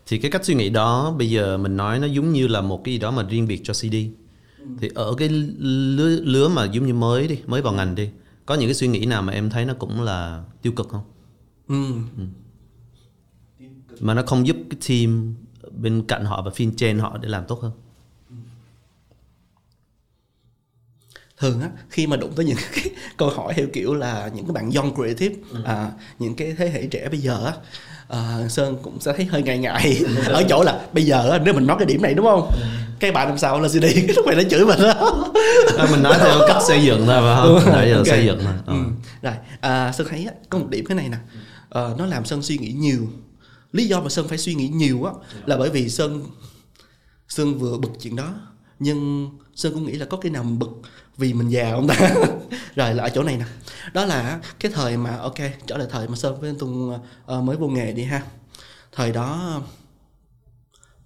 Thì 0.06 0.18
cái 0.18 0.30
cách 0.30 0.44
suy 0.44 0.54
nghĩ 0.54 0.70
đó 0.70 1.14
bây 1.18 1.30
giờ 1.30 1.58
mình 1.58 1.76
nói 1.76 1.98
nó 1.98 2.06
giống 2.06 2.32
như 2.32 2.46
là 2.46 2.60
một 2.60 2.84
cái 2.84 2.94
gì 2.94 2.98
đó 2.98 3.10
mà 3.10 3.22
riêng 3.22 3.46
biệt 3.46 3.60
cho 3.64 3.74
CD. 3.74 3.94
Thì 4.80 4.90
ở 4.94 5.14
cái 5.18 5.28
lứa, 5.28 6.08
lứa 6.08 6.48
mà 6.48 6.64
giống 6.64 6.86
như 6.86 6.94
mới 6.94 7.28
đi, 7.28 7.38
mới 7.46 7.62
vào 7.62 7.72
ngành 7.72 7.94
đi, 7.94 8.10
có 8.46 8.54
những 8.54 8.68
cái 8.68 8.74
suy 8.74 8.88
nghĩ 8.88 9.06
nào 9.06 9.22
mà 9.22 9.32
em 9.32 9.50
thấy 9.50 9.64
nó 9.64 9.74
cũng 9.74 10.02
là 10.02 10.44
tiêu 10.62 10.72
cực 10.72 10.88
không? 10.88 11.02
ừ. 12.18 12.24
Mà 14.00 14.14
nó 14.14 14.22
không 14.26 14.46
giúp 14.46 14.56
cái 14.70 14.80
team 14.88 15.34
bên 15.76 16.02
cạnh 16.08 16.24
họ 16.24 16.42
và 16.44 16.50
phiên 16.54 16.72
trên 16.76 16.98
họ 16.98 17.18
để 17.22 17.28
làm 17.28 17.44
tốt 17.48 17.60
hơn. 17.62 17.72
thường 21.38 21.60
á 21.60 21.68
khi 21.90 22.06
mà 22.06 22.16
đụng 22.16 22.32
tới 22.36 22.44
những 22.44 22.56
cái 22.74 22.84
câu 23.16 23.28
hỏi 23.30 23.54
theo 23.56 23.66
kiểu 23.72 23.94
là 23.94 24.30
những 24.34 24.46
cái 24.46 24.52
bạn 24.52 24.70
young 24.76 24.94
creative 24.94 25.34
à, 25.64 25.90
những 26.18 26.34
cái 26.34 26.54
thế 26.58 26.68
hệ 26.70 26.86
trẻ 26.86 27.08
bây 27.08 27.18
giờ 27.20 27.44
á 27.46 27.52
à, 28.08 28.48
sơn 28.48 28.76
cũng 28.82 29.00
sẽ 29.00 29.12
thấy 29.16 29.26
hơi 29.26 29.42
ngại 29.42 29.58
ngại 29.58 30.00
ở 30.26 30.42
chỗ 30.48 30.62
là 30.62 30.80
bây 30.92 31.04
giờ 31.06 31.30
á, 31.30 31.38
nếu 31.44 31.54
mình 31.54 31.66
nói 31.66 31.76
cái 31.78 31.86
điểm 31.86 32.02
này 32.02 32.14
đúng 32.14 32.26
không 32.26 32.50
cái 33.00 33.12
bạn 33.12 33.28
làm 33.28 33.38
sao 33.38 33.60
lên 33.60 33.70
CD 33.70 33.82
cái 33.94 34.14
lúc 34.16 34.26
này 34.26 34.36
nó 34.36 34.42
chửi 34.50 34.64
mình 34.66 34.78
đó 34.82 35.32
À, 35.78 35.86
mình 35.90 36.02
nói 36.02 36.14
theo 36.18 36.38
cách 36.48 36.62
xây 36.68 36.82
dựng 36.84 37.06
thôi 37.06 37.20
phải 37.22 37.36
không? 37.36 37.72
Nãy 37.72 37.88
giờ 37.90 37.96
Ok. 37.96 38.06
xây 38.06 38.24
dựng 38.26 38.38
thôi. 38.44 38.52
Ừ. 38.66 38.74
rồi 39.22 39.34
à, 39.60 39.92
sơn 39.92 40.06
thấy 40.10 40.24
á, 40.24 40.32
có 40.48 40.58
một 40.58 40.66
điểm 40.70 40.84
cái 40.86 40.96
này 40.96 41.08
nè 41.08 41.16
Ờ, 41.68 41.94
nó 41.98 42.06
làm 42.06 42.24
sơn 42.24 42.42
suy 42.42 42.58
nghĩ 42.58 42.72
nhiều 42.72 43.00
lý 43.72 43.86
do 43.86 44.00
mà 44.00 44.08
sơn 44.08 44.28
phải 44.28 44.38
suy 44.38 44.54
nghĩ 44.54 44.68
nhiều 44.68 45.04
á 45.04 45.12
là 45.46 45.56
bởi 45.56 45.70
vì 45.70 45.90
sơn 45.90 46.26
sơn 47.28 47.58
vừa 47.58 47.78
bực 47.78 47.90
chuyện 48.00 48.16
đó 48.16 48.34
nhưng 48.78 49.30
sơn 49.54 49.74
cũng 49.74 49.86
nghĩ 49.86 49.92
là 49.92 50.06
có 50.06 50.16
cái 50.16 50.32
nào 50.32 50.44
mình 50.44 50.58
bực 50.58 50.80
vì 51.16 51.32
mình 51.32 51.48
già 51.48 51.70
không 51.70 51.88
ta? 51.88 51.94
Rồi 52.74 52.94
là 52.94 53.02
ở 53.02 53.08
chỗ 53.08 53.22
này 53.22 53.36
nè. 53.36 53.44
Đó 53.92 54.04
là 54.04 54.40
cái 54.60 54.72
thời 54.74 54.96
mà 54.96 55.16
ok 55.16 55.38
trở 55.66 55.76
lại 55.76 55.86
thời 55.90 56.08
mà 56.08 56.16
sơn 56.16 56.40
với 56.40 56.50
anh 56.50 56.58
tuân 56.58 56.90
ờ, 57.26 57.40
mới 57.40 57.56
vô 57.56 57.68
nghề 57.68 57.92
đi 57.92 58.04
ha. 58.04 58.22
Thời 58.92 59.12
đó 59.12 59.60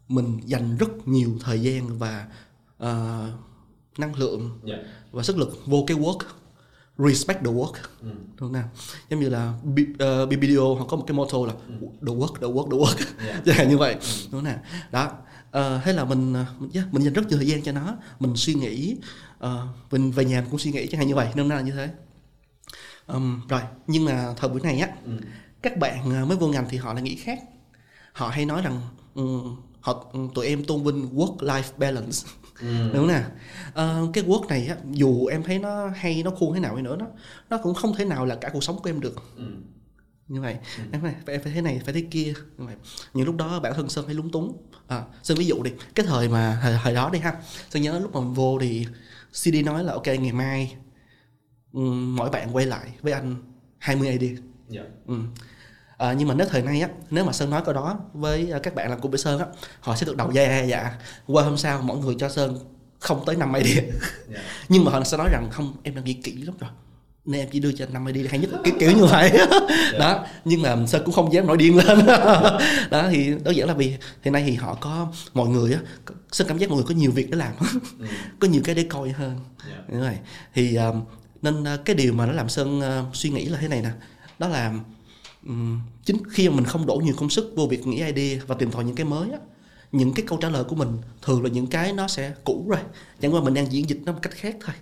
mình 0.08 0.40
dành 0.44 0.76
rất 0.76 1.08
nhiều 1.08 1.36
thời 1.40 1.60
gian 1.60 1.98
và 1.98 2.26
ờ, 2.78 3.26
năng 3.98 4.14
lượng 4.14 4.60
và 5.12 5.22
sức 5.22 5.38
lực 5.38 5.62
vô 5.66 5.84
cái 5.86 5.96
work 5.96 6.18
respect 6.98 7.44
the 7.44 7.50
work. 7.50 7.72
Đúng 8.02 8.16
không 8.38 8.52
nào? 8.52 8.68
Giống 9.10 9.20
như 9.20 9.28
là 9.28 9.52
B, 9.64 9.78
uh, 9.78 10.28
BBDO 10.28 10.74
họ 10.78 10.86
có 10.86 10.96
một 10.96 11.04
cái 11.06 11.16
motto 11.16 11.38
là 11.46 11.52
the 11.80 12.12
work 12.14 12.34
the 12.40 12.46
work 12.46 12.70
the 12.70 12.76
work. 12.76 13.04
Chẳng 13.46 13.56
hạn 13.58 13.68
như 13.68 13.78
vậy. 13.78 13.94
Đúng 13.94 14.30
không 14.30 14.44
nào? 14.44 14.58
Đó. 14.92 15.10
Ờ, 15.50 15.80
thế 15.84 15.92
là 15.92 16.04
mình 16.04 16.34
ờ, 16.34 16.44
mình, 16.58 16.70
yeah, 16.74 16.94
mình 16.94 17.02
dành 17.02 17.12
rất 17.12 17.28
nhiều 17.28 17.38
thời 17.38 17.46
gian 17.46 17.62
cho 17.62 17.72
nó. 17.72 17.96
Mình 18.20 18.32
suy 18.36 18.54
nghĩ 18.54 18.96
ờ, 19.38 19.66
mình 19.90 20.10
về 20.10 20.24
nhà 20.24 20.40
mình 20.40 20.50
cũng 20.50 20.58
suy 20.58 20.72
nghĩ 20.72 20.86
chẳng 20.86 20.98
hạn 20.98 21.08
như 21.08 21.14
vậy 21.14 21.28
nên 21.34 21.48
là 21.48 21.60
như 21.60 21.72
thế. 21.72 21.90
Ừm, 23.06 23.40
rồi 23.48 23.60
nhưng 23.86 24.04
mà 24.04 24.34
thời 24.36 24.50
buổi 24.50 24.60
này 24.60 24.78
á 24.78 24.88
các 25.62 25.76
bạn 25.78 26.10
ờ, 26.14 26.24
mới 26.24 26.36
vô 26.36 26.48
ngành 26.48 26.66
thì 26.68 26.78
họ 26.78 26.92
lại 26.92 27.02
nghĩ 27.02 27.16
khác. 27.16 27.38
Họ 28.12 28.28
hay 28.28 28.44
nói 28.46 28.62
rằng 28.62 28.80
ừm, 29.14 29.56
họ 29.80 30.12
tụi 30.34 30.46
em 30.46 30.64
tôn 30.64 30.84
vinh 30.84 31.08
work 31.14 31.36
life 31.36 31.70
balance 31.76 32.18
đúng 32.60 32.92
không 32.92 33.06
nè. 33.08 33.22
Ờ, 33.74 34.08
cái 34.12 34.24
work 34.24 34.48
này 34.48 34.66
á 34.66 34.76
dù 34.90 35.26
em 35.26 35.42
thấy 35.42 35.58
nó 35.58 35.88
hay 35.88 36.22
nó 36.22 36.30
cool 36.30 36.50
thế 36.54 36.60
nào 36.60 36.76
đi 36.76 36.82
nữa 36.82 36.96
nó 36.96 37.06
nó 37.50 37.58
cũng 37.58 37.74
không 37.74 37.94
thể 37.96 38.04
nào 38.04 38.26
là 38.26 38.34
cả 38.34 38.50
cuộc 38.52 38.64
sống 38.64 38.78
của 38.82 38.90
em 38.90 39.00
được. 39.00 39.16
Như 40.28 40.40
vậy. 40.40 40.56
Em 40.92 41.02
phải, 41.02 41.14
phải 41.26 41.38
phải 41.38 41.52
thế 41.52 41.60
này 41.60 41.80
phải 41.84 41.94
thế 41.94 42.04
kia. 42.10 42.34
Như 42.58 42.66
vậy. 42.66 42.76
Những 43.14 43.26
lúc 43.26 43.36
đó 43.36 43.60
bản 43.60 43.74
thân 43.74 43.88
sơn 43.88 44.04
thấy 44.06 44.14
lúng 44.14 44.30
túng. 44.30 44.56
À, 44.88 45.02
sơn 45.22 45.38
ví 45.38 45.46
dụ 45.46 45.62
đi 45.62 45.70
cái 45.94 46.06
thời 46.06 46.28
mà 46.28 46.58
thời, 46.62 46.78
thời 46.82 46.94
đó 46.94 47.10
đi 47.12 47.18
ha. 47.18 47.34
Sơn 47.70 47.82
nhớ 47.82 47.98
lúc 47.98 48.14
mà 48.14 48.20
vô 48.20 48.58
thì 48.60 48.86
CD 49.32 49.54
nói 49.64 49.84
là 49.84 49.92
ok 49.92 50.06
ngày 50.06 50.32
mai 50.32 50.76
mỗi 52.16 52.30
bạn 52.30 52.56
quay 52.56 52.66
lại 52.66 52.94
với 53.02 53.12
anh 53.12 53.36
20 53.78 54.18
ID 54.18 54.38
Ừ. 55.06 55.20
À, 55.96 56.12
nhưng 56.12 56.28
mà 56.28 56.34
nếu 56.34 56.46
thời 56.50 56.62
nay 56.62 56.80
á 56.80 56.88
nếu 57.10 57.24
mà 57.24 57.32
sơn 57.32 57.50
nói 57.50 57.62
câu 57.64 57.74
đó 57.74 57.98
với 58.12 58.50
à, 58.52 58.58
các 58.58 58.74
bạn 58.74 58.90
làm 58.90 59.00
cùng 59.00 59.10
với 59.10 59.18
sơn 59.18 59.38
á 59.38 59.46
họ 59.80 59.96
sẽ 59.96 60.06
được 60.06 60.16
đầu 60.16 60.30
dạ 60.32 60.42
dạ. 60.42 60.62
Dạ 60.62 60.90
qua 61.26 61.42
hôm 61.42 61.56
sau 61.56 61.82
mọi 61.82 61.96
người 61.96 62.16
cho 62.18 62.28
sơn 62.28 62.58
không 62.98 63.22
tới 63.26 63.36
5 63.36 63.52
ID 63.52 63.78
nhưng 64.68 64.84
mà 64.84 64.92
họ 64.92 65.04
sẽ 65.04 65.16
nói 65.16 65.28
rằng 65.32 65.48
không 65.50 65.76
em 65.82 65.94
đã 65.94 66.02
nghĩ 66.02 66.12
kỹ 66.12 66.32
lắm 66.32 66.54
rồi. 66.60 66.70
Nên 67.24 67.40
em 67.40 67.48
chỉ 67.52 67.60
đưa 67.60 67.72
cho 67.72 67.86
5 67.92 68.06
ID 68.06 68.26
hay 68.30 68.38
nhất 68.38 68.50
kiểu, 68.64 68.74
kiểu 68.80 68.92
như 68.92 69.04
vậy. 69.04 69.32
Đó 69.98 70.26
nhưng 70.44 70.62
mà 70.62 70.76
sơn 70.86 71.02
cũng 71.04 71.14
không 71.14 71.32
dám 71.32 71.46
nổi 71.46 71.56
điên 71.56 71.76
lên. 71.76 72.06
Đó 72.90 73.08
thì 73.10 73.34
đơn 73.44 73.56
giản 73.56 73.68
là 73.68 73.74
vì 73.74 73.96
hiện 74.22 74.32
nay 74.32 74.44
thì 74.46 74.54
họ 74.54 74.74
có 74.80 75.12
mọi 75.34 75.48
người 75.48 75.72
á 75.72 75.80
sơn 76.32 76.48
cảm 76.48 76.58
giác 76.58 76.70
mọi 76.70 76.76
người 76.76 76.86
có 76.88 76.94
nhiều 76.94 77.10
việc 77.10 77.30
để 77.30 77.38
làm. 77.38 77.52
Có 78.40 78.48
nhiều 78.48 78.62
cái 78.64 78.74
để 78.74 78.86
coi 78.88 79.08
hơn. 79.08 79.38
Như 79.88 80.00
vậy 80.00 80.16
thì 80.54 80.76
um, 80.76 81.04
nên 81.42 81.64
cái 81.84 81.96
điều 81.96 82.12
mà 82.12 82.26
nó 82.26 82.32
làm 82.32 82.48
sơn 82.48 82.82
suy 83.12 83.30
nghĩ 83.30 83.44
là 83.44 83.58
thế 83.60 83.68
này 83.68 83.80
nè. 83.82 83.90
Đó 84.38 84.48
là 84.48 84.72
chính 86.04 86.16
khi 86.30 86.48
mà 86.48 86.56
mình 86.56 86.64
không 86.64 86.86
đổ 86.86 86.96
nhiều 86.96 87.14
công 87.16 87.30
sức 87.30 87.52
vô 87.56 87.66
việc 87.66 87.86
nghĩ 87.86 88.02
idea 88.02 88.44
và 88.46 88.54
tìm 88.54 88.70
tòi 88.70 88.84
những 88.84 88.96
cái 88.96 89.06
mới 89.06 89.30
á 89.30 89.38
những 89.92 90.12
cái 90.12 90.24
câu 90.28 90.38
trả 90.38 90.48
lời 90.48 90.64
của 90.64 90.76
mình 90.76 90.98
thường 91.22 91.42
là 91.42 91.48
những 91.48 91.66
cái 91.66 91.92
nó 91.92 92.08
sẽ 92.08 92.34
cũ 92.44 92.66
rồi. 92.68 92.80
Chẳng 93.20 93.34
qua 93.34 93.40
mình 93.40 93.54
đang 93.54 93.72
diễn 93.72 93.88
dịch 93.88 94.00
nó 94.04 94.12
một 94.12 94.18
cách 94.22 94.32
khác 94.32 94.56
thôi. 94.64 94.74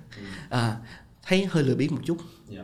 À, 0.48 0.76
thấy 1.22 1.44
hơi 1.50 1.64
lười 1.64 1.76
biếng 1.76 1.94
một 1.94 2.00
chút. 2.04 2.16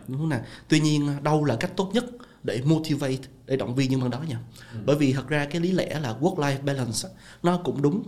Đúng 0.09 0.19
không 0.19 0.29
nào? 0.29 0.41
Tuy 0.69 0.81
nhiên 0.81 1.11
đâu 1.23 1.45
là 1.45 1.57
cách 1.57 1.77
tốt 1.77 1.91
nhất 1.93 2.05
để 2.43 2.63
motivate 2.65 3.17
để 3.47 3.57
động 3.57 3.75
viên 3.75 3.91
những 3.91 4.01
bạn 4.01 4.11
đó 4.11 4.19
nha 4.29 4.39
bởi 4.85 4.97
vì 4.97 5.13
thật 5.13 5.29
ra 5.29 5.45
cái 5.45 5.61
lý 5.61 5.73
lẽ 5.73 6.01
là 6.01 6.17
work 6.21 6.37
life 6.37 6.63
balance 6.63 7.09
nó 7.43 7.57
cũng 7.57 7.83
đúng. 7.83 8.03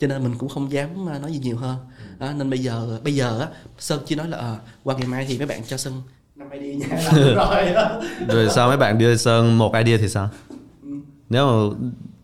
Cho 0.00 0.06
nên 0.06 0.22
mình 0.22 0.34
cũng 0.38 0.48
không 0.48 0.72
dám 0.72 1.08
à, 1.08 1.18
nói 1.18 1.32
gì 1.32 1.38
nhiều 1.38 1.56
hơn. 1.56 1.76
Đó, 2.18 2.32
nên 2.32 2.50
bây 2.50 2.58
giờ 2.58 3.00
bây 3.04 3.14
giờ 3.14 3.40
á 3.40 3.48
sơn 3.78 4.02
chỉ 4.06 4.14
nói 4.14 4.28
là 4.28 4.38
à, 4.38 4.58
qua 4.82 4.96
ngày 4.96 5.08
mai 5.08 5.26
thì 5.28 5.38
mấy 5.38 5.46
bạn 5.46 5.62
cho 5.66 5.76
sơn 5.76 6.02
ID 6.60 6.76
nha 6.76 7.10
rồi. 7.34 7.74
Rồi 8.28 8.48
sao 8.50 8.68
mấy 8.68 8.76
bạn 8.76 8.98
đưa 8.98 9.16
Sơn 9.16 9.58
một 9.58 9.74
idea 9.74 9.98
thì 10.00 10.08
sao? 10.08 10.28
Nếu 11.30 11.46
mà 11.46 11.76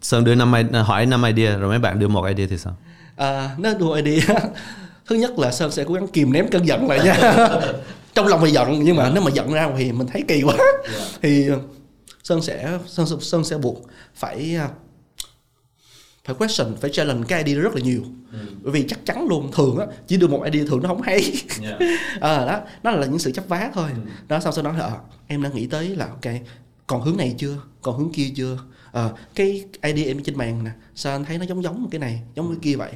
Sơn 0.02 0.24
đưa 0.24 0.34
năm 0.34 0.52
hỏi 0.84 1.06
năm 1.06 1.22
idea 1.22 1.56
rồi 1.56 1.68
mấy 1.68 1.78
bạn 1.78 1.98
đưa 1.98 2.08
một 2.08 2.26
idea 2.26 2.46
thì 2.50 2.58
sao? 2.58 2.76
À, 3.16 3.50
nếu 3.58 3.74
đùa 3.78 3.94
idea 3.94 4.36
thứ 5.06 5.16
nhất 5.16 5.38
là 5.38 5.52
sơn 5.52 5.72
sẽ 5.72 5.84
cố 5.84 5.94
gắng 5.94 6.08
kìm 6.08 6.32
ném 6.32 6.48
cơn 6.48 6.66
giận 6.66 6.88
lại 6.88 7.00
nha 7.04 7.48
trong 8.14 8.26
lòng 8.26 8.40
thì 8.44 8.50
giận 8.50 8.84
nhưng 8.84 8.96
mà 8.96 9.10
nếu 9.14 9.22
mà 9.22 9.30
giận 9.30 9.52
ra 9.52 9.68
thì 9.78 9.92
mình 9.92 10.06
thấy 10.06 10.24
kỳ 10.28 10.42
quá 10.42 10.56
thì 11.22 11.48
ờ, 11.48 11.58
sơn 12.22 12.42
sẽ 12.42 12.78
sơn, 12.86 13.06
sơn 13.20 13.44
sẽ 13.44 13.56
buộc 13.58 13.82
phải 14.14 14.56
ờ, 14.60 14.68
phải 16.30 16.48
question 16.48 16.76
phải 16.80 16.90
challenge 16.90 17.24
cái 17.28 17.44
idea 17.44 17.62
rất 17.62 17.74
là 17.74 17.80
nhiều. 17.80 18.02
Bởi 18.62 18.72
vì 18.72 18.84
chắc 18.88 19.06
chắn 19.06 19.26
luôn 19.28 19.50
thường 19.52 19.78
á 19.78 19.86
chỉ 20.06 20.16
đưa 20.16 20.26
một 20.26 20.42
idea 20.44 20.66
thường 20.68 20.82
nó 20.82 20.88
không 20.88 21.02
hay. 21.02 21.32
À, 22.20 22.46
đó 22.46 22.60
nó 22.82 22.90
là 22.90 23.06
những 23.06 23.18
sự 23.18 23.30
chấp 23.30 23.48
vá 23.48 23.70
thôi. 23.74 23.90
Đó 24.28 24.40
sau 24.40 24.52
sau 24.52 24.64
đó 24.64 24.72
là 24.72 24.84
ờ, 24.84 24.98
em 25.26 25.42
đã 25.42 25.50
nghĩ 25.50 25.66
tới 25.66 25.88
là 25.88 26.06
ok 26.06 26.34
còn 26.86 27.02
hướng 27.02 27.16
này 27.16 27.34
chưa 27.38 27.58
còn 27.82 27.98
hướng 27.98 28.12
kia 28.12 28.32
chưa? 28.36 28.58
Ờ, 28.92 29.14
cái 29.34 29.64
idea 29.82 30.04
em 30.06 30.22
trên 30.22 30.36
bàn 30.36 30.64
nè 30.64 30.70
sao 30.94 31.12
anh 31.12 31.24
thấy 31.24 31.38
nó 31.38 31.44
giống 31.44 31.62
giống 31.62 31.88
cái 31.90 31.98
này 31.98 32.22
giống 32.34 32.48
cái 32.48 32.58
kia 32.62 32.76
vậy? 32.76 32.92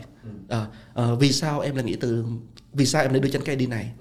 Ờ, 0.49 0.67
ờ, 0.95 1.17
vì 1.17 1.33
sao 1.33 1.61
em 1.61 1.75
lại 1.75 1.85
nghĩ 1.85 1.97
từ 1.97 2.25
vì 2.73 2.87
sao 2.87 3.03
em 3.03 3.13
lại 3.13 3.21
đưa 3.21 3.31
anh 3.35 3.45
cái 3.45 3.57
idea 3.57 3.69
này? 3.69 3.93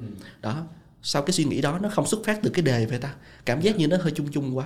Đó 0.42 0.64
sau 1.04 1.22
cái 1.22 1.34
suy 1.34 1.44
nghĩ 1.44 1.62
đó 1.62 1.80
nó 1.80 1.90
không 1.90 2.08
xuất 2.08 2.20
phát 2.26 2.40
từ 2.44 2.50
cái 2.50 2.64
đề 2.64 2.86
về 2.86 2.98
ta? 2.98 3.14
Cảm 3.46 3.62
giác 3.62 3.78
như 3.78 3.88
nó 3.88 3.98
hơi 4.02 4.12
chung 4.16 4.28
chung 4.32 4.58
quá. 4.58 4.66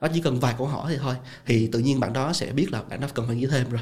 Đó 0.00 0.08
chỉ 0.14 0.20
cần 0.20 0.40
vài 0.40 0.54
câu 0.58 0.66
hỏi 0.66 0.92
thì 0.92 0.98
thôi. 0.98 1.14
Thì 1.46 1.68
tự 1.72 1.78
nhiên 1.78 2.00
bạn 2.00 2.12
đó 2.12 2.32
sẽ 2.32 2.52
biết 2.52 2.72
là 2.72 2.82
bạn 2.82 3.00
đó 3.00 3.08
cần 3.14 3.26
phải 3.26 3.36
nghĩ 3.36 3.46
thêm 3.46 3.66
rồi. 3.70 3.80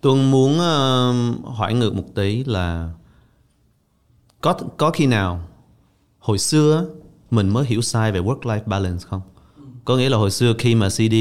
Tuân 0.00 0.30
muốn 0.30 0.58
ờ, 0.58 1.12
hỏi 1.44 1.74
ngược 1.74 1.94
một 1.94 2.04
tí 2.14 2.44
là 2.44 2.92
có 4.40 4.58
có 4.76 4.90
khi 4.90 5.06
nào 5.06 5.48
hồi 6.18 6.38
xưa 6.38 6.86
mình 7.30 7.48
mới 7.48 7.64
hiểu 7.64 7.82
sai 7.82 8.12
về 8.12 8.20
work 8.20 8.40
life 8.40 8.64
balance 8.66 9.04
không? 9.08 9.20
Có 9.84 9.96
nghĩa 9.96 10.08
là 10.08 10.16
hồi 10.16 10.30
xưa 10.30 10.54
khi 10.58 10.74
mà 10.74 10.88
CD 10.88 11.14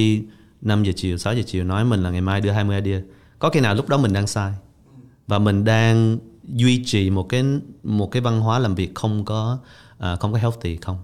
5 0.62 0.84
giờ 0.84 0.92
chiều 0.96 1.18
6 1.18 1.34
giờ 1.34 1.42
chiều 1.46 1.64
nói 1.64 1.86
mình 1.86 2.04
là 2.04 2.10
ngày 2.10 2.22
mai 2.22 2.42
đưa 2.42 2.52
20 2.52 2.82
idea. 2.82 3.02
Có 3.40 3.50
khi 3.50 3.60
nào 3.60 3.76
lúc 3.76 3.90
đó 3.90 3.98
mình 3.98 4.14
đang 4.14 4.28
sai? 4.28 4.54
Và 5.28 5.40
mình 5.40 5.64
đang 5.64 6.18
duy 6.44 6.84
trì 6.86 7.10
một 7.10 7.30
cái 7.30 7.44
một 7.84 8.12
cái 8.12 8.22
văn 8.22 8.42
hóa 8.42 8.60
làm 8.60 8.76
việc 8.76 8.96
không 8.96 9.26
có 9.26 9.58
uh, 9.98 10.20
không 10.20 10.34
có 10.34 10.40
healthy 10.40 10.76
không? 10.76 10.98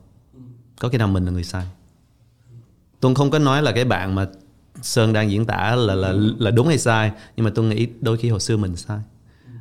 Có 0.80 0.90
khi 0.90 0.98
nào 0.98 1.08
mình 1.08 1.26
là 1.26 1.32
người 1.32 1.44
sai? 1.44 1.66
Tôi 3.00 3.16
không 3.16 3.32
có 3.32 3.40
nói 3.40 3.62
là 3.62 3.72
cái 3.72 3.86
bạn 3.86 4.16
mà 4.16 4.28
sơn 4.82 5.14
đang 5.14 5.32
diễn 5.32 5.46
tả 5.46 5.76
là 5.76 5.96
là 5.96 6.14
là 6.40 6.52
đúng 6.52 6.68
hay 6.68 6.78
sai 6.78 7.12
nhưng 7.36 7.44
mà 7.44 7.52
tôi 7.56 7.66
nghĩ 7.66 7.88
đôi 8.02 8.18
khi 8.18 8.30
hồi 8.30 8.40
xưa 8.40 8.58
mình 8.58 8.76
sai. 8.76 9.00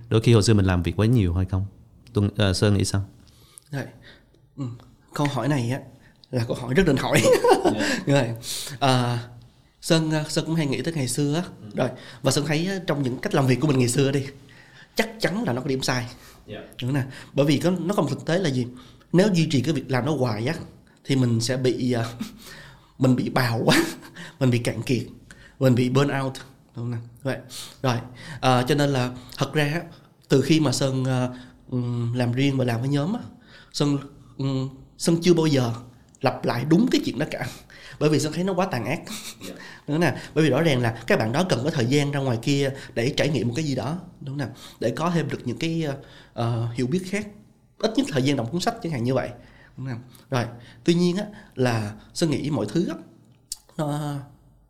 Đôi 0.09 0.21
khi 0.21 0.33
hồi 0.33 0.43
xưa 0.43 0.55
mình 0.55 0.67
làm 0.67 0.83
việc 0.83 0.97
quá 0.97 1.07
nhiều 1.07 1.35
hay 1.35 1.45
không? 1.45 1.67
Tôi 2.13 2.27
uh, 2.27 2.57
sơn 2.57 2.75
nghĩ 2.75 2.85
sao? 2.85 3.05
Rồi. 3.71 3.85
Ừ. 4.57 4.65
câu 5.15 5.27
hỏi 5.27 5.49
này 5.49 5.71
á 5.71 5.81
là 6.31 6.45
câu 6.49 6.57
hỏi 6.57 6.75
rất 6.75 6.87
định 6.87 6.97
hỏi. 6.97 7.23
Rồi 8.07 8.31
à, 8.81 9.19
sơn 9.81 10.11
sơn 10.29 10.45
cũng 10.47 10.55
hay 10.55 10.67
nghĩ 10.67 10.83
tới 10.83 10.95
ngày 10.95 11.09
xưa 11.09 11.35
á. 11.35 11.43
Rồi 11.75 11.89
và 12.23 12.31
sơn 12.31 12.45
thấy 12.47 12.71
trong 12.87 13.03
những 13.03 13.19
cách 13.19 13.35
làm 13.35 13.47
việc 13.47 13.61
của 13.61 13.67
mình 13.67 13.79
ngày 13.79 13.89
xưa 13.89 14.11
đi 14.13 14.27
chắc 14.97 15.11
chắn 15.21 15.45
là 15.45 15.53
nó 15.53 15.61
có 15.61 15.69
điểm 15.69 15.83
sai. 15.83 16.07
Đúng 16.83 16.95
nè. 16.95 17.03
Bởi 17.33 17.47
vì 17.47 17.59
có 17.59 17.71
nó 17.71 17.95
còn 17.95 18.09
thực 18.09 18.27
tế 18.27 18.39
là 18.39 18.51
gì? 18.51 18.67
Nếu 19.13 19.29
duy 19.35 19.49
trì 19.51 19.61
cái 19.61 19.75
việc 19.75 19.91
làm 19.91 20.07
nó 20.07 20.17
hoài 20.17 20.47
á 20.47 20.55
thì 21.05 21.17
mình 21.17 21.41
sẽ 21.41 21.57
bị 21.57 21.93
à, 21.93 22.05
mình 22.99 23.17
bị 23.17 23.29
bào 23.29 23.61
quá 23.65 23.77
mình 24.41 24.51
bị 24.51 24.59
cạn 24.59 24.83
kiệt 24.83 25.07
mình 25.59 25.75
bị 25.75 25.89
burn 25.89 26.11
out. 26.23 26.33
Đúng 26.77 26.93
không 26.93 27.09
vậy 27.23 27.39
rồi 27.83 27.97
à, 28.41 28.63
cho 28.63 28.75
nên 28.75 28.91
là 28.91 29.11
thật 29.37 29.55
ra 29.55 29.83
từ 30.29 30.43
khi 30.43 30.61
mà 30.61 30.73
sơn 30.73 31.05
ừm, 31.71 32.13
làm 32.13 32.33
riêng 32.33 32.57
và 32.59 32.65
làm 32.65 32.81
với 32.81 32.89
nhóm 32.89 33.13
á 33.13 33.21
sơn 33.73 33.99
ừm, 34.39 34.69
sơn 34.99 35.19
chưa 35.23 35.35
bao 35.35 35.47
giờ 35.47 35.73
lặp 36.21 36.45
lại 36.45 36.65
đúng 36.65 36.89
cái 36.91 37.01
chuyện 37.05 37.19
đó 37.19 37.27
cả 37.31 37.47
bởi 37.99 38.11
vì 38.11 38.21
sơn 38.21 38.33
thấy 38.33 38.45
nó 38.45 38.53
quá 38.53 38.67
tàn 38.67 38.85
ác. 38.85 39.01
Đúng 39.89 40.01
nè 40.01 40.15
bởi 40.35 40.45
vì 40.45 40.51
rõ 40.51 40.63
ràng 40.63 40.81
là 40.81 41.03
các 41.07 41.19
bạn 41.19 41.33
đó 41.33 41.45
cần 41.49 41.61
có 41.65 41.71
thời 41.71 41.87
gian 41.87 42.13
ra 42.13 42.21
ngoài 42.21 42.39
kia 42.43 42.71
để 42.95 43.15
trải 43.17 43.29
nghiệm 43.29 43.49
một 43.49 43.55
cái 43.57 43.65
gì 43.65 43.75
đó. 43.75 43.99
Đúng 44.21 44.37
nè 44.37 44.47
để 44.81 44.91
có 44.91 45.11
thêm 45.11 45.29
được 45.29 45.41
những 45.45 45.59
cái 45.59 45.87
ờ, 46.33 46.69
hiểu 46.75 46.87
biết 46.87 47.03
khác. 47.11 47.27
Ít 47.79 47.93
nhất 47.97 48.07
thời 48.11 48.23
gian 48.23 48.37
đọc 48.37 48.49
cuốn 48.53 48.61
sách 48.61 48.75
chẳng 48.83 48.93
hạn 48.93 49.05
như 49.05 49.15
vậy. 49.15 49.29
Đúng 49.77 49.87
không? 49.87 50.03
rồi 50.31 50.45
tuy 50.85 50.95
nhiên 50.95 51.17
á 51.17 51.25
là 51.55 51.95
sơn 52.15 52.31
nghĩ 52.31 52.51
mọi 52.51 52.67
thứ 52.69 52.89
á 52.89 52.95
nó 53.77 54.15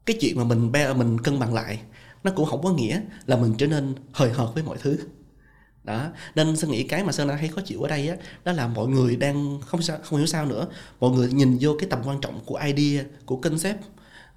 cái 0.06 0.16
chuyện 0.20 0.38
mà 0.38 0.44
mình 0.44 0.72
mình 0.96 1.18
cân 1.18 1.38
bằng 1.38 1.54
lại 1.54 1.80
nó 2.24 2.30
cũng 2.36 2.46
không 2.46 2.62
có 2.62 2.72
nghĩa 2.72 3.00
là 3.26 3.36
mình 3.36 3.54
trở 3.58 3.66
nên 3.66 3.94
hời 4.12 4.30
hợt 4.30 4.48
với 4.54 4.62
mọi 4.62 4.76
thứ 4.80 4.98
đó 5.86 6.08
nên 6.34 6.56
sơn 6.56 6.70
nghĩ 6.70 6.82
cái 6.82 7.04
mà 7.04 7.12
sơn 7.12 7.28
đã 7.28 7.36
thấy 7.36 7.48
khó 7.48 7.60
chịu 7.64 7.82
ở 7.82 7.88
đây 7.88 8.08
á 8.08 8.16
đó 8.44 8.52
là 8.52 8.68
mọi 8.68 8.88
người 8.88 9.16
đang 9.16 9.60
không 9.66 9.82
sao 9.82 9.98
không 10.02 10.18
hiểu 10.18 10.26
sao 10.26 10.46
nữa. 10.46 10.66
Mọi 11.00 11.10
người 11.10 11.32
nhìn 11.32 11.58
vô 11.60 11.76
cái 11.78 11.88
tầm 11.90 12.00
quan 12.04 12.20
trọng 12.20 12.40
của 12.44 12.60
idea 12.64 13.04
của 13.26 13.36
concept 13.36 13.78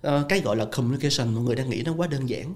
Ờ, 0.01 0.25
cái 0.29 0.41
gọi 0.41 0.55
là 0.55 0.65
communication 0.65 1.33
mọi 1.33 1.43
người 1.43 1.55
đang 1.55 1.69
nghĩ 1.69 1.83
nó 1.85 1.93
quá 1.93 2.07
đơn 2.07 2.29
giản. 2.29 2.53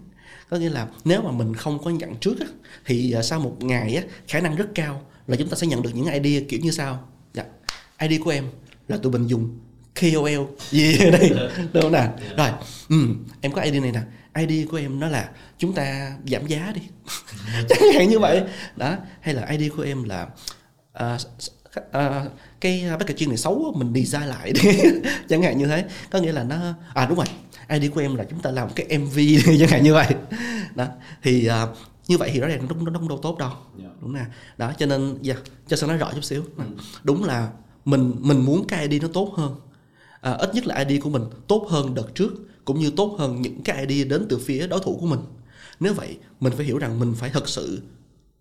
Có 0.50 0.58
nghĩa 0.58 0.70
là 0.70 0.88
nếu 1.06 1.22
mà 1.22 1.32
mình 1.32 1.56
không 1.56 1.84
có 1.84 1.92
nhận 1.92 2.16
trước 2.16 2.40
á, 2.40 2.48
thì 2.86 3.12
ờ, 3.12 3.22
sau 3.22 3.40
một 3.40 3.64
ngày 3.64 3.96
á, 3.96 4.04
khả 4.28 4.40
năng 4.40 4.56
rất 4.56 4.68
cao 4.76 5.02
là 5.28 5.36
chúng 5.36 5.50
ta 5.50 5.58
sẽ 5.58 5.68
nhận 5.68 5.82
được 5.82 5.90
những 5.94 6.24
idea 6.24 6.42
kiểu 6.50 6.60
như 6.60 6.72
sau. 6.72 7.08
Dạ. 7.34 7.44
idea 8.02 8.20
của 8.24 8.32
em 8.32 8.46
là 8.88 8.98
tụi 8.98 9.12
mình 9.12 9.28
dùng 9.28 9.60
KOL 10.02 10.42
gì 10.70 10.98
ở 10.98 11.12
đây 11.12 11.32
không 11.82 11.92
nào? 11.92 12.14
Rồi 12.38 12.50
ừ, 12.90 12.96
em 13.42 13.52
có 13.52 13.62
idea 13.62 13.82
này 13.82 13.92
nè 13.92 14.02
idea 14.36 14.66
của 14.72 14.78
em 14.78 15.00
nó 15.00 15.08
là 15.08 15.30
chúng 15.58 15.74
ta 15.74 16.12
giảm 16.28 16.48
giá 16.48 16.72
đi. 16.76 16.82
Chẳng 17.70 17.94
hạn 17.94 18.10
như 18.10 18.20
vậy. 18.20 18.44
Đó 18.76 18.96
hay 19.22 19.34
là 19.34 19.46
idea 19.46 19.70
của 19.78 19.84
em 19.84 20.04
là 20.04 20.28
à, 20.94 21.18
à, 21.92 22.26
cái 22.62 22.86
packaging 23.00 23.30
này 23.30 23.38
xấu 23.38 23.74
mình 23.78 23.94
design 23.94 24.30
lại 24.30 24.52
đi. 24.52 24.70
Chẳng 25.30 25.42
hạn 25.42 25.58
như 25.58 25.66
thế. 25.66 25.86
Có 26.12 26.20
nghĩa 26.20 26.32
là 26.32 26.44
nó 26.44 26.74
à 26.94 27.06
đúng 27.06 27.18
rồi. 27.18 27.28
Idea 27.70 27.90
của 27.90 28.02
em 28.02 28.16
là 28.16 28.24
chúng 28.30 28.40
ta 28.40 28.52
làm 28.52 28.70
cái 28.76 28.98
mv 28.98 29.16
đi, 29.16 29.58
chẳng 29.60 29.70
hạn 29.70 29.84
như 29.84 29.94
vậy. 29.94 30.08
Đó 30.76 30.88
thì 31.24 31.48
à, 31.48 31.68
như 32.08 32.18
vậy 32.18 32.30
thì 32.34 32.40
rõ 32.40 32.48
ràng 32.48 32.68
nó, 32.70 32.92
nó 32.92 33.00
không 33.00 33.10
đâu 33.10 33.20
tốt 33.22 33.38
đâu. 33.38 33.52
Đúng 34.02 34.14
nè. 34.14 34.26
Đó 34.58 34.74
cho 34.78 34.86
nên 34.86 35.18
yeah, 35.26 35.38
cho 35.68 35.78
sao 35.78 35.90
nói 35.90 35.98
rõ 35.98 36.12
chút 36.16 36.24
xíu. 36.24 36.44
Đúng 37.04 37.24
là 37.24 37.50
mình 37.86 38.16
mình 38.20 38.46
muốn 38.46 38.68
cái 38.68 38.88
ID 38.88 39.02
nó 39.02 39.08
tốt 39.14 39.34
hơn. 39.38 39.56
À, 40.22 40.32
ít 40.32 40.56
nhất 40.56 40.68
là 40.68 40.86
ID 40.88 41.02
của 41.02 41.10
mình 41.10 41.24
tốt 41.48 41.68
hơn 41.70 41.96
đợt 41.96 42.16
trước 42.16 42.32
cũng 42.66 42.80
như 42.80 42.90
tốt 42.90 43.16
hơn 43.20 43.42
những 43.42 43.62
cái 43.64 43.86
idea 43.86 44.06
đến 44.06 44.26
từ 44.30 44.38
phía 44.38 44.68
đối 44.68 44.80
thủ 44.80 44.98
của 45.02 45.06
mình. 45.08 45.20
Nếu 45.80 45.94
vậy 45.94 46.18
mình 46.40 46.54
phải 46.56 46.66
hiểu 46.66 46.78
rằng 46.78 47.00
mình 47.00 47.14
phải 47.14 47.30
thật 47.30 47.50
sự 47.50 47.82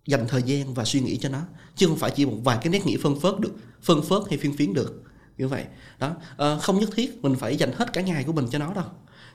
dành 0.07 0.27
thời 0.27 0.43
gian 0.43 0.73
và 0.73 0.85
suy 0.85 0.99
nghĩ 0.99 1.17
cho 1.17 1.29
nó 1.29 1.39
chứ 1.75 1.87
không 1.87 1.97
phải 1.97 2.11
chỉ 2.15 2.25
một 2.25 2.37
vài 2.43 2.57
cái 2.61 2.69
nét 2.69 2.85
nghĩa 2.85 2.97
phân 2.97 3.19
phớt 3.19 3.39
được 3.39 3.51
phân 3.81 4.01
phớt 4.01 4.21
hay 4.29 4.37
phiên 4.37 4.57
phiến 4.57 4.73
được. 4.73 5.03
Như 5.37 5.47
vậy. 5.47 5.65
Đó. 5.99 6.15
À, 6.37 6.57
không 6.61 6.79
nhất 6.79 6.89
thiết 6.95 7.21
mình 7.21 7.35
phải 7.35 7.55
dành 7.55 7.71
hết 7.75 7.93
cả 7.93 8.01
ngày 8.01 8.23
của 8.23 8.33
mình 8.33 8.47
cho 8.51 8.59
nó 8.59 8.73
đâu 8.73 8.85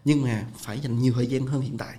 nhưng 0.05 0.23
mà 0.23 0.45
phải 0.57 0.81
dành 0.81 0.99
nhiều 0.99 1.13
thời 1.17 1.27
gian 1.27 1.47
hơn 1.47 1.61
hiện 1.61 1.79
tại. 1.79 1.95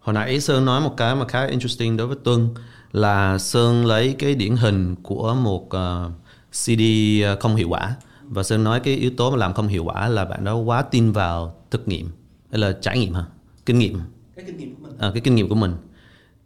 Hồi 0.00 0.14
nãy 0.14 0.40
Sơn 0.40 0.64
nói 0.64 0.80
một 0.80 0.94
cái 0.96 1.14
mà 1.14 1.28
khá 1.28 1.46
interesting 1.46 1.96
đối 1.96 2.06
với 2.06 2.16
Tuân 2.24 2.48
là 2.92 3.38
Sơn 3.38 3.86
lấy 3.86 4.14
cái 4.18 4.34
điển 4.34 4.56
hình 4.56 4.96
của 5.02 5.34
một 5.34 5.70
ờ, 5.70 6.04
uh, 6.06 6.12
CD 6.52 6.82
ờ, 7.24 7.36
không 7.40 7.56
hiệu 7.56 7.68
quả 7.68 7.96
và 8.30 8.42
Sơn 8.42 8.64
nói 8.64 8.80
cái 8.80 8.94
yếu 8.94 9.10
tố 9.16 9.30
mà 9.30 9.36
làm 9.36 9.54
không 9.54 9.68
hiệu 9.68 9.84
quả 9.84 10.08
là 10.08 10.24
bạn 10.24 10.44
đó 10.44 10.56
quá 10.56 10.82
tin 10.82 11.12
vào 11.12 11.64
thực 11.70 11.88
nghiệm 11.88 12.10
hay 12.50 12.60
là 12.60 12.72
trải 12.72 12.98
nghiệm 12.98 13.14
hả? 13.14 13.24
Kinh 13.66 13.78
nghiệm. 13.78 14.00
cái 14.36 14.44
kinh 14.46 14.56
nghiệm 14.56 14.74
của 14.74 14.82
mình 14.82 14.98
À, 14.98 15.10
cái 15.14 15.20
kinh 15.20 15.34
nghiệm 15.34 15.48
của 15.48 15.54
mình. 15.54 15.74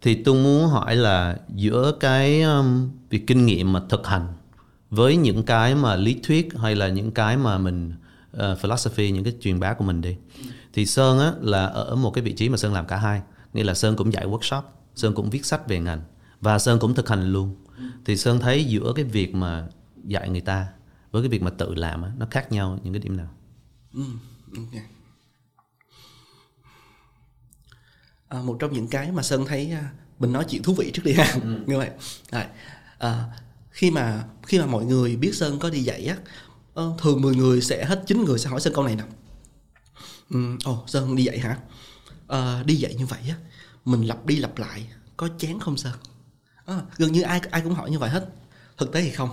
Thì 0.01 0.23
tôi 0.23 0.43
muốn 0.43 0.67
hỏi 0.67 0.95
là 0.95 1.37
giữa 1.55 1.93
cái 1.99 2.41
um, 2.41 2.89
việc 3.09 3.27
kinh 3.27 3.45
nghiệm 3.45 3.73
mà 3.73 3.81
thực 3.89 4.07
hành 4.07 4.27
với 4.89 5.17
những 5.17 5.43
cái 5.43 5.75
mà 5.75 5.95
lý 5.95 6.19
thuyết 6.23 6.49
hay 6.57 6.75
là 6.75 6.87
những 6.87 7.11
cái 7.11 7.37
mà 7.37 7.57
mình 7.57 7.93
uh, 8.37 8.59
philosophy 8.59 9.11
những 9.11 9.23
cái 9.23 9.33
truyền 9.41 9.59
bá 9.59 9.73
của 9.73 9.83
mình 9.83 10.01
đi 10.01 10.15
thì 10.73 10.85
Sơn 10.85 11.19
á 11.19 11.33
là 11.41 11.65
ở 11.65 11.95
một 11.95 12.11
cái 12.11 12.23
vị 12.23 12.33
trí 12.33 12.49
mà 12.49 12.57
Sơn 12.57 12.73
làm 12.73 12.85
cả 12.85 12.97
hai 12.97 13.21
nghĩa 13.53 13.63
là 13.63 13.73
Sơn 13.73 13.95
cũng 13.95 14.13
dạy 14.13 14.27
workshop 14.27 14.61
Sơn 14.95 15.13
cũng 15.13 15.29
viết 15.29 15.45
sách 15.45 15.67
về 15.67 15.79
ngành 15.79 16.01
và 16.41 16.59
Sơn 16.59 16.79
cũng 16.79 16.95
thực 16.95 17.09
hành 17.09 17.31
luôn 17.31 17.55
thì 18.05 18.17
Sơn 18.17 18.39
thấy 18.39 18.63
giữa 18.63 18.93
cái 18.95 19.05
việc 19.05 19.35
mà 19.35 19.67
dạy 20.03 20.29
người 20.29 20.41
ta 20.41 20.67
với 21.15 21.23
cái 21.23 21.29
việc 21.29 21.41
mà 21.41 21.49
tự 21.49 21.75
làm 21.75 22.01
á 22.01 22.11
nó 22.17 22.27
khác 22.31 22.51
nhau 22.51 22.79
những 22.83 22.93
cái 22.93 22.99
điểm 22.99 23.17
nào? 23.17 23.29
Ừ, 23.93 24.03
ok. 24.55 24.83
À, 28.27 28.41
một 28.41 28.57
trong 28.59 28.73
những 28.73 28.87
cái 28.87 29.11
mà 29.11 29.23
Sơn 29.23 29.45
thấy 29.45 29.71
à, 29.71 29.91
mình 30.19 30.33
nói 30.33 30.45
chuyện 30.49 30.63
thú 30.63 30.73
vị 30.73 30.91
trước 30.93 31.01
đi 31.05 31.13
ha. 31.13 31.35
Như 31.67 31.77
vậy. 31.77 31.89
Rồi, 32.31 32.43
à, 32.97 33.25
khi 33.69 33.91
mà 33.91 34.25
khi 34.43 34.59
mà 34.59 34.65
mọi 34.65 34.85
người 34.85 35.15
biết 35.15 35.35
Sơn 35.35 35.59
có 35.59 35.69
đi 35.69 35.83
dạy 35.83 36.05
á 36.05 36.17
ờ, 36.73 36.93
thường 36.97 37.21
10 37.21 37.35
người 37.35 37.61
sẽ 37.61 37.85
hết 37.85 38.03
9 38.07 38.23
người 38.25 38.39
sẽ 38.39 38.49
hỏi 38.49 38.61
Sơn 38.61 38.73
câu 38.73 38.83
này 38.83 38.95
nè. 38.95 39.03
Ừ, 40.29 40.57
ồ 40.63 40.83
Sơn 40.87 41.15
đi 41.15 41.23
dạy 41.23 41.39
hả? 41.39 41.57
Ờ, 42.27 42.63
đi 42.63 42.75
dạy 42.75 42.95
như 42.95 43.05
vậy 43.05 43.21
á 43.29 43.35
mình 43.85 44.01
lặp 44.01 44.25
đi 44.25 44.35
lặp 44.35 44.57
lại 44.57 44.87
có 45.17 45.29
chán 45.37 45.59
không 45.59 45.77
Sơn? 45.77 45.93
À, 46.65 46.81
gần 46.97 47.11
như 47.11 47.21
ai 47.21 47.41
ai 47.51 47.61
cũng 47.61 47.73
hỏi 47.73 47.91
như 47.91 47.99
vậy 47.99 48.09
hết. 48.09 48.29
Thực 48.77 48.91
tế 48.91 49.01
thì 49.01 49.11
không. 49.11 49.29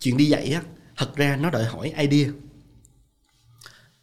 Chuyện 0.00 0.16
đi 0.16 0.24
dạy 0.24 0.52
á 0.52 0.62
thật 0.98 1.16
ra 1.16 1.36
nó 1.36 1.50
đòi 1.50 1.64
hỏi 1.64 1.92
idea. 1.96 2.32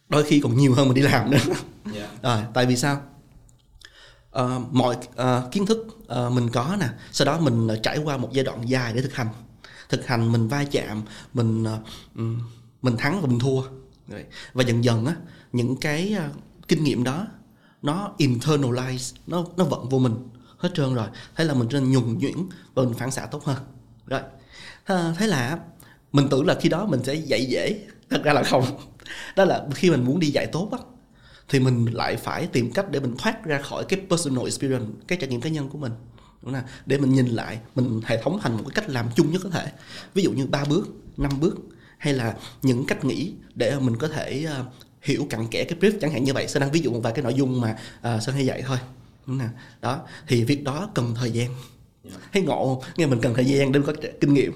Đôi 0.08 0.24
khi 0.24 0.40
còn 0.40 0.56
nhiều 0.56 0.74
hơn 0.74 0.88
mình 0.88 0.94
đi 0.94 1.02
làm 1.02 1.30
nữa. 1.30 1.38
Rồi 2.22 2.42
tại 2.54 2.66
vì 2.66 2.76
sao? 2.76 3.02
Ờ, 4.30 4.60
mọi 4.70 4.96
ờ, 5.14 5.48
kiến 5.52 5.66
thức 5.66 5.86
ờ, 6.06 6.30
mình 6.30 6.48
có 6.48 6.76
nè 6.80 6.88
sau 7.12 7.26
đó 7.26 7.40
mình 7.40 7.68
trải 7.82 7.98
qua 7.98 8.16
một 8.16 8.28
giai 8.32 8.44
đoạn 8.44 8.68
dài 8.68 8.92
để 8.92 9.02
thực 9.02 9.14
hành. 9.14 9.28
Thực 9.88 10.06
hành 10.06 10.32
mình 10.32 10.48
va 10.48 10.64
chạm 10.64 11.02
mình 11.34 11.64
mình 12.82 12.96
thắng 12.96 13.20
và 13.20 13.28
mình 13.28 13.38
thua. 13.38 13.62
Và 14.52 14.64
dần 14.64 14.84
dần 14.84 15.06
á 15.06 15.14
những 15.52 15.76
cái 15.76 16.16
kinh 16.68 16.84
nghiệm 16.84 17.04
đó 17.04 17.26
nó 17.82 18.14
internalize 18.18 19.16
nó 19.26 19.44
nó 19.56 19.64
vận 19.64 19.88
vô 19.88 19.98
mình. 19.98 20.14
Hết 20.58 20.70
trơn 20.74 20.94
rồi. 20.94 21.08
Thế 21.36 21.44
là 21.44 21.54
mình 21.54 21.68
trở 21.70 21.80
nên 21.80 21.90
nhuần 21.90 22.18
nhuyễn 22.18 22.36
và 22.74 22.82
mình 22.82 22.94
phản 22.94 23.10
xạ 23.10 23.26
tốt 23.26 23.44
hơn. 23.44 23.56
Rồi 24.06 24.20
à, 24.84 25.14
thế 25.18 25.26
là 25.26 25.58
mình 26.16 26.28
tưởng 26.30 26.46
là 26.46 26.54
khi 26.60 26.68
đó 26.68 26.86
mình 26.86 27.00
sẽ 27.04 27.14
dạy 27.14 27.44
dễ. 27.44 27.80
Thật 28.10 28.24
ra 28.24 28.32
là 28.32 28.42
không. 28.42 28.64
Đó 29.36 29.44
là 29.44 29.66
khi 29.74 29.90
mình 29.90 30.04
muốn 30.04 30.20
đi 30.20 30.30
dạy 30.30 30.46
tốt 30.46 30.68
á 30.72 30.78
thì 31.48 31.60
mình 31.60 31.86
lại 31.92 32.16
phải 32.16 32.46
tìm 32.46 32.72
cách 32.72 32.90
để 32.90 33.00
mình 33.00 33.14
thoát 33.18 33.44
ra 33.44 33.62
khỏi 33.62 33.84
cái 33.88 34.00
personal 34.10 34.44
experience 34.44 34.86
cái 35.08 35.18
trải 35.20 35.30
nghiệm 35.30 35.40
cá 35.40 35.50
nhân 35.50 35.68
của 35.68 35.78
mình. 35.78 35.92
Đúng 36.42 36.54
không? 36.54 36.62
để 36.86 36.98
mình 36.98 37.12
nhìn 37.12 37.26
lại 37.26 37.58
mình 37.74 38.00
hệ 38.04 38.22
thống 38.22 38.38
thành 38.42 38.56
một 38.56 38.62
cái 38.66 38.72
cách 38.74 38.88
làm 38.88 39.06
chung 39.16 39.32
nhất 39.32 39.40
có 39.44 39.50
thể. 39.50 39.66
Ví 40.14 40.22
dụ 40.22 40.32
như 40.32 40.46
ba 40.46 40.64
bước 40.64 40.88
năm 41.16 41.30
bước 41.40 41.56
hay 41.98 42.12
là 42.12 42.34
những 42.62 42.86
cách 42.86 43.04
nghĩ 43.04 43.32
để 43.54 43.78
mình 43.78 43.96
có 43.96 44.08
thể 44.08 44.44
ờ, 44.48 44.64
hiểu 45.02 45.26
cặn 45.30 45.46
kẽ 45.46 45.64
cái 45.64 45.78
brief. 45.80 45.98
Chẳng 46.00 46.10
hạn 46.10 46.24
như 46.24 46.32
vậy 46.32 46.48
sơn 46.48 46.60
đang 46.60 46.70
ví 46.70 46.80
dụ 46.80 46.90
một 46.90 47.00
vài 47.02 47.12
cái 47.12 47.22
nội 47.22 47.34
dung 47.34 47.60
mà 47.60 47.78
uh, 47.98 48.22
sơn 48.22 48.34
hay 48.34 48.46
dạy 48.46 48.62
thôi. 48.66 48.78
Đúng 49.26 49.38
không? 49.38 49.48
đó 49.80 50.00
thì 50.28 50.44
việc 50.44 50.64
đó 50.64 50.90
cần 50.94 51.14
thời 51.14 51.30
gian. 51.30 51.50
Thấy 52.32 52.42
ngộ 52.42 52.74
không? 52.74 52.92
nghe 52.96 53.06
mình 53.06 53.20
cần 53.20 53.34
thời 53.34 53.44
gian 53.44 53.72
để 53.72 53.80
có 53.86 53.92
kinh 54.20 54.34
nghiệm 54.34 54.52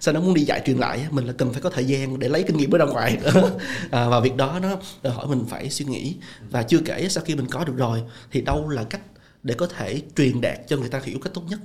sau 0.00 0.14
đó 0.14 0.20
muốn 0.20 0.34
đi 0.34 0.42
dạy 0.42 0.62
truyền 0.66 0.76
lại 0.76 1.00
á, 1.00 1.08
mình 1.10 1.24
là 1.26 1.32
cần 1.32 1.52
phải 1.52 1.60
có 1.60 1.70
thời 1.70 1.84
gian 1.84 2.18
để 2.18 2.28
lấy 2.28 2.42
kinh 2.42 2.56
nghiệm 2.56 2.70
ở 2.70 2.78
ra 2.78 2.84
ngoài. 2.84 3.18
À, 3.90 4.08
và 4.08 4.20
việc 4.20 4.36
đó 4.36 4.58
nó 4.62 4.76
đòi 5.02 5.12
hỏi 5.12 5.26
mình 5.26 5.44
phải 5.48 5.70
suy 5.70 5.84
nghĩ. 5.84 6.16
Và 6.50 6.62
chưa 6.62 6.78
kể 6.84 7.08
sau 7.08 7.24
khi 7.24 7.34
mình 7.34 7.46
có 7.50 7.64
được 7.64 7.76
rồi 7.76 8.02
thì 8.30 8.40
đâu 8.40 8.68
là 8.68 8.84
cách 8.84 9.00
để 9.42 9.54
có 9.54 9.66
thể 9.66 10.02
truyền 10.16 10.40
đạt 10.40 10.58
cho 10.68 10.76
người 10.76 10.88
ta 10.88 11.00
hiểu 11.04 11.18
cách 11.22 11.34
tốt 11.34 11.42
nhất? 11.48 11.60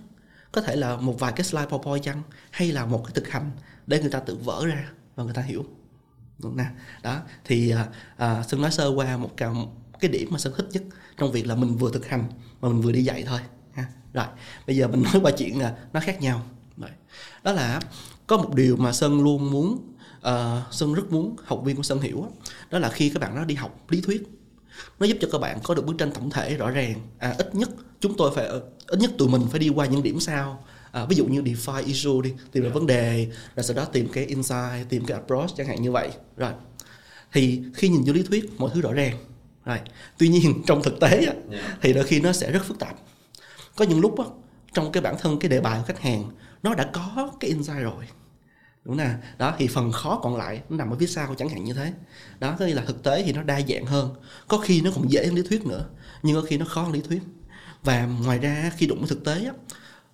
Có 0.51 0.61
thể 0.61 0.75
là 0.75 0.97
một 0.97 1.19
vài 1.19 1.31
cái 1.35 1.43
slide 1.43 1.65
powerpoint 1.65 1.99
chăng? 1.99 2.21
Hay 2.51 2.71
là 2.71 2.85
một 2.85 3.03
cái 3.05 3.11
thực 3.15 3.27
hành 3.27 3.51
để 3.87 3.99
người 3.99 4.09
ta 4.09 4.19
tự 4.19 4.37
vỡ 4.43 4.65
ra 4.65 4.89
và 5.15 5.23
người 5.23 5.33
ta 5.33 5.41
hiểu? 5.41 5.65
Đúng 6.39 6.57
nè. 6.57 6.65
Đó 7.03 7.19
thì 7.45 7.71
à, 7.71 7.85
à, 8.17 8.43
sơn 8.47 8.61
nói 8.61 8.71
sơ 8.71 8.87
qua 8.87 9.17
một 9.17 9.31
cái, 9.37 9.49
cái 9.99 10.11
điểm 10.11 10.27
mà 10.31 10.39
sơn 10.39 10.53
thích 10.57 10.67
nhất 10.71 10.83
trong 11.17 11.31
việc 11.31 11.47
là 11.47 11.55
mình 11.55 11.75
vừa 11.75 11.91
thực 11.91 12.07
hành 12.07 12.23
mà 12.61 12.69
mình 12.69 12.81
vừa 12.81 12.91
đi 12.91 13.03
dạy 13.03 13.23
thôi. 13.27 13.39
Ha 13.73 13.85
rồi 14.13 14.25
bây 14.67 14.75
giờ 14.75 14.87
mình 14.87 15.03
nói 15.03 15.21
qua 15.21 15.31
chuyện 15.37 15.59
là 15.59 15.75
nó 15.93 15.99
khác 15.99 16.21
nhau 16.21 16.45
đó 17.43 17.51
là 17.51 17.79
có 18.27 18.37
một 18.37 18.55
điều 18.55 18.77
mà 18.77 18.93
sơn 18.93 19.21
luôn 19.21 19.51
muốn 19.51 19.93
uh, 20.17 20.73
sơn 20.73 20.93
rất 20.93 21.11
muốn 21.11 21.35
học 21.43 21.61
viên 21.65 21.75
của 21.75 21.83
sơn 21.83 22.01
hiểu 22.01 22.27
đó 22.71 22.79
là 22.79 22.89
khi 22.89 23.09
các 23.09 23.21
bạn 23.21 23.35
đó 23.35 23.43
đi 23.43 23.55
học 23.55 23.85
lý 23.89 24.01
thuyết 24.01 24.27
nó 24.99 25.05
giúp 25.05 25.17
cho 25.21 25.27
các 25.31 25.37
bạn 25.37 25.59
có 25.63 25.75
được 25.75 25.85
bức 25.85 25.97
tranh 25.97 26.11
tổng 26.11 26.29
thể 26.29 26.55
rõ 26.55 26.69
ràng. 26.69 26.93
À, 27.17 27.35
ít 27.37 27.55
nhất 27.55 27.69
chúng 27.99 28.17
tôi 28.17 28.31
phải 28.35 28.47
ít 28.87 28.99
nhất 28.99 29.11
tụi 29.17 29.29
mình 29.29 29.41
phải 29.51 29.59
đi 29.59 29.69
qua 29.69 29.85
những 29.85 30.03
điểm 30.03 30.19
sau. 30.19 30.63
À, 30.91 31.05
ví 31.05 31.15
dụ 31.15 31.25
như 31.25 31.41
define 31.41 31.85
issue 31.85 32.21
đi 32.23 32.33
tìm 32.51 32.63
ra 32.63 32.69
vấn 32.69 32.87
đề 32.87 33.27
rồi 33.55 33.63
sau 33.63 33.75
đó 33.75 33.85
tìm 33.85 34.07
cái 34.13 34.25
insight 34.25 34.89
tìm 34.89 35.05
cái 35.05 35.17
approach 35.17 35.49
chẳng 35.57 35.67
hạn 35.67 35.81
như 35.81 35.91
vậy. 35.91 36.09
Rồi 36.37 36.51
thì 37.33 37.61
khi 37.73 37.89
nhìn 37.89 38.03
vô 38.03 38.13
lý 38.13 38.23
thuyết 38.23 38.51
mọi 38.57 38.71
thứ 38.73 38.81
rõ 38.81 38.93
ràng. 38.93 39.17
Rồi 39.65 39.77
tuy 40.17 40.27
nhiên 40.27 40.63
trong 40.67 40.83
thực 40.83 40.99
tế 40.99 41.25
á, 41.25 41.33
thì 41.81 41.93
đôi 41.93 42.03
khi 42.03 42.19
nó 42.19 42.33
sẽ 42.33 42.51
rất 42.51 42.65
phức 42.65 42.79
tạp. 42.79 42.95
Có 43.75 43.85
những 43.85 43.99
lúc 43.99 44.19
á, 44.19 44.25
trong 44.73 44.91
cái 44.91 45.01
bản 45.01 45.15
thân 45.19 45.39
cái 45.39 45.49
đề 45.49 45.61
bài 45.61 45.79
của 45.79 45.85
khách 45.87 45.99
hàng 45.99 46.23
nó 46.63 46.75
đã 46.75 46.89
có 46.93 47.31
cái 47.39 47.49
insight 47.49 47.79
rồi. 47.81 48.05
Đúng 48.85 48.97
nè. 48.97 49.09
Đó, 49.37 49.55
thì 49.57 49.67
phần 49.67 49.91
khó 49.91 50.19
còn 50.23 50.35
lại 50.35 50.61
nó 50.69 50.77
nằm 50.77 50.89
ở 50.89 50.97
phía 50.99 51.07
sau, 51.07 51.35
chẳng 51.35 51.49
hạn 51.49 51.63
như 51.63 51.73
thế. 51.73 51.93
Đó 52.39 52.55
có 52.59 52.65
nghĩa 52.65 52.73
là 52.73 52.85
thực 52.85 53.03
tế 53.03 53.23
thì 53.23 53.33
nó 53.33 53.43
đa 53.43 53.61
dạng 53.67 53.85
hơn. 53.85 54.15
Có 54.47 54.57
khi 54.57 54.81
nó 54.81 54.91
còn 54.95 55.11
dễ 55.11 55.25
hơn 55.25 55.35
lý 55.35 55.41
thuyết 55.41 55.65
nữa, 55.65 55.85
nhưng 56.23 56.35
có 56.35 56.47
khi 56.47 56.57
nó 56.57 56.65
khó 56.65 56.81
hơn 56.81 56.91
lý 56.91 57.01
thuyết. 57.01 57.21
Và 57.83 58.05
ngoài 58.05 58.39
ra, 58.39 58.71
khi 58.77 58.87
đụng 58.87 58.99
với 58.99 59.09
thực 59.09 59.25
tế 59.25 59.51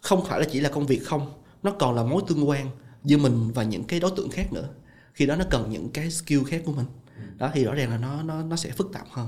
không 0.01 0.25
phải 0.25 0.39
là 0.39 0.45
chỉ 0.51 0.59
là 0.59 0.69
công 0.69 0.85
việc 0.85 1.05
không, 1.05 1.33
nó 1.63 1.71
còn 1.71 1.95
là 1.95 2.03
mối 2.03 2.21
tương 2.27 2.49
quan 2.49 2.69
giữa 3.03 3.17
mình 3.17 3.51
và 3.51 3.63
những 3.63 3.83
cái 3.83 3.99
đối 3.99 4.11
tượng 4.17 4.29
khác 4.29 4.53
nữa. 4.53 4.69
Khi 5.13 5.25
đó 5.25 5.35
nó 5.35 5.45
cần 5.49 5.69
những 5.69 5.89
cái 5.89 6.11
skill 6.11 6.43
khác 6.47 6.61
của 6.65 6.71
mình. 6.71 6.85
Đó, 7.37 7.51
thì 7.53 7.63
rõ 7.63 7.73
ràng 7.73 7.89
là 7.89 7.97
nó 7.97 8.23
nó 8.23 8.43
nó 8.43 8.55
sẽ 8.55 8.69
phức 8.71 8.89
tạp 8.93 9.07
hơn 9.11 9.27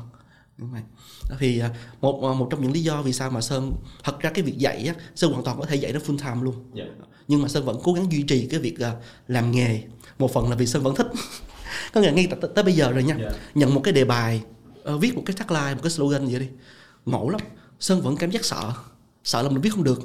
đúng 0.57 0.73
đó 0.73 0.79
thì 1.39 1.59
à, 1.59 1.69
một 2.01 2.23
à, 2.23 2.33
một 2.33 2.47
trong 2.51 2.61
những 2.61 2.71
lý 2.71 2.83
do 2.83 3.01
vì 3.01 3.13
sao 3.13 3.31
mà 3.31 3.41
sơn 3.41 3.73
thật 4.03 4.19
ra 4.19 4.29
cái 4.29 4.43
việc 4.43 4.57
dạy 4.57 4.87
á 4.87 4.93
sơn 5.15 5.31
hoàn 5.31 5.43
toàn 5.43 5.59
có 5.59 5.65
thể 5.65 5.75
dạy 5.75 5.93
nó 5.93 5.99
full 5.99 6.17
time 6.17 6.43
luôn. 6.43 6.55
Yeah. 6.75 6.89
nhưng 7.27 7.41
mà 7.41 7.47
sơn 7.47 7.65
vẫn 7.65 7.79
cố 7.83 7.93
gắng 7.93 8.11
duy 8.11 8.23
trì 8.23 8.47
cái 8.47 8.59
việc 8.59 8.75
uh, 8.75 9.03
làm 9.27 9.51
nghề. 9.51 9.83
Một 10.19 10.33
phần 10.33 10.49
là 10.49 10.55
vì 10.55 10.65
sơn 10.65 10.83
vẫn 10.83 10.95
thích. 10.95 11.07
Có 11.93 12.01
nghĩa 12.01 12.11
ngay 12.11 12.27
tới 12.55 12.63
bây 12.63 12.73
giờ 12.73 12.91
rồi 12.91 13.03
nha. 13.03 13.15
Yeah. 13.15 13.35
nhận 13.55 13.73
một 13.73 13.81
cái 13.83 13.93
đề 13.93 14.05
bài 14.05 14.41
uh, 14.93 15.01
viết 15.01 15.15
một 15.15 15.23
cái 15.25 15.35
tagline 15.39 15.73
một 15.73 15.81
cái 15.83 15.91
slogan 15.91 16.25
vậy 16.25 16.39
đi. 16.39 16.47
Ngộ 17.05 17.29
lắm. 17.29 17.41
Sơn 17.79 18.01
vẫn 18.01 18.17
cảm 18.17 18.31
giác 18.31 18.45
sợ. 18.45 18.73
Sợ 19.23 19.41
là 19.41 19.49
mình 19.49 19.61
viết 19.61 19.69
không 19.69 19.83
được. 19.83 20.01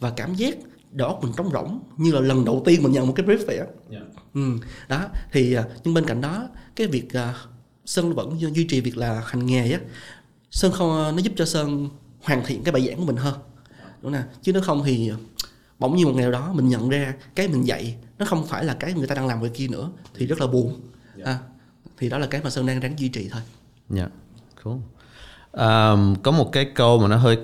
Và 0.00 0.10
cảm 0.10 0.34
giác 0.34 0.54
đó 0.90 1.18
mình 1.22 1.32
trống 1.36 1.50
rỗng 1.52 1.80
như 1.96 2.12
là 2.12 2.20
lần 2.20 2.44
đầu 2.44 2.62
tiên 2.64 2.82
mình 2.82 2.92
nhận 2.92 3.06
một 3.06 3.12
cái 3.16 3.26
brief 3.26 3.46
vậy 3.46 3.58
á. 3.58 3.66
Yeah. 3.90 4.04
ừ, 4.34 4.40
đó. 4.88 5.08
Thì 5.32 5.54
à, 5.54 5.64
nhưng 5.84 5.94
bên 5.94 6.06
cạnh 6.06 6.20
đó 6.20 6.48
cái 6.76 6.86
việc 6.86 7.06
uh, 7.06 7.51
sơn 7.84 8.14
vẫn 8.14 8.40
duy 8.40 8.66
trì 8.68 8.80
việc 8.80 8.96
là 8.96 9.22
hành 9.26 9.46
nghề 9.46 9.72
á. 9.72 9.80
Sơn 10.50 10.72
không 10.72 10.88
nó 10.88 11.18
giúp 11.18 11.32
cho 11.36 11.44
sơn 11.44 11.88
hoàn 12.22 12.44
thiện 12.46 12.64
cái 12.64 12.72
bài 12.72 12.86
giảng 12.86 12.96
của 12.96 13.04
mình 13.04 13.16
hơn. 13.16 13.34
Đúng 14.02 14.12
nè 14.12 14.22
chứ 14.42 14.52
nếu 14.52 14.62
không 14.62 14.82
thì 14.84 15.12
bỗng 15.78 15.96
nhiên 15.96 16.06
một 16.06 16.12
ngày 16.14 16.22
nào 16.22 16.32
đó 16.32 16.52
mình 16.52 16.68
nhận 16.68 16.88
ra 16.88 17.14
cái 17.34 17.48
mình 17.48 17.66
dạy 17.66 17.96
nó 18.18 18.26
không 18.26 18.46
phải 18.46 18.64
là 18.64 18.74
cái 18.74 18.94
người 18.94 19.06
ta 19.06 19.14
đang 19.14 19.26
làm 19.26 19.38
ngoài 19.38 19.50
kia 19.54 19.68
nữa 19.68 19.90
thì 20.14 20.26
rất 20.26 20.40
là 20.40 20.46
buồn. 20.46 20.80
Yeah. 21.16 21.26
à, 21.28 21.38
thì 21.98 22.08
đó 22.08 22.18
là 22.18 22.26
cái 22.26 22.40
mà 22.44 22.50
sơn 22.50 22.66
đang 22.66 22.80
ráng 22.80 22.98
duy 22.98 23.08
trì 23.08 23.28
thôi. 23.28 23.42
Dạ 23.90 23.98
yeah. 24.00 24.12
cool. 24.62 24.76
Um, 25.52 26.14
có 26.22 26.30
một 26.30 26.52
cái 26.52 26.64
câu 26.74 26.98
mà 26.98 27.08
nó 27.08 27.16
hơi 27.16 27.38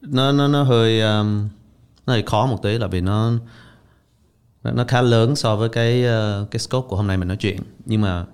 nó 0.00 0.32
nó 0.32 0.48
nó 0.48 0.62
hơi 0.62 1.00
um, 1.00 1.48
nó 2.06 2.12
hơi 2.12 2.22
khó 2.22 2.46
một 2.46 2.62
tí 2.62 2.78
là 2.78 2.86
vì 2.86 3.00
nó 3.00 3.32
nó 4.62 4.84
khá 4.88 5.02
lớn 5.02 5.36
so 5.36 5.56
với 5.56 5.68
cái 5.68 6.04
uh, 6.04 6.50
cái 6.50 6.60
scope 6.60 6.88
của 6.88 6.96
hôm 6.96 7.06
nay 7.06 7.16
mình 7.16 7.28
nói 7.28 7.36
chuyện. 7.36 7.60
Nhưng 7.84 8.00
mà 8.00 8.26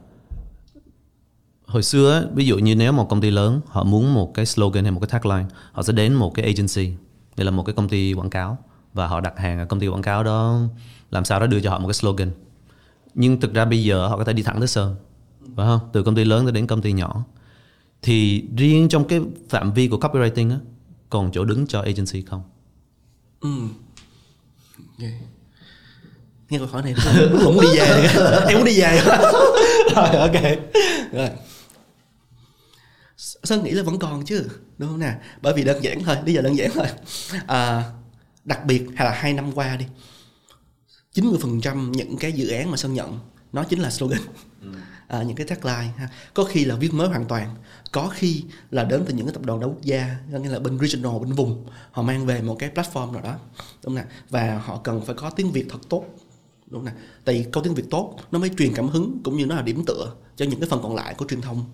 hồi 1.72 1.82
xưa 1.82 2.28
ví 2.34 2.46
dụ 2.46 2.58
như 2.58 2.74
nếu 2.74 2.92
một 2.92 3.08
công 3.08 3.20
ty 3.20 3.30
lớn 3.30 3.60
họ 3.66 3.84
muốn 3.84 4.14
một 4.14 4.34
cái 4.34 4.46
slogan 4.46 4.84
hay 4.84 4.90
một 4.90 5.00
cái 5.00 5.08
tagline 5.08 5.48
họ 5.72 5.82
sẽ 5.82 5.92
đến 5.92 6.14
một 6.14 6.34
cái 6.34 6.44
agency. 6.44 6.96
Đây 7.36 7.44
là 7.44 7.50
một 7.50 7.62
cái 7.62 7.74
công 7.74 7.88
ty 7.88 8.12
quảng 8.12 8.30
cáo 8.30 8.58
và 8.94 9.06
họ 9.06 9.20
đặt 9.20 9.38
hàng 9.38 9.58
ở 9.58 9.64
công 9.64 9.80
ty 9.80 9.88
quảng 9.88 10.02
cáo 10.02 10.24
đó 10.24 10.60
làm 11.10 11.24
sao 11.24 11.40
đó 11.40 11.46
đưa 11.46 11.60
cho 11.60 11.70
họ 11.70 11.78
một 11.78 11.88
cái 11.88 11.94
slogan. 11.94 12.30
Nhưng 13.14 13.40
thực 13.40 13.54
ra 13.54 13.64
bây 13.64 13.84
giờ 13.84 14.08
họ 14.08 14.16
có 14.16 14.24
thể 14.24 14.32
đi 14.32 14.42
thẳng 14.42 14.58
tới 14.58 14.68
sơn 14.68 14.96
phải 15.56 15.66
không? 15.66 15.80
Từ 15.92 16.02
công 16.02 16.14
ty 16.14 16.24
lớn 16.24 16.44
tới 16.44 16.52
đến 16.52 16.66
công 16.66 16.82
ty 16.82 16.92
nhỏ. 16.92 17.24
Thì 18.02 18.44
riêng 18.56 18.88
trong 18.88 19.04
cái 19.04 19.20
phạm 19.48 19.72
vi 19.72 19.88
của 19.88 19.96
copywriting 19.96 20.50
á 20.50 20.56
còn 21.10 21.30
chỗ 21.32 21.44
đứng 21.44 21.66
cho 21.66 21.80
agency 21.80 22.22
không? 22.22 22.42
Ừ. 23.40 23.48
Yeah. 24.98 25.12
nghe 26.50 26.58
câu 26.58 26.66
hỏi 26.66 26.82
này 26.82 26.94
không 27.42 27.54
muốn 27.54 27.60
đi 27.60 27.78
về 27.78 28.08
em 28.48 28.56
muốn 28.56 28.64
đi 28.64 28.80
về. 28.80 29.00
Rồi 29.94 30.08
ok. 30.08 30.42
Rồi 31.12 31.28
Sơn 33.44 33.64
nghĩ 33.64 33.70
là 33.70 33.82
vẫn 33.82 33.98
còn 33.98 34.24
chứ 34.24 34.48
đúng 34.78 34.88
không 34.88 34.98
nè? 34.98 35.14
Bởi 35.42 35.54
vì 35.54 35.64
đơn 35.64 35.84
giản 35.84 36.04
thôi 36.04 36.16
lý 36.24 36.32
do 36.32 36.40
đơn 36.40 36.56
giản 36.56 36.70
thôi. 36.74 36.86
À, 37.46 37.84
đặc 38.44 38.64
biệt 38.64 38.82
hay 38.96 39.06
là 39.06 39.12
hai 39.14 39.32
năm 39.32 39.52
qua 39.52 39.76
đi 39.76 39.86
90% 41.14 41.90
những 41.90 42.16
cái 42.16 42.32
dự 42.32 42.48
án 42.48 42.70
mà 42.70 42.76
Sơn 42.76 42.94
nhận 42.94 43.18
nó 43.52 43.64
chính 43.64 43.80
là 43.80 43.90
slogan. 43.90 44.20
À, 45.08 45.22
những 45.22 45.36
cái 45.36 45.46
tagline 45.46 45.92
ha. 45.96 46.08
có 46.34 46.44
khi 46.44 46.64
là 46.64 46.76
viết 46.76 46.94
mới 46.94 47.08
hoàn 47.08 47.24
toàn 47.24 47.54
có 47.92 48.08
khi 48.14 48.44
là 48.70 48.84
đến 48.84 49.04
từ 49.06 49.14
những 49.14 49.26
cái 49.26 49.34
tập 49.34 49.44
đoàn 49.44 49.60
đa 49.60 49.66
quốc 49.66 49.82
gia 49.82 50.16
nghĩa 50.40 50.48
là 50.48 50.58
bên 50.58 50.78
regional 50.78 51.18
bên 51.20 51.32
vùng 51.32 51.66
họ 51.90 52.02
mang 52.02 52.26
về 52.26 52.42
một 52.42 52.56
cái 52.58 52.70
platform 52.74 53.12
nào 53.12 53.22
đó 53.22 53.38
đúng 53.84 53.96
không 53.96 54.06
và 54.30 54.58
họ 54.64 54.80
cần 54.84 55.04
phải 55.04 55.14
có 55.14 55.30
tiếng 55.30 55.52
việt 55.52 55.66
thật 55.70 55.78
tốt 55.88 56.04
đúng 56.66 56.84
không 56.84 56.94
tại 57.24 57.34
vì 57.34 57.50
câu 57.52 57.62
tiếng 57.62 57.74
việt 57.74 57.84
tốt 57.90 58.16
nó 58.30 58.38
mới 58.38 58.50
truyền 58.58 58.74
cảm 58.74 58.88
hứng 58.88 59.20
cũng 59.24 59.36
như 59.36 59.46
nó 59.46 59.54
là 59.54 59.62
điểm 59.62 59.84
tựa 59.86 60.14
cho 60.36 60.44
những 60.44 60.60
cái 60.60 60.68
phần 60.68 60.80
còn 60.82 60.94
lại 60.94 61.14
của 61.14 61.26
truyền 61.28 61.40
thông. 61.40 61.64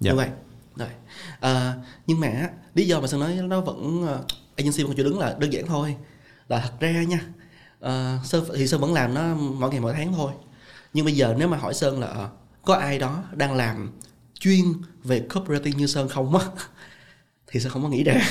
Dạ. 0.00 0.10
như 0.10 0.16
vậy 0.16 0.28
rồi. 0.76 0.88
À, 1.40 1.74
nhưng 2.06 2.20
mà 2.20 2.50
lý 2.74 2.86
do 2.86 3.00
mà 3.00 3.06
sơn 3.06 3.20
nói 3.20 3.34
nó 3.34 3.60
vẫn 3.60 4.04
uh, 4.04 4.26
agency 4.56 4.82
vẫn 4.82 4.96
chưa 4.96 5.02
đứng 5.02 5.18
là 5.18 5.36
đơn 5.38 5.52
giản 5.52 5.66
thôi. 5.66 5.96
Là 6.48 6.60
thật 6.60 6.72
ra 6.80 7.02
nha 7.02 7.20
uh, 7.84 8.26
sơn 8.26 8.44
thì 8.54 8.66
sơn 8.66 8.80
vẫn 8.80 8.92
làm 8.92 9.14
nó 9.14 9.34
mỗi 9.34 9.70
ngày 9.70 9.80
mỗi 9.80 9.92
tháng 9.92 10.12
thôi. 10.12 10.32
Nhưng 10.92 11.04
bây 11.04 11.14
giờ 11.14 11.34
nếu 11.38 11.48
mà 11.48 11.56
hỏi 11.56 11.74
sơn 11.74 12.00
là 12.00 12.10
uh, 12.10 12.30
có 12.64 12.74
ai 12.74 12.98
đó 12.98 13.24
đang 13.32 13.54
làm 13.54 13.92
chuyên 14.40 14.64
về 15.04 15.26
copywriting 15.28 15.76
như 15.76 15.86
sơn 15.86 16.08
không 16.08 16.36
á 16.36 16.46
thì 17.46 17.60
sơn 17.60 17.72
không 17.72 17.82
có 17.82 17.88
nghĩ 17.88 18.04
ra. 18.04 18.14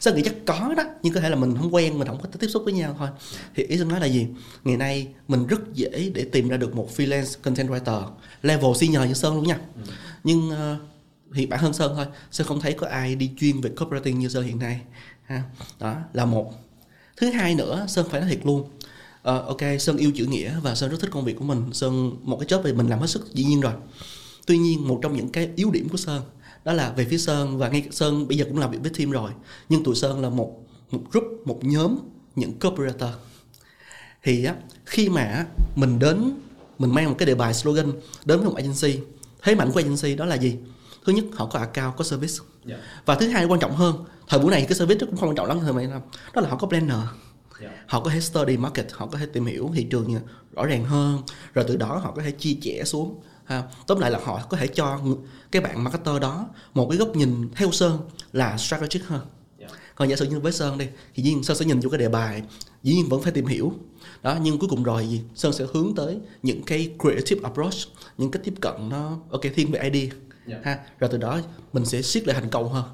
Sơn 0.00 0.16
nghĩ 0.16 0.22
chắc 0.24 0.34
có 0.46 0.74
đó 0.76 0.84
nhưng 1.02 1.14
có 1.14 1.20
thể 1.20 1.30
là 1.30 1.36
mình 1.36 1.56
không 1.56 1.74
quen 1.74 1.98
mình 1.98 2.08
không 2.08 2.20
có 2.20 2.28
tiếp 2.38 2.48
xúc 2.48 2.62
với 2.64 2.72
nhau 2.72 2.96
thôi. 2.98 3.08
Thì 3.54 3.62
ý 3.62 3.78
sơn 3.78 3.88
nói 3.88 4.00
là 4.00 4.06
gì? 4.06 4.26
Ngày 4.64 4.76
nay 4.76 5.08
mình 5.28 5.46
rất 5.46 5.60
dễ 5.74 6.10
để 6.14 6.24
tìm 6.32 6.48
ra 6.48 6.56
được 6.56 6.76
một 6.76 6.88
freelance 6.96 7.36
content 7.42 7.68
writer 7.68 8.02
level 8.42 8.74
senior 8.74 9.06
như 9.08 9.14
sơn 9.14 9.34
luôn 9.34 9.46
nha. 9.46 9.58
Nhưng 10.24 10.50
uh, 10.50 10.80
thì 11.34 11.46
bản 11.46 11.60
thân 11.60 11.72
sơn 11.72 11.92
thôi. 11.96 12.06
Sơn 12.30 12.46
không 12.46 12.60
thấy 12.60 12.72
có 12.72 12.86
ai 12.86 13.14
đi 13.14 13.30
chuyên 13.38 13.60
về 13.60 13.70
copywriting 13.76 14.16
như 14.16 14.28
sơn 14.28 14.44
hiện 14.44 14.58
nay? 14.58 14.80
Ha 15.24 15.42
đó 15.80 15.96
là 16.12 16.24
một. 16.24 16.52
Thứ 17.16 17.30
hai 17.30 17.54
nữa 17.54 17.86
sơn 17.88 18.06
phải 18.10 18.20
nói 18.20 18.30
thiệt 18.30 18.46
luôn. 18.46 18.60
Uh, 18.60 19.46
ok 19.46 19.60
sơn 19.80 19.96
yêu 19.96 20.12
chữ 20.14 20.26
nghĩa 20.26 20.60
và 20.62 20.74
sơn 20.74 20.90
rất 20.90 21.00
thích 21.00 21.10
công 21.10 21.24
việc 21.24 21.36
của 21.38 21.44
mình. 21.44 21.72
Sơn 21.72 22.16
một 22.22 22.36
cái 22.40 22.48
job 22.48 22.62
thì 22.62 22.72
mình 22.72 22.88
làm 22.88 22.98
hết 22.98 23.06
sức 23.06 23.34
dĩ 23.34 23.44
nhiên 23.44 23.60
rồi. 23.60 23.72
Tuy 24.46 24.58
nhiên 24.58 24.88
một 24.88 24.98
trong 25.02 25.16
những 25.16 25.28
cái 25.28 25.50
yếu 25.56 25.70
điểm 25.70 25.88
của 25.88 25.96
sơn 25.96 26.22
đó 26.64 26.72
là 26.72 26.92
về 26.92 27.04
phía 27.04 27.18
sơn 27.18 27.58
và 27.58 27.68
ngay 27.68 27.88
sơn 27.90 28.28
bây 28.28 28.38
giờ 28.38 28.44
cũng 28.44 28.58
làm 28.58 28.70
việc 28.70 28.78
với 28.82 28.90
team 28.98 29.10
rồi 29.10 29.30
nhưng 29.68 29.84
tụi 29.84 29.94
sơn 29.94 30.20
là 30.20 30.28
một 30.28 30.66
một 30.90 31.02
group 31.10 31.24
một 31.44 31.58
nhóm 31.62 31.98
những 32.36 32.52
copywriter 32.60 33.10
thì 34.22 34.44
á 34.44 34.54
khi 34.84 35.08
mà 35.08 35.46
mình 35.76 35.98
đến 35.98 36.40
mình 36.78 36.94
mang 36.94 37.08
một 37.08 37.14
cái 37.18 37.26
đề 37.26 37.34
bài 37.34 37.54
slogan 37.54 37.92
đến 38.24 38.38
với 38.38 38.48
một 38.48 38.54
agency 38.56 39.00
thế 39.42 39.54
mạnh 39.54 39.70
của 39.72 39.80
agency 39.80 40.14
đó 40.14 40.24
là 40.24 40.34
gì? 40.34 40.56
Thứ 41.06 41.12
nhất 41.12 41.24
họ 41.32 41.46
có 41.46 41.58
account 41.58 41.96
có 41.96 42.04
service 42.04 42.34
yeah. 42.68 42.80
và 43.06 43.14
thứ 43.14 43.28
hai 43.28 43.44
quan 43.44 43.60
trọng 43.60 43.76
hơn 43.76 44.04
thời 44.28 44.40
buổi 44.40 44.50
này 44.50 44.66
cái 44.68 44.78
service 44.78 45.06
cũng 45.06 45.16
không 45.16 45.28
quan 45.28 45.36
trọng 45.36 45.46
lắm 45.46 45.58
thời 45.60 45.72
này 45.72 45.86
đó 46.34 46.42
là 46.42 46.48
họ 46.48 46.56
có 46.56 46.66
planner 46.66 46.98
yeah. 47.60 47.74
họ 47.86 48.00
có 48.00 48.10
thể 48.10 48.20
study 48.20 48.56
market 48.56 48.86
họ 48.92 49.06
có 49.06 49.18
thể 49.18 49.26
tìm 49.26 49.46
hiểu 49.46 49.70
thị 49.74 49.86
trường 49.90 50.14
rõ 50.52 50.66
ràng 50.66 50.84
hơn 50.84 51.22
rồi 51.54 51.64
từ 51.68 51.76
đó 51.76 52.00
họ 52.02 52.12
có 52.16 52.22
thể 52.22 52.30
chia 52.30 52.56
sẻ 52.62 52.84
xuống 52.84 53.20
ha. 53.44 53.62
tóm 53.86 54.00
lại 54.00 54.10
là 54.10 54.20
họ 54.24 54.40
có 54.48 54.56
thể 54.56 54.66
cho 54.66 55.00
cái 55.50 55.62
bạn 55.62 55.84
marketer 55.84 56.20
đó 56.20 56.46
một 56.74 56.86
cái 56.90 56.98
góc 56.98 57.16
nhìn 57.16 57.48
theo 57.54 57.70
sơn 57.70 57.98
là 58.32 58.56
strategic 58.56 59.04
hơn 59.04 59.26
yeah. 59.58 59.72
còn 59.94 60.08
giả 60.08 60.16
sử 60.16 60.26
như 60.26 60.40
với 60.40 60.52
sơn 60.52 60.78
đi 60.78 60.86
thì 61.14 61.22
dĩ 61.22 61.30
nhiên 61.34 61.42
sơn 61.42 61.56
sẽ 61.56 61.64
nhìn 61.64 61.80
vô 61.80 61.90
cái 61.90 61.98
đề 61.98 62.08
bài 62.08 62.42
dĩ 62.82 62.94
nhiên 62.94 63.08
vẫn 63.08 63.22
phải 63.22 63.32
tìm 63.32 63.46
hiểu 63.46 63.72
đó 64.22 64.38
nhưng 64.42 64.58
cuối 64.58 64.68
cùng 64.68 64.82
rồi 64.82 65.08
gì 65.08 65.20
sơn 65.34 65.52
sẽ 65.52 65.64
hướng 65.74 65.94
tới 65.94 66.18
những 66.42 66.62
cái 66.62 66.90
creative 66.98 67.40
approach 67.42 67.74
những 68.18 68.30
cái 68.30 68.42
tiếp 68.44 68.54
cận 68.60 68.88
nó 68.88 69.18
ok 69.30 69.42
thiên 69.54 69.70
về 69.70 69.90
idea 69.90 70.10
yeah. 70.48 70.64
ha 70.64 70.78
rồi 70.98 71.10
từ 71.12 71.18
đó 71.18 71.40
mình 71.72 71.84
sẽ 71.84 72.02
siết 72.02 72.26
lại 72.26 72.40
thành 72.40 72.50
câu 72.50 72.68
hơn 72.68 72.84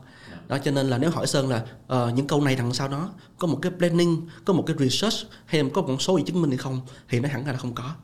đó 0.49 0.59
cho 0.65 0.71
nên 0.71 0.87
là 0.87 0.99
nếu 0.99 1.11
hỏi 1.11 1.27
sơn 1.27 1.49
là 1.49 1.65
uh, 1.93 2.15
những 2.15 2.27
câu 2.27 2.41
này 2.41 2.57
đằng 2.57 2.75
sau 2.75 2.89
đó 2.89 3.11
có 3.39 3.47
một 3.47 3.59
cái 3.63 3.73
planning 3.79 4.29
có 4.45 4.53
một 4.53 4.65
cái 4.67 4.77
research 4.79 5.17
hay 5.47 5.65
có 5.75 5.83
một 5.83 6.03
số 6.03 6.17
gì 6.17 6.25
chứng 6.27 6.43
minh 6.43 6.51
hay 6.51 6.59
không 6.59 6.81
thì 7.09 7.21
nó 7.21 7.29
hẳn 7.29 7.47
là 7.47 7.57
không 7.57 7.75
có. 7.75 7.95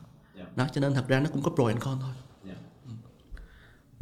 Đó 0.55 0.67
cho 0.73 0.81
nên 0.81 0.93
thật 0.93 1.07
ra 1.07 1.19
nó 1.19 1.29
cũng 1.33 1.41
có 1.41 1.51
pro 1.55 1.67
and 1.67 1.79
con 1.79 1.97
thôi. 2.01 2.11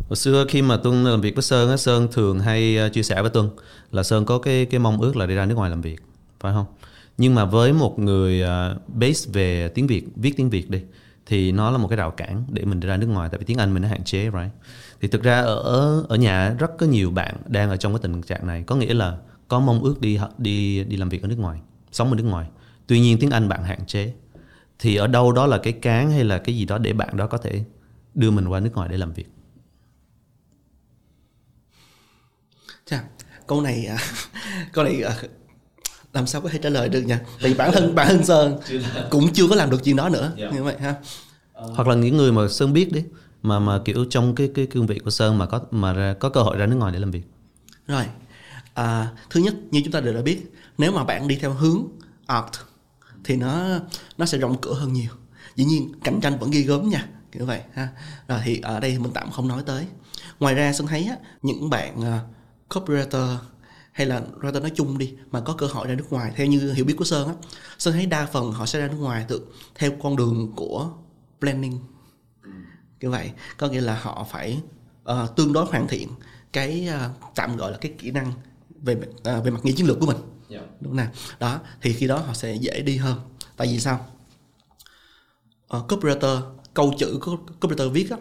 Hồi 0.09 0.15
xưa 0.15 0.45
khi 0.49 0.61
mà 0.61 0.77
tuân 0.77 1.03
làm 1.03 1.21
việc 1.21 1.35
với 1.35 1.43
sơn 1.43 1.69
á 1.69 1.77
sơn 1.77 2.07
thường 2.11 2.39
hay 2.39 2.77
ờ, 2.77 2.89
chia 2.89 3.03
sẻ 3.03 3.21
với 3.21 3.31
tuân 3.31 3.49
là 3.91 4.03
sơn 4.03 4.25
có 4.25 4.39
cái 4.39 4.65
cái 4.65 4.79
mong 4.79 5.01
ước 5.01 5.15
là 5.15 5.25
đi 5.25 5.35
ra 5.35 5.45
nước 5.45 5.55
ngoài 5.55 5.69
làm 5.69 5.81
việc 5.81 6.01
phải 6.39 6.53
không? 6.53 6.65
Nhưng 7.17 7.35
mà 7.35 7.45
với 7.45 7.73
một 7.73 7.99
người 7.99 8.43
uh, 8.43 8.87
base 8.87 9.31
về 9.33 9.67
tiếng 9.67 9.87
việt 9.87 10.03
viết 10.15 10.37
tiếng 10.37 10.49
việt 10.49 10.69
đi 10.69 10.81
thì 11.27 11.51
nó 11.51 11.71
là 11.71 11.77
một 11.77 11.87
cái 11.87 11.97
rào 11.97 12.11
cản 12.11 12.43
để 12.49 12.65
mình 12.65 12.79
ra 12.79 12.97
nước 12.97 13.07
ngoài 13.07 13.29
tại 13.31 13.39
vì 13.39 13.45
tiếng 13.45 13.57
Anh 13.57 13.73
mình 13.73 13.83
nó 13.83 13.89
hạn 13.89 14.03
chế 14.03 14.23
right? 14.23 14.51
Thì 15.01 15.07
thực 15.07 15.23
ra 15.23 15.41
ở 15.41 16.03
ở 16.09 16.15
nhà 16.15 16.55
rất 16.59 16.71
có 16.77 16.85
nhiều 16.85 17.11
bạn 17.11 17.35
đang 17.45 17.69
ở 17.69 17.77
trong 17.77 17.93
cái 17.93 17.99
tình 18.03 18.21
trạng 18.21 18.47
này. 18.47 18.63
Có 18.67 18.75
nghĩa 18.75 18.93
là 18.93 19.17
có 19.47 19.59
mong 19.59 19.83
ước 19.83 20.01
đi 20.01 20.19
đi 20.37 20.83
đi 20.83 20.97
làm 20.97 21.09
việc 21.09 21.21
ở 21.21 21.27
nước 21.27 21.39
ngoài 21.39 21.59
sống 21.91 22.09
ở 22.09 22.15
nước 22.15 22.23
ngoài. 22.23 22.47
Tuy 22.87 22.99
nhiên 22.99 23.17
tiếng 23.19 23.29
Anh 23.29 23.49
bạn 23.49 23.63
hạn 23.63 23.85
chế. 23.85 24.13
Thì 24.79 24.95
ở 24.95 25.07
đâu 25.07 25.31
đó 25.31 25.45
là 25.45 25.57
cái 25.57 25.73
cán 25.73 26.11
hay 26.11 26.23
là 26.23 26.37
cái 26.37 26.57
gì 26.57 26.65
đó 26.65 26.77
để 26.77 26.93
bạn 26.93 27.17
đó 27.17 27.27
có 27.27 27.37
thể 27.37 27.63
đưa 28.13 28.31
mình 28.31 28.47
qua 28.47 28.59
nước 28.59 28.69
ngoài 28.73 28.89
để 28.89 28.97
làm 28.97 29.13
việc? 29.13 29.27
Chà, 32.85 33.03
câu 33.47 33.61
này 33.61 33.85
à, 33.85 33.97
câu 34.73 34.83
này 34.83 35.01
à, 35.01 35.15
làm 36.17 36.27
sao 36.27 36.41
có 36.41 36.49
thể 36.49 36.59
trả 36.63 36.69
lời 36.69 36.89
được 36.89 37.01
nha 37.01 37.19
vì 37.39 37.53
bản 37.53 37.71
thân 37.71 37.95
bản 37.95 38.07
thân 38.07 38.25
sơn 38.25 38.59
cũng 39.09 39.33
chưa 39.33 39.47
có 39.47 39.55
làm 39.55 39.69
được 39.69 39.83
chuyện 39.83 39.95
đó 39.95 40.09
nữa. 40.09 40.31
Dạ. 40.37 40.49
như 40.49 40.63
vậy 40.63 40.75
ha. 40.79 40.95
Hoặc 41.53 41.87
là 41.87 41.95
những 41.95 42.17
người 42.17 42.31
mà 42.31 42.47
sơn 42.47 42.73
biết 42.73 42.91
đi 42.91 43.03
mà 43.41 43.59
mà 43.59 43.79
kiểu 43.85 44.05
trong 44.09 44.35
cái 44.35 44.51
cái 44.55 44.65
cương 44.65 44.87
vị 44.87 44.99
của 44.99 45.09
sơn 45.09 45.37
mà 45.37 45.45
có 45.45 45.61
mà 45.71 45.93
ra, 45.93 46.13
có 46.19 46.29
cơ 46.29 46.41
hội 46.41 46.57
ra 46.57 46.65
nước 46.65 46.75
ngoài 46.75 46.91
để 46.91 46.99
làm 46.99 47.11
việc. 47.11 47.23
Rồi 47.87 48.05
à, 48.73 49.07
thứ 49.29 49.39
nhất 49.39 49.55
như 49.71 49.81
chúng 49.83 49.91
ta 49.91 49.99
đều 49.99 50.13
đã 50.13 50.21
biết 50.21 50.53
nếu 50.77 50.91
mà 50.91 51.03
bạn 51.03 51.27
đi 51.27 51.35
theo 51.35 51.53
hướng 51.53 51.83
art 52.27 52.45
thì 53.23 53.35
nó 53.35 53.79
nó 54.17 54.25
sẽ 54.25 54.37
rộng 54.37 54.57
cửa 54.61 54.73
hơn 54.73 54.93
nhiều. 54.93 55.11
Dĩ 55.55 55.65
nhiên 55.65 55.91
cạnh 56.03 56.21
tranh 56.21 56.39
vẫn 56.39 56.51
ghi 56.51 56.63
gớm 56.63 56.89
nha 56.89 57.07
kiểu 57.31 57.45
vậy 57.45 57.61
ha. 57.73 57.87
Rồi 58.27 58.39
thì 58.43 58.59
ở 58.63 58.79
đây 58.79 58.99
mình 58.99 59.11
tạm 59.13 59.31
không 59.31 59.47
nói 59.47 59.63
tới. 59.65 59.85
Ngoài 60.39 60.55
ra 60.55 60.73
sơn 60.73 60.87
thấy 60.87 61.07
á, 61.09 61.15
những 61.41 61.69
bạn 61.69 62.01
à, 62.01 62.19
copywriter 62.69 63.35
hay 63.97 64.07
là 64.07 64.21
writer 64.41 64.61
nói 64.61 64.71
chung 64.75 64.97
đi 64.97 65.13
mà 65.31 65.41
có 65.41 65.53
cơ 65.53 65.67
hội 65.67 65.87
ra 65.87 65.95
nước 65.95 66.05
ngoài 66.09 66.31
theo 66.35 66.47
như 66.47 66.73
hiểu 66.73 66.85
biết 66.85 66.93
của 66.97 67.05
sơn 67.05 67.27
á 67.27 67.33
sơn 67.77 67.93
thấy 67.93 68.05
đa 68.05 68.25
phần 68.25 68.51
họ 68.51 68.65
sẽ 68.65 68.79
ra 68.79 68.87
nước 68.87 68.97
ngoài 68.97 69.25
từ 69.27 69.41
theo 69.75 69.91
con 70.01 70.15
đường 70.15 70.53
của 70.55 70.89
planning. 71.39 71.79
Kiểu 72.99 73.11
vậy 73.11 73.31
có 73.57 73.67
nghĩa 73.67 73.81
là 73.81 73.99
họ 73.99 74.27
phải 74.31 74.61
ờ, 75.03 75.27
tương 75.35 75.53
đối 75.53 75.65
hoàn 75.65 75.87
thiện 75.87 76.09
cái 76.53 76.87
ờ, 76.87 77.09
tạm 77.35 77.57
gọi 77.57 77.71
là 77.71 77.77
cái 77.77 77.93
kỹ 77.97 78.11
năng 78.11 78.31
về 78.81 78.97
ờ, 79.23 79.41
về 79.41 79.51
mặt 79.51 79.65
nghĩ 79.65 79.73
chiến 79.73 79.87
lược 79.87 79.99
của 79.99 80.05
mình. 80.05 80.17
Đúng 80.81 80.91
không 80.91 80.97
nào 80.97 81.11
đó 81.39 81.59
thì 81.81 81.93
khi 81.93 82.07
đó 82.07 82.17
họ 82.17 82.33
sẽ 82.33 82.55
dễ 82.55 82.81
đi 82.81 82.97
hơn. 82.97 83.19
Tại 83.57 83.67
vì 83.67 83.79
sao? 83.79 84.05
Uh, 85.77 85.91
copywriter 85.91 86.41
câu 86.73 86.93
chữ 86.99 87.19
của 87.21 87.37
copywriter 87.61 87.89
viết 87.89 88.11
á 88.11 88.17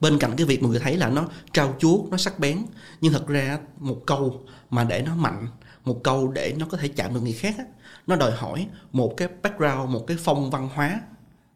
bên 0.00 0.18
cạnh 0.18 0.34
cái 0.36 0.46
việc 0.46 0.62
mọi 0.62 0.70
người 0.70 0.80
thấy 0.80 0.96
là 0.96 1.08
nó 1.08 1.28
trao 1.52 1.76
chuốt 1.78 2.10
nó 2.10 2.16
sắc 2.16 2.38
bén 2.38 2.58
nhưng 3.00 3.12
thật 3.12 3.26
ra 3.26 3.58
một 3.78 4.02
câu 4.06 4.42
mà 4.70 4.84
để 4.84 5.02
nó 5.02 5.14
mạnh 5.14 5.46
một 5.84 6.00
câu 6.04 6.28
để 6.28 6.54
nó 6.58 6.66
có 6.70 6.76
thể 6.76 6.88
chạm 6.88 7.14
được 7.14 7.20
người 7.20 7.32
khác 7.32 7.54
á, 7.58 7.64
nó 8.06 8.16
đòi 8.16 8.32
hỏi 8.32 8.66
một 8.92 9.14
cái 9.16 9.28
background 9.42 9.90
một 9.90 10.04
cái 10.06 10.16
phong 10.20 10.50
văn 10.50 10.68
hóa 10.74 11.00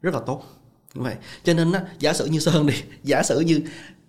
rất 0.02 0.14
là 0.14 0.20
tốt 0.26 0.42
như 0.94 1.02
vậy 1.02 1.14
cho 1.44 1.54
nên 1.54 1.72
á, 1.72 1.82
giả 1.98 2.12
sử 2.12 2.26
như 2.26 2.38
sơn 2.38 2.66
đi 2.66 2.74
giả 3.02 3.22
sử 3.22 3.40
như 3.40 3.60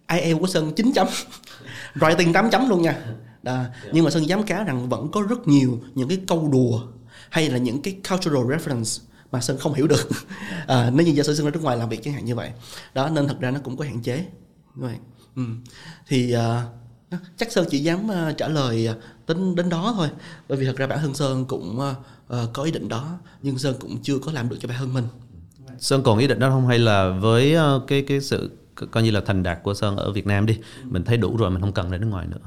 IELTS 0.08 0.40
của 0.40 0.48
sơn 0.48 0.74
9 0.76 0.92
chấm 0.96 1.08
writing 1.96 2.34
8 2.34 2.50
chấm 2.50 2.70
luôn 2.70 2.82
nha 2.82 3.02
đó. 3.44 3.64
nhưng 3.92 4.06
mà 4.06 4.12
sơn 4.12 4.28
dám 4.28 4.44
cá 4.44 4.64
rằng 4.64 4.90
vẫn 4.90 5.12
có 5.12 5.22
rất 5.22 5.48
nhiều 5.48 5.80
những 5.96 6.10
cái 6.10 6.20
câu 6.28 6.50
đùa 6.52 6.82
hay 7.30 7.50
là 7.50 7.58
những 7.58 7.82
cái 7.82 7.98
cultural 8.10 8.44
reference 8.44 9.04
mà 9.34 9.42
sơn 9.42 9.58
không 9.58 9.74
hiểu 9.74 9.88
được. 9.88 10.10
À, 10.68 10.90
nếu 10.94 11.06
như 11.06 11.12
giả 11.12 11.24
sử 11.24 11.36
sơn 11.36 11.46
ra 11.46 11.52
nước 11.52 11.64
ngoài 11.64 11.78
làm 11.78 11.90
việc 11.90 12.00
chẳng 12.04 12.14
hạn 12.14 12.26
như 12.26 12.36
vậy 12.36 12.52
đó 12.94 13.10
nên 13.10 13.28
thật 13.28 13.36
ra 13.40 13.52
nó 13.52 13.60
cũng 13.64 13.78
có 13.78 13.86
hạn 13.86 14.02
chế. 14.02 14.26
Như 14.76 14.86
vậy. 14.86 14.96
Ừ. 15.36 15.44
thì 16.08 16.32
à, 16.32 16.64
chắc 17.38 17.52
sơn 17.52 17.66
chỉ 17.70 17.80
dám 17.80 18.12
à, 18.12 18.34
trả 18.38 18.48
lời 18.48 18.88
à, 18.88 18.96
đến 19.28 19.56
đến 19.56 19.70
đó 19.70 19.94
thôi. 19.98 20.10
Bởi 20.50 20.58
vì 20.58 20.66
thật 20.66 20.76
ra 20.78 20.88
bản 20.88 21.00
thân 21.02 21.14
sơn 21.14 21.46
cũng 21.46 21.80
à, 21.82 21.96
à, 22.30 22.38
có 22.54 22.64
ý 22.64 22.72
định 22.72 22.90
đó 22.90 23.18
nhưng 23.42 23.58
sơn 23.58 23.76
cũng 23.80 23.98
chưa 24.04 24.20
có 24.20 24.32
làm 24.32 24.50
được 24.50 24.58
cho 24.62 24.68
bản 24.68 24.78
thân 24.78 24.94
mình. 24.94 25.08
Sơn 25.80 26.04
còn 26.04 26.18
ý 26.20 26.28
định 26.28 26.40
đó 26.40 26.50
không? 26.50 26.68
Hay 26.68 26.80
là 26.80 27.10
với 27.10 27.54
ờ, 27.54 27.82
cái 27.88 28.02
cái 28.08 28.22
sự 28.22 28.52
co- 28.76 28.88
coi 28.92 29.04
như 29.04 29.12
là 29.12 29.22
thành 29.26 29.44
đạt 29.44 29.64
của 29.64 29.74
Sơn 29.74 29.98
ở 29.98 30.12
Việt 30.12 30.28
Nam 30.28 30.46
đi 30.46 30.60
mình 30.84 31.04
thấy 31.04 31.18
đủ 31.18 31.38
rồi 31.38 31.50
mình 31.50 31.62
không 31.62 31.74
cần 31.74 31.90
ra 31.92 31.98
nước 31.98 32.08
ngoài 32.10 32.28
nữa? 32.28 32.38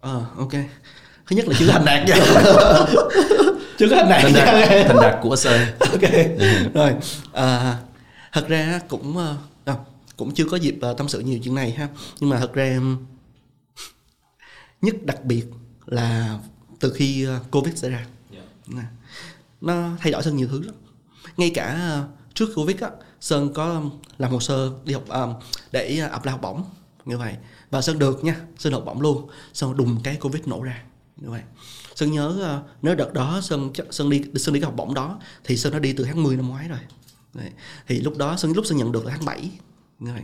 Ờ, 0.00 0.24
ok. 0.38 0.52
Thứ 1.26 1.36
nhất 1.36 1.48
là 1.48 1.54
chưa 1.58 1.66
thành 1.66 1.84
đạt 1.84 2.08
nha 3.78 3.78
chưa 3.78 3.88
có 3.90 3.96
thành 3.96 4.32
đạt. 4.34 4.86
Thành 4.88 4.96
đạt, 5.00 5.18
của 5.22 5.36
Sơn. 5.36 5.68
Ok. 5.80 6.10
Rồi 6.74 6.94
à, 7.32 7.78
thật 8.32 8.48
ra 8.48 8.80
cũng 8.88 9.16
ờ, 9.16 9.36
à, 9.64 9.74
cũng 10.16 10.34
chưa 10.34 10.44
có 10.44 10.56
dịp 10.56 10.78
ờ, 10.80 10.94
tâm 10.94 11.08
sự 11.08 11.20
nhiều 11.20 11.38
chuyện 11.42 11.54
này 11.54 11.70
ha. 11.70 11.88
Nhưng 12.20 12.30
mà 12.30 12.38
thật 12.38 12.54
ra 12.54 12.80
nhất 14.82 14.94
đặc 15.04 15.24
biệt 15.24 15.44
là 15.86 16.38
từ 16.80 16.92
khi 16.92 17.24
ờ, 17.24 17.40
covid 17.50 17.76
xảy 17.76 17.90
ra. 17.90 18.06
Nè, 18.66 18.82
nó 19.60 19.90
thay 20.00 20.12
đổi 20.12 20.22
rất 20.22 20.34
nhiều 20.34 20.48
thứ 20.50 20.62
lắm. 20.62 20.74
Ngay 21.36 21.50
cả 21.50 22.00
trước 22.34 22.48
covid 22.54 22.80
á 22.80 22.90
sơn 23.20 23.52
có 23.54 23.82
làm 24.18 24.30
hồ 24.30 24.40
sơ 24.40 24.70
đi 24.84 24.94
học 24.94 25.04
ờ, 25.08 25.34
để 25.72 26.08
apply 26.12 26.30
học 26.30 26.42
bổng 26.42 26.64
như 27.04 27.18
vậy. 27.18 27.36
Và 27.70 27.80
sơn 27.80 27.98
được 27.98 28.24
nha 28.24 28.36
sơn 28.58 28.72
học 28.72 28.82
bổng 28.86 29.00
luôn. 29.00 29.28
Xong 29.52 29.76
đùng 29.76 30.00
cái 30.02 30.16
covid 30.16 30.42
nổ 30.46 30.62
ra 30.62 30.82
như 31.16 31.30
vậy 31.30 31.42
sơn 31.94 32.12
nhớ 32.12 32.36
ờ, 32.40 32.62
nếu 32.82 32.94
đợt 32.94 33.12
đó 33.12 33.40
sơn 33.42 33.70
sơn 33.90 34.10
đi 34.10 34.22
sơn 34.34 34.54
đi 34.54 34.60
cái 34.60 34.64
học 34.64 34.76
bổng 34.76 34.94
đó 34.94 35.18
thì 35.44 35.56
sơn 35.56 35.72
đã 35.72 35.78
đi 35.78 35.92
từ 35.92 36.04
tháng 36.04 36.22
10 36.22 36.36
năm 36.36 36.48
ngoái 36.48 36.68
rồi. 36.68 36.78
Đấy. 37.34 37.50
thì 37.86 38.00
lúc 38.00 38.16
đó 38.16 38.36
sơn 38.36 38.52
lúc 38.52 38.66
sơn 38.66 38.78
nhận 38.78 38.92
được 38.92 39.06
là 39.06 39.10
tháng 39.10 39.24
7 39.24 39.50
rồi 40.00 40.20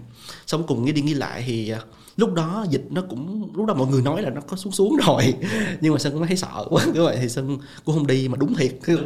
xong 0.47 0.67
cùng 0.67 0.85
nghĩ 0.85 0.93
đi 0.93 1.03
nghĩ 1.03 1.15
lại 1.15 1.45
thì 1.47 1.69
ờ, 1.69 1.81
lúc 2.17 2.35
đó 2.35 2.67
dịch 2.71 2.85
nó 2.91 3.03
cũng 3.11 3.51
lúc 3.55 3.67
đó 3.67 3.75
mọi 3.75 3.89
người 3.89 4.03
nói 4.03 4.23
là 4.23 4.31
nó 4.31 4.41
có 4.41 4.57
xuống 4.57 4.73
xuống 4.73 4.97
rồi. 5.07 5.35
Nhưng 5.81 5.93
mà 5.93 5.99
sơn 5.99 6.13
cũng 6.13 6.27
thấy 6.27 6.37
sợ 6.37 6.67
quá 6.71 6.85
như 6.85 7.03
vậy 7.05 7.19
thì 7.21 7.29
sơn 7.29 7.59
cũng 7.85 7.95
không 7.95 8.07
đi 8.07 8.29
mà 8.29 8.37
đúng 8.37 8.55
thiệt. 8.55 8.75
Cứ 8.83 9.05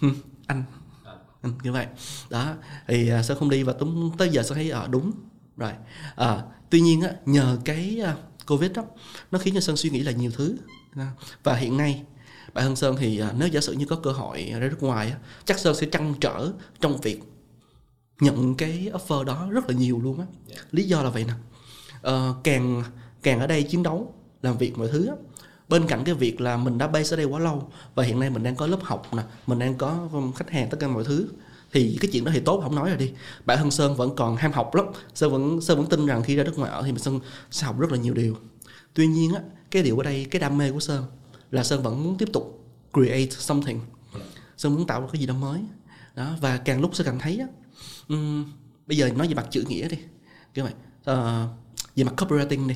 Ừ, 0.00 0.08
anh 0.46 0.64
anh 1.42 1.52
như 1.62 1.72
vậy. 1.72 1.86
Đó 2.30 2.54
thì 2.86 3.08
ờ, 3.08 3.22
sơn 3.22 3.38
không 3.38 3.50
đi 3.50 3.62
và 3.62 3.74
đúng 3.80 4.10
tới 4.18 4.28
giờ 4.28 4.42
sơn 4.42 4.54
thấy 4.54 4.70
à, 4.70 4.86
đúng 4.86 5.12
rồi. 5.56 5.72
À, 6.16 6.42
tuy 6.70 6.80
nhiên 6.80 7.00
á 7.00 7.10
nhờ 7.26 7.58
cái 7.64 8.02
covid 8.46 8.72
đó 8.72 8.82
nó 9.30 9.38
khiến 9.38 9.54
cho 9.54 9.60
sơn 9.60 9.76
suy 9.76 9.90
nghĩ 9.90 10.00
là 10.00 10.12
nhiều 10.12 10.30
thứ 10.36 10.56
và 11.42 11.54
hiện 11.54 11.76
nay 11.76 12.02
bản 12.54 12.64
thân 12.64 12.76
sơn 12.76 12.96
thì 12.98 13.18
à, 13.20 13.32
nếu 13.38 13.48
giả 13.48 13.60
sử 13.60 13.72
như 13.72 13.86
có 13.86 13.96
cơ 13.96 14.12
hội 14.12 14.52
ra 14.60 14.68
nước 14.68 14.82
ngoài 14.82 15.14
chắc 15.44 15.58
sơn 15.58 15.74
sẽ 15.74 15.86
trăn 15.86 16.14
trở 16.20 16.52
trong 16.80 17.00
việc 17.00 17.20
nhận 18.20 18.54
cái 18.54 18.90
offer 18.92 19.24
đó 19.24 19.48
rất 19.50 19.70
là 19.70 19.76
nhiều 19.76 20.00
luôn 20.00 20.20
á. 20.20 20.26
Lý 20.70 20.84
do 20.84 21.02
là 21.02 21.10
vậy 21.10 21.24
nè. 21.24 21.32
Ờ, 22.02 22.34
càng 22.44 22.82
càng 23.22 23.40
ở 23.40 23.46
đây 23.46 23.62
chiến 23.62 23.82
đấu 23.82 24.14
làm 24.42 24.58
việc 24.58 24.78
mọi 24.78 24.88
thứ 24.88 25.06
á, 25.06 25.14
bên 25.68 25.86
cạnh 25.86 26.04
cái 26.04 26.14
việc 26.14 26.40
là 26.40 26.56
mình 26.56 26.78
đã 26.78 26.88
base 26.88 27.14
ở 27.14 27.16
đây 27.16 27.26
quá 27.26 27.40
lâu 27.40 27.70
và 27.94 28.04
hiện 28.04 28.20
nay 28.20 28.30
mình 28.30 28.42
đang 28.42 28.56
có 28.56 28.66
lớp 28.66 28.78
học 28.82 29.14
nè 29.14 29.22
mình 29.46 29.58
đang 29.58 29.74
có 29.74 30.08
khách 30.36 30.50
hàng 30.50 30.68
tất 30.70 30.76
cả 30.80 30.88
mọi 30.88 31.04
thứ 31.04 31.28
thì 31.72 31.98
cái 32.00 32.10
chuyện 32.12 32.24
đó 32.24 32.30
thì 32.34 32.40
tốt 32.40 32.60
không 32.62 32.74
nói 32.74 32.88
rồi 32.88 32.98
đi. 32.98 33.12
Bản 33.44 33.58
thân 33.58 33.70
sơn 33.70 33.96
vẫn 33.96 34.16
còn 34.16 34.36
ham 34.36 34.52
học 34.52 34.74
lắm 34.74 34.86
sơn 35.14 35.32
vẫn 35.32 35.60
sơn 35.60 35.78
vẫn 35.78 35.86
tin 35.86 36.06
rằng 36.06 36.22
khi 36.22 36.36
ra 36.36 36.44
nước 36.44 36.58
ngoài 36.58 36.70
ở 36.70 36.82
thì 36.82 36.92
mình 36.92 37.02
sơn 37.02 37.20
sẽ 37.50 37.66
học 37.66 37.78
rất 37.78 37.92
là 37.92 37.98
nhiều 37.98 38.14
điều. 38.14 38.36
Tuy 38.94 39.06
nhiên 39.06 39.34
á 39.34 39.40
cái 39.74 39.82
điều 39.82 39.98
ở 39.98 40.04
đây 40.04 40.26
cái 40.30 40.40
đam 40.40 40.58
mê 40.58 40.72
của 40.72 40.80
sơn 40.80 41.04
là 41.50 41.64
sơn 41.64 41.82
vẫn 41.82 42.04
muốn 42.04 42.18
tiếp 42.18 42.28
tục 42.32 42.64
create 42.92 43.30
something. 43.30 43.80
Sơn 44.56 44.74
muốn 44.74 44.86
tạo 44.86 45.00
ra 45.00 45.06
cái 45.12 45.20
gì 45.20 45.26
đó 45.26 45.34
mới. 45.34 45.60
Đó 46.14 46.36
và 46.40 46.56
càng 46.56 46.80
lúc 46.80 46.94
sơn 46.94 47.06
càng 47.06 47.18
thấy 47.18 47.38
á 47.38 47.46
um, 48.08 48.52
bây 48.86 48.96
giờ 48.96 49.08
nói 49.08 49.28
về 49.28 49.34
mặt 49.34 49.46
chữ 49.50 49.64
nghĩa 49.68 49.88
đi. 49.88 49.98
Cái 50.54 50.64
vậy 50.64 50.72
uh, 51.00 51.50
về 51.96 52.04
mặt 52.04 52.14
copywriting 52.16 52.68
đi. 52.68 52.74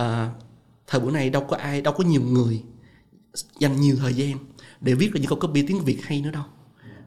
Uh, 0.00 0.32
thời 0.86 1.00
buổi 1.00 1.12
này 1.12 1.30
đâu 1.30 1.44
có 1.48 1.56
ai 1.56 1.80
đâu 1.80 1.94
có 1.94 2.04
nhiều 2.04 2.22
người 2.22 2.62
dành 3.58 3.80
nhiều 3.80 3.96
thời 3.96 4.14
gian 4.14 4.38
để 4.80 4.94
viết 4.94 5.12
ra 5.12 5.20
những 5.20 5.28
câu 5.28 5.38
copy 5.38 5.62
tiếng 5.66 5.84
việt 5.84 6.04
hay 6.04 6.20
nữa 6.20 6.30
đâu. 6.30 6.44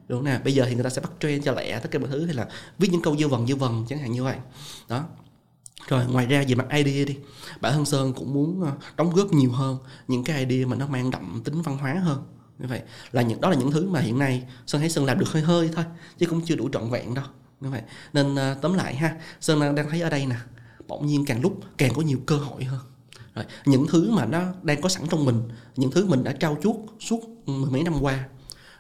Đúng 0.08 0.24
nè 0.24 0.40
bây 0.44 0.54
giờ 0.54 0.66
thì 0.70 0.76
người 0.76 0.84
ta 0.84 0.90
sẽ 0.90 1.02
bắt 1.02 1.12
trend 1.20 1.46
cho 1.46 1.52
lẹ 1.52 1.80
tất 1.80 1.92
cả 1.92 2.00
mọi 2.00 2.10
thứ 2.10 2.26
hay 2.26 2.36
là 2.36 2.50
viết 2.78 2.90
những 2.92 3.02
câu 3.02 3.18
dư 3.18 3.28
vần 3.28 3.48
dư 3.48 3.56
vần 3.56 3.86
chẳng 3.90 4.00
hạn 4.00 4.12
như 4.12 4.24
vậy. 4.24 4.38
Đó 4.88 5.06
rồi 5.88 6.06
ngoài 6.06 6.26
ra 6.26 6.44
về 6.48 6.56
mặt 6.56 6.68
idea 6.72 7.06
đi 7.06 7.18
bản 7.62 7.74
thân 7.74 7.86
sơn 7.86 8.14
cũng 8.14 8.34
muốn 8.34 8.62
ờ, 8.62 8.72
đóng 8.96 9.14
góp 9.16 9.32
nhiều 9.32 9.52
hơn 9.52 9.78
những 10.08 10.24
cái 10.24 10.46
idea 10.46 10.68
mà 10.68 10.76
nó 10.76 10.88
mang 10.88 11.12
đậm 11.12 11.42
tính 11.44 11.62
văn 11.62 11.78
hóa 11.78 11.94
hơn. 11.94 12.24
Như 12.60 12.68
vậy 12.68 12.82
là 13.12 13.22
những 13.22 13.42
đó 13.42 13.50
là 13.50 13.56
những 13.56 13.72
thứ 13.72 13.90
mà 13.90 14.00
hiện 14.00 14.20
nay 14.20 14.44
sơn 14.68 14.82
thấy 14.82 14.90
sơn 14.90 15.06
làm 15.06 15.20
được 15.20 15.30
hơi 15.30 15.44
hơi 15.44 15.70
thôi 15.76 15.86
chứ 16.18 16.26
cũng 16.26 16.42
chưa 16.46 16.56
đủ 16.56 16.70
trọn 16.74 16.90
vẹn 16.90 17.14
đâu. 17.14 17.26
Như 17.62 17.70
vậy 17.70 17.82
nên 18.14 18.36
ờ, 18.36 18.58
tóm 18.62 18.74
lại 18.74 18.96
ha 18.96 19.18
sơn 19.42 19.60
đang, 19.60 19.76
đang 19.76 19.90
thấy 19.90 20.02
ở 20.02 20.10
đây 20.10 20.26
nè 20.26 20.36
bỗng 20.88 21.08
nhiên 21.08 21.26
càng 21.26 21.42
lúc 21.42 21.60
càng 21.78 21.94
có 21.94 22.02
nhiều 22.02 22.20
cơ 22.26 22.38
hội 22.38 22.64
hơn. 22.64 22.82
Rồi, 23.36 23.46
những 23.66 23.88
thứ 23.88 24.12
mà 24.12 24.26
nó 24.26 24.42
đang 24.64 24.82
có 24.82 24.90
sẵn 24.90 25.04
trong 25.10 25.26
mình 25.26 25.42
những 25.76 25.92
thứ 25.92 26.06
mình 26.06 26.24
đã 26.24 26.32
trao 26.32 26.58
chuốt 26.64 26.76
suốt 27.00 27.20
mười 27.46 27.72
mấy 27.72 27.84
năm 27.84 27.94
qua 28.02 28.28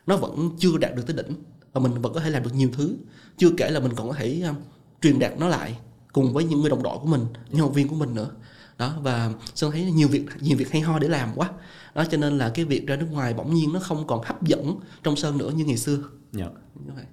nó 0.07 0.17
vẫn 0.17 0.51
chưa 0.59 0.77
đạt 0.77 0.95
được 0.95 1.03
tới 1.07 1.15
đỉnh 1.15 1.35
và 1.73 1.81
mình 1.81 2.01
vẫn 2.01 2.13
có 2.13 2.19
thể 2.19 2.29
làm 2.29 2.43
được 2.43 2.53
nhiều 2.53 2.69
thứ. 2.73 2.95
Chưa 3.37 3.49
kể 3.57 3.69
là 3.69 3.79
mình 3.79 3.91
còn 3.95 4.09
có 4.09 4.15
thể 4.19 4.41
um, 4.41 4.55
truyền 5.01 5.19
đạt 5.19 5.39
nó 5.39 5.47
lại 5.47 5.77
cùng 6.17 6.33
với 6.33 6.43
những 6.43 6.61
người 6.61 6.69
đồng 6.69 6.83
đội 6.83 6.97
của 6.97 7.07
mình 7.07 7.25
những 7.49 7.61
học 7.61 7.73
viên 7.73 7.87
của 7.87 7.95
mình 7.95 8.15
nữa. 8.15 8.29
Đó 8.77 8.93
và 9.01 9.31
sơn 9.55 9.71
thấy 9.71 9.91
nhiều 9.91 10.07
việc 10.07 10.25
nhiều 10.39 10.57
việc 10.57 10.71
hay 10.71 10.81
ho 10.81 10.99
để 10.99 11.07
làm 11.07 11.29
quá. 11.35 11.49
Đó 11.95 12.03
cho 12.11 12.17
nên 12.17 12.37
là 12.37 12.49
cái 12.49 12.65
việc 12.65 12.87
ra 12.87 12.95
nước 12.95 13.07
ngoài 13.11 13.33
bỗng 13.33 13.53
nhiên 13.53 13.73
nó 13.73 13.79
không 13.79 14.07
còn 14.07 14.23
hấp 14.23 14.43
dẫn 14.43 14.79
trong 15.03 15.15
sơn 15.15 15.37
nữa 15.37 15.51
như 15.55 15.65
ngày 15.65 15.77
xưa. 15.77 15.97
Dạ. 16.31 16.45
như 16.85 16.91
vậy. 16.95 17.03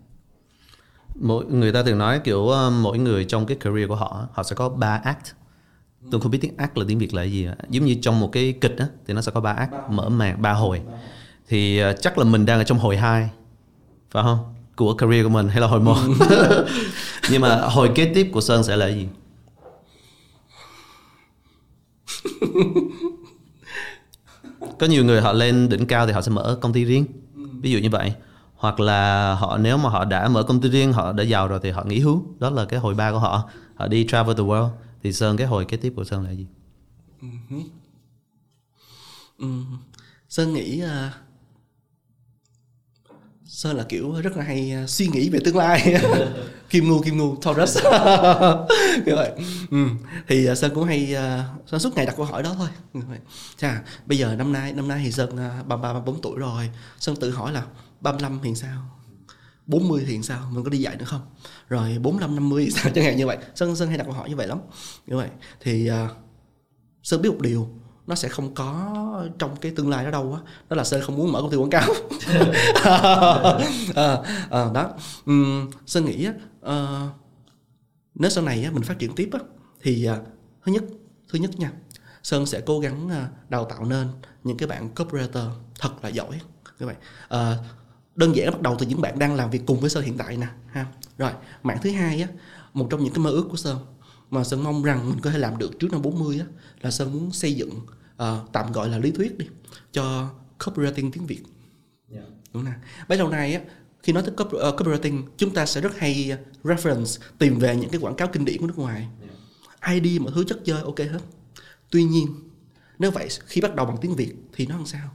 Mỗi 1.15 1.45
người 1.45 1.73
ta 1.73 1.83
thường 1.83 1.99
nói 1.99 2.21
kiểu 2.25 2.49
ờ, 2.49 2.71
mỗi 2.71 2.99
người 2.99 3.25
trong 3.25 3.47
cái 3.47 3.57
career 3.57 3.89
của 3.89 3.97
họ 3.97 4.27
họ 4.33 4.43
sẽ 4.43 4.57
có 4.57 4.69
ba 4.69 5.01
act. 5.05 5.27
Tôi 6.11 6.21
không 6.21 6.31
biết 6.31 6.39
tiếng 6.41 6.57
act 6.57 6.79
là 6.79 6.85
tiếng 6.89 6.99
việt 6.99 7.15
là 7.15 7.23
gì 7.23 7.49
giống 7.69 7.85
như 7.85 7.97
trong 8.03 8.21
một 8.21 8.29
cái 8.33 8.55
kịch 8.61 8.75
á 8.79 8.87
thì 9.07 9.15
nó 9.15 9.21
sẽ 9.21 9.33
có 9.35 9.41
ba 9.41 9.53
act 9.53 9.73
mở 9.91 10.09
màn 10.09 10.43
ba 10.43 10.53
hồi. 10.53 10.83
Thì 11.49 11.79
ờ, 11.79 11.93
chắc 11.93 12.19
là 12.19 12.25
mình 12.25 12.47
đang 12.47 12.59
ở 12.59 12.65
trong 12.65 12.79
hồi 12.79 12.97
hai 12.97 13.31
phải 14.11 14.23
không? 14.23 14.39
Của 14.77 14.95
career 14.95 15.25
của 15.25 15.31
mình 15.31 15.49
hay 15.49 15.61
là 15.61 15.67
hồi 15.67 15.81
một 15.81 15.97
nhưng 17.31 17.43
mà 17.43 17.61
hồi 17.61 17.91
kế 17.95 18.13
tiếp 18.15 18.31
của 18.33 18.41
sơn 18.41 18.65
sẽ 18.65 18.77
là 18.77 18.89
gì? 18.89 19.09
Có 24.79 24.87
nhiều 24.87 25.05
người 25.05 25.21
họ 25.21 25.33
lên 25.33 25.69
đỉnh 25.69 25.87
cao 25.87 26.07
thì 26.07 26.13
họ 26.13 26.23
sẽ 26.23 26.31
mở 26.31 26.59
công 26.61 26.73
ty 26.73 26.85
riêng. 26.85 27.07
Ví 27.61 27.71
dụ 27.71 27.79
như 27.79 27.91
vậy. 27.91 28.15
Hoặc 28.57 28.81
là 28.81 29.35
họ 29.35 29.59
nếu 29.59 29.77
mà 29.77 29.91
họ 29.91 30.05
đã 30.05 30.29
mở 30.29 30.43
công 30.43 30.61
ty 30.61 30.69
riêng 30.69 30.93
họ 30.93 31.13
đã 31.13 31.25
giàu 31.25 31.49
rồi 31.49 31.61
thì 31.63 31.71
họ 31.71 31.85
nghỉ 31.85 31.99
hưu. 31.99 32.23
Đó 32.39 32.51
là 32.51 32.65
cái 32.65 32.81
hồi 32.81 32.95
ba 32.95 33.13
của 33.13 33.19
họ. 33.19 33.51
Họ 33.75 33.89
đi 33.89 34.07
travel 34.07 34.37
the 34.37 34.43
world. 34.43 34.71
Thì 35.03 35.13
sơn 35.13 35.37
cái 35.37 35.47
hồi 35.47 35.65
kế 35.65 35.77
tiếp 35.77 35.93
của 35.97 36.05
sơn 36.05 36.25
là 36.25 36.31
gì. 36.31 36.47
Sơn 40.29 40.53
nghĩ 40.53 40.83
uh, 40.85 41.13
Sơn 43.47 43.77
là 43.77 43.85
kiểu 43.89 44.13
rất 44.13 44.37
là 44.37 44.45
hay 44.45 44.73
uh, 44.83 44.91
suy 44.91 45.09
nghĩ 45.09 45.31
về 45.31 45.39
tương 45.45 45.57
lai 45.57 45.95
Kim 46.75 46.89
ngu 46.89 47.03
kim 47.03 47.17
ngu 47.17 47.37
Taurus. 47.37 47.77
Như 49.07 49.15
vậy 49.15 49.31
ừ. 49.71 49.87
Thì 50.29 50.51
uh, 50.51 50.59
Sơn 50.59 50.73
cũng 50.75 50.85
hay 50.85 51.15
uh, 51.15 51.69
Sơn 51.71 51.81
suốt 51.81 51.97
ngày 51.97 52.07
đặt 52.07 52.17
câu 52.17 52.27
hỏi 52.27 52.43
đó 52.43 52.55
thôi. 52.59 52.69
Như 52.93 53.03
vậy. 53.09 53.19
Chà, 53.57 53.83
bây 54.07 54.19
giờ 54.19 54.35
năm 54.35 54.53
nay 54.53 54.73
năm 54.73 54.89
nay 54.89 55.01
thì 55.05 55.13
Sơn 55.13 55.29
uh, 55.31 55.67
33 55.67 55.93
34 55.93 56.21
tuổi 56.23 56.39
rồi. 56.39 56.71
Sơn 56.99 57.17
tự 57.17 57.31
hỏi 57.31 57.53
là 57.53 57.65
35 58.01 58.41
thì 58.43 58.55
sao? 58.55 58.83
40 59.67 60.05
thì 60.07 60.23
sao? 60.23 60.51
Mình 60.51 60.65
có 60.65 60.71
đi 60.71 60.79
dạy 60.79 60.97
nữa 60.97 61.05
không? 61.05 61.21
Rồi 61.69 61.99
45 61.99 62.35
50 62.35 62.65
thì 62.65 62.71
sao? 62.71 62.93
Chẳng 62.95 63.05
hạn 63.05 63.17
như 63.17 63.27
vậy. 63.27 63.39
Sơn 63.55 63.77
Sơn 63.77 63.89
hay 63.89 63.99
đặt 63.99 64.05
câu 64.05 64.13
hỏi 64.13 64.29
như 64.29 64.37
vậy 64.37 64.47
lắm. 64.47 64.59
Như 65.07 65.17
vậy. 65.17 65.29
Thì 65.61 65.91
uh, 65.91 66.11
Sơn 67.03 67.23
biết 67.23 67.31
một 67.31 67.41
điều 67.41 67.69
nó 68.07 68.15
sẽ 68.15 68.29
không 68.29 68.55
có 68.55 68.95
trong 69.39 69.57
cái 69.57 69.73
tương 69.77 69.91
lai 69.91 70.05
đó 70.05 70.11
đâu 70.11 70.35
á. 70.35 70.53
Đó 70.69 70.77
là 70.77 70.85
sơn 70.85 71.03
không 71.03 71.17
muốn 71.17 71.33
mở 71.33 71.41
công 71.41 71.51
ty 71.51 71.57
quảng 71.57 71.71
cáo. 71.71 71.89
À, 73.95 74.19
à, 74.51 74.71
đó. 74.75 74.91
Uhm, 75.31 75.71
sơn 75.87 76.05
nghĩ 76.05 76.25
á 76.25 76.33
uh, 76.73 77.11
nếu 78.15 78.31
sau 78.31 78.45
này 78.45 78.65
á, 78.65 78.71
mình 78.71 78.83
phát 78.83 78.99
triển 78.99 79.15
tiếp 79.15 79.31
á 79.33 79.39
thì 79.83 80.09
uh, 80.11 80.27
thứ 80.65 80.73
nhất 80.73 80.85
thứ 81.33 81.39
nhất 81.39 81.51
nha 81.59 81.73
sơn 82.23 82.47
sẽ 82.47 82.61
cố 82.61 82.81
gắng 82.81 83.07
uh, 83.07 83.51
đào 83.51 83.65
tạo 83.65 83.85
nên 83.85 84.09
những 84.45 84.57
cái 84.57 84.69
bạn 84.69 84.91
copywriter 84.95 85.49
thật 85.81 85.91
là 86.03 86.09
giỏi. 86.09 86.41
Các 86.79 86.87
bạn 86.87 86.97
uh, 87.35 87.65
đơn 88.17 88.37
giản 88.37 88.51
bắt 88.51 88.61
đầu 88.61 88.77
từ 88.79 88.87
những 88.87 89.01
bạn 89.01 89.19
đang 89.19 89.35
làm 89.35 89.51
việc 89.51 89.63
cùng 89.67 89.81
với 89.81 89.91
sơn 89.91 90.05
hiện 90.05 90.19
tại 90.19 90.37
nè 90.37 90.47
ha. 90.73 90.87
Rồi 91.19 91.31
mạng 91.63 91.79
thứ 91.83 91.91
hai 91.91 92.23
á 92.23 92.29
một 92.75 92.87
trong 92.91 93.05
những 93.05 93.13
cái 93.13 93.25
mơ 93.25 93.31
ước 93.31 93.47
của 93.51 93.57
sơn 93.57 93.79
mà 94.31 94.45
Sơn 94.45 94.63
mong 94.63 94.83
rằng 94.83 95.11
mình 95.11 95.21
có 95.21 95.31
thể 95.31 95.39
làm 95.39 95.59
được 95.59 95.79
trước 95.79 95.93
năm 95.93 96.03
40 96.03 96.39
á 96.39 96.47
là 96.81 96.91
Sơn 96.91 97.13
muốn 97.13 97.33
xây 97.33 97.55
dựng 97.55 97.71
uh, 98.23 98.53
tạm 98.53 98.73
gọi 98.73 98.89
là 98.89 98.99
lý 98.99 99.11
thuyết 99.11 99.39
đi 99.39 99.47
cho 99.93 100.31
copywriting 100.59 101.11
tiếng 101.13 101.27
Việt. 101.27 101.43
Yeah. 102.13 102.25
Đúng 102.53 102.65
nè. 102.65 102.73
Bấy 103.09 103.19
lâu 103.19 103.29
nay 103.29 103.55
á 103.55 103.61
khi 104.03 104.13
nói 104.13 104.23
tới 104.23 104.35
copy, 104.37 104.59
copywriting 104.59 105.23
chúng 105.37 105.55
ta 105.55 105.67
sẽ 105.67 105.81
rất 105.81 105.99
hay 105.99 106.37
reference 106.65 107.21
tìm 107.39 107.59
về 107.59 107.77
những 107.77 107.91
cái 107.91 108.01
quảng 108.01 108.17
cáo 108.17 108.29
kinh 108.29 108.45
điển 108.45 108.61
của 108.61 108.67
nước 108.67 108.79
ngoài. 108.79 109.09
Yeah. 109.81 110.05
ID 110.05 110.21
mọi 110.21 110.33
thứ 110.35 110.45
chất 110.45 110.61
chơi 110.65 110.83
ok 110.83 110.99
hết. 110.99 111.21
Tuy 111.91 112.05
nhiên 112.05 112.27
nếu 112.99 113.11
vậy 113.11 113.29
khi 113.47 113.61
bắt 113.61 113.75
đầu 113.75 113.87
bằng 113.87 113.97
tiếng 114.01 114.15
Việt 114.15 114.35
thì 114.53 114.67
nó 114.67 114.77
làm 114.77 114.87
sao? 114.87 115.11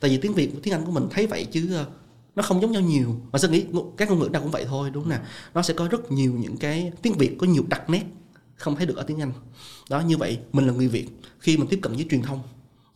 Tại 0.00 0.10
vì 0.10 0.16
tiếng 0.16 0.34
Việt 0.34 0.50
tiếng 0.62 0.74
Anh 0.74 0.84
của 0.84 0.92
mình 0.92 1.08
thấy 1.10 1.26
vậy 1.26 1.46
chứ 1.52 1.84
nó 2.36 2.42
không 2.42 2.60
giống 2.60 2.72
nhau 2.72 2.82
nhiều 2.82 3.20
mà 3.32 3.38
sơn 3.38 3.52
nghĩ 3.52 3.64
các 3.96 4.10
ngôn 4.10 4.18
ngữ 4.18 4.28
nào 4.28 4.42
cũng 4.42 4.50
vậy 4.50 4.64
thôi 4.68 4.90
đúng 4.90 5.08
nè 5.08 5.18
nó 5.54 5.62
sẽ 5.62 5.74
có 5.74 5.88
rất 5.88 6.12
nhiều 6.12 6.32
những 6.32 6.56
cái 6.56 6.92
tiếng 7.02 7.12
việt 7.12 7.36
có 7.38 7.46
nhiều 7.46 7.64
đặc 7.68 7.90
nét 7.90 8.02
không 8.56 8.76
thấy 8.76 8.86
được 8.86 8.96
ở 8.96 9.02
tiếng 9.02 9.20
Anh. 9.20 9.32
Đó 9.90 10.00
như 10.00 10.16
vậy 10.16 10.38
mình 10.52 10.66
là 10.66 10.72
người 10.72 10.88
Việt 10.88 11.08
khi 11.38 11.56
mình 11.56 11.66
tiếp 11.70 11.78
cận 11.82 11.92
với 11.92 12.06
truyền 12.10 12.22
thông 12.22 12.42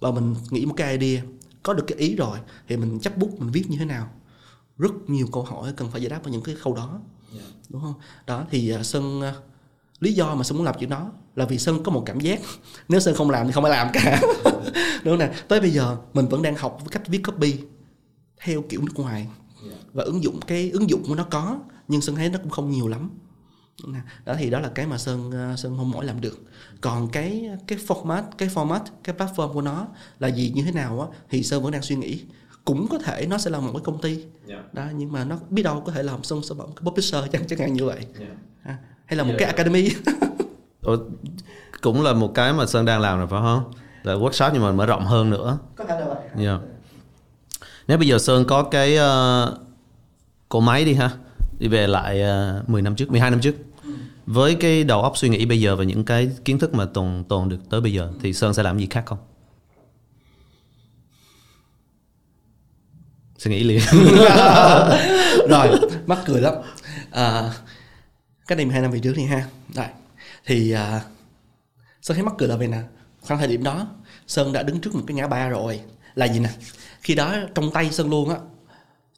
và 0.00 0.10
mình 0.10 0.34
nghĩ 0.50 0.66
một 0.66 0.74
cái 0.76 0.98
idea 0.98 1.22
có 1.62 1.74
được 1.74 1.84
cái 1.86 1.98
ý 1.98 2.16
rồi 2.16 2.38
thì 2.68 2.76
mình 2.76 3.00
chấp 3.00 3.16
bút 3.16 3.40
mình 3.40 3.50
viết 3.50 3.64
như 3.68 3.78
thế 3.78 3.84
nào? 3.84 4.10
Rất 4.78 4.92
nhiều 5.06 5.26
câu 5.32 5.42
hỏi 5.42 5.72
cần 5.76 5.90
phải 5.90 6.02
giải 6.02 6.10
đáp 6.10 6.24
vào 6.24 6.32
những 6.32 6.42
cái 6.42 6.54
khâu 6.54 6.74
đó. 6.74 7.00
Yeah. 7.32 7.46
đúng 7.68 7.82
không? 7.82 7.94
Đó 8.26 8.44
thì 8.50 8.74
uh, 8.74 8.86
sơn 8.86 9.20
uh, 9.20 9.34
lý 10.00 10.12
do 10.12 10.34
mà 10.34 10.44
sơn 10.44 10.58
muốn 10.58 10.66
làm 10.66 10.74
chuyện 10.78 10.90
đó 10.90 11.10
là 11.36 11.44
vì 11.44 11.58
sơn 11.58 11.82
có 11.82 11.92
một 11.92 12.02
cảm 12.06 12.20
giác. 12.20 12.40
Nếu 12.88 13.00
sơn 13.00 13.14
không 13.14 13.30
làm 13.30 13.46
thì 13.46 13.52
không 13.52 13.64
ai 13.64 13.70
làm 13.70 13.88
cả. 13.92 14.20
Đúng 15.04 15.12
không 15.12 15.18
nè? 15.18 15.32
Tới 15.48 15.60
bây 15.60 15.70
giờ 15.70 15.96
mình 16.14 16.28
vẫn 16.28 16.42
đang 16.42 16.56
học 16.56 16.78
cách 16.90 17.08
viết 17.08 17.22
copy 17.26 17.58
theo 18.40 18.62
kiểu 18.68 18.80
nước 18.82 18.92
ngoài 18.96 19.26
và 19.92 20.04
ứng 20.04 20.22
dụng 20.22 20.40
cái 20.46 20.70
ứng 20.70 20.90
dụng 20.90 21.04
của 21.08 21.14
nó 21.14 21.24
có 21.30 21.60
nhưng 21.88 22.00
sơn 22.00 22.16
thấy 22.16 22.28
nó 22.28 22.38
cũng 22.38 22.50
không 22.50 22.70
nhiều 22.70 22.88
lắm 22.88 23.10
đó 24.24 24.34
thì 24.38 24.50
đó 24.50 24.60
là 24.60 24.68
cái 24.74 24.86
mà 24.86 24.98
sơn 24.98 25.30
ờ, 25.30 25.56
sơn 25.56 25.76
không 25.76 25.90
mỏi 25.90 26.04
làm 26.04 26.20
được 26.20 26.38
còn 26.80 27.08
cái 27.08 27.50
cái 27.66 27.78
format 27.86 28.22
cái 28.38 28.48
format 28.48 28.80
cái 29.04 29.16
platform 29.16 29.52
của 29.52 29.62
nó 29.62 29.86
là 30.18 30.28
gì 30.28 30.52
như 30.54 30.62
thế 30.62 30.72
nào 30.72 31.00
á 31.00 31.18
thì 31.30 31.42
sơn 31.42 31.62
vẫn 31.62 31.72
đang 31.72 31.82
suy 31.82 31.96
nghĩ 31.96 32.24
cũng 32.64 32.88
có 32.88 32.98
thể 32.98 33.26
nó 33.26 33.38
sẽ 33.38 33.50
là 33.50 33.60
một 33.60 33.70
cái 33.72 33.82
công 33.84 34.00
ty 34.00 34.14
yeah. 34.14 34.28
Dạ. 34.46 34.62
đó 34.72 34.84
nhưng 34.94 35.12
mà 35.12 35.24
nó 35.24 35.38
biết 35.50 35.62
đâu 35.62 35.82
có 35.86 35.92
thể 35.92 36.02
làm 36.02 36.24
sơn 36.24 36.42
sẽ 36.42 36.54
một 36.54 36.66
cái 36.76 36.84
publisher 36.84 37.24
chẳng 37.32 37.46
chẳng 37.46 37.58
hạn 37.58 37.72
như 37.72 37.84
vậy 37.84 37.98
yeah. 37.98 38.32
Dạ. 38.64 38.72
à, 38.72 38.78
hay 39.06 39.16
là 39.16 39.22
một 39.22 39.28
yeah. 39.28 39.38
cái 39.38 39.48
academy 39.48 39.88
Ủa, 40.82 40.96
cũng 41.80 42.02
là 42.02 42.12
một 42.12 42.32
cái 42.34 42.52
mà 42.52 42.66
sơn 42.66 42.84
đang 42.84 43.00
làm 43.00 43.18
rồi 43.18 43.26
phải 43.26 43.40
không 43.42 43.72
là 44.02 44.14
workshop 44.14 44.50
nhưng 44.52 44.62
mà 44.62 44.72
mở 44.72 44.86
rộng 44.86 45.06
hơn 45.06 45.30
nữa 45.30 45.58
có 45.76 45.84
thể 45.84 46.00
là 46.00 46.06
vậy 46.06 46.16
yeah. 46.16 46.36
Dạ. 46.36 46.58
nếu 47.88 47.98
bây 47.98 48.06
giờ 48.08 48.18
sơn 48.18 48.44
có 48.48 48.62
cái 48.62 48.98
uh, 48.98 49.54
cỗ 50.48 50.60
máy 50.60 50.84
đi 50.84 50.94
ha 50.94 51.10
đi 51.58 51.68
về 51.68 51.86
lại 51.86 52.16
uh, 52.16 52.26
ờ, 52.26 52.62
10 52.66 52.82
năm 52.82 52.96
trước 52.96 53.10
12 53.10 53.30
năm 53.30 53.40
trước 53.40 53.54
với 54.28 54.54
cái 54.54 54.84
đầu 54.84 55.02
óc 55.02 55.16
suy 55.16 55.28
nghĩ 55.28 55.46
bây 55.46 55.60
giờ 55.60 55.76
và 55.76 55.84
những 55.84 56.04
cái 56.04 56.30
kiến 56.44 56.58
thức 56.58 56.74
mà 56.74 56.84
tồn 56.94 57.24
tồn 57.28 57.48
được 57.48 57.58
tới 57.70 57.80
bây 57.80 57.92
giờ 57.92 58.12
thì 58.22 58.32
sơn 58.32 58.54
sẽ 58.54 58.62
làm 58.62 58.78
gì 58.78 58.86
khác 58.90 59.02
không? 59.06 59.18
Suy 63.38 63.50
nghĩ 63.50 63.64
liền. 63.64 63.80
Rồi 65.48 65.68
mắc 66.06 66.18
cười 66.26 66.40
lắm. 66.40 66.54
À, 67.10 67.50
cái 68.46 68.56
này 68.56 68.64
12 68.64 68.82
năm 68.82 68.90
về 68.90 68.98
trước 68.98 69.14
đi 69.16 69.24
ha. 69.24 69.44
Rồi 69.74 69.86
thì 70.46 70.72
à, 70.72 71.00
sơn 72.02 72.14
thấy 72.14 72.24
mắc 72.24 72.34
cười 72.38 72.48
là 72.48 72.56
về 72.56 72.66
nè. 72.66 72.78
Khoảng 73.20 73.40
thời 73.40 73.48
điểm 73.48 73.64
đó 73.64 73.86
sơn 74.26 74.52
đã 74.52 74.62
đứng 74.62 74.80
trước 74.80 74.94
một 74.94 75.02
cái 75.06 75.14
ngã 75.14 75.26
ba 75.26 75.48
rồi. 75.48 75.80
Là 76.14 76.28
gì 76.28 76.38
nè? 76.38 76.50
Khi 77.00 77.14
đó 77.14 77.34
trong 77.54 77.70
tay 77.70 77.90
sơn 77.90 78.10
luôn 78.10 78.30
á 78.30 78.36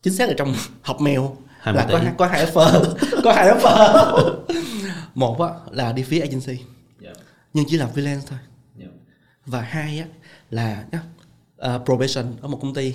chính 0.02 0.14
xác 0.14 0.28
là 0.28 0.34
trong 0.38 0.54
hộp 0.82 1.00
mail 1.00 1.20
là 1.64 1.86
có 1.90 2.00
có 2.18 2.26
hai 2.26 2.46
offer 2.46 2.84
có 3.24 3.32
hai 3.32 3.48
offer 3.48 4.34
một 5.14 5.40
á, 5.40 5.48
là 5.70 5.92
đi 5.92 6.02
phía 6.02 6.20
agency 6.20 6.56
yeah. 6.56 6.62
Dạ. 7.00 7.12
nhưng 7.54 7.64
chỉ 7.68 7.76
làm 7.76 7.90
freelance 7.94 8.20
thôi 8.26 8.38
yeah. 8.78 8.90
Dạ. 8.92 8.98
và 9.46 9.60
hai 9.60 9.98
á, 9.98 10.06
là 10.50 10.84
uh, 10.96 11.84
probation 11.84 12.36
ở 12.40 12.48
một 12.48 12.58
công 12.62 12.74
ty 12.74 12.94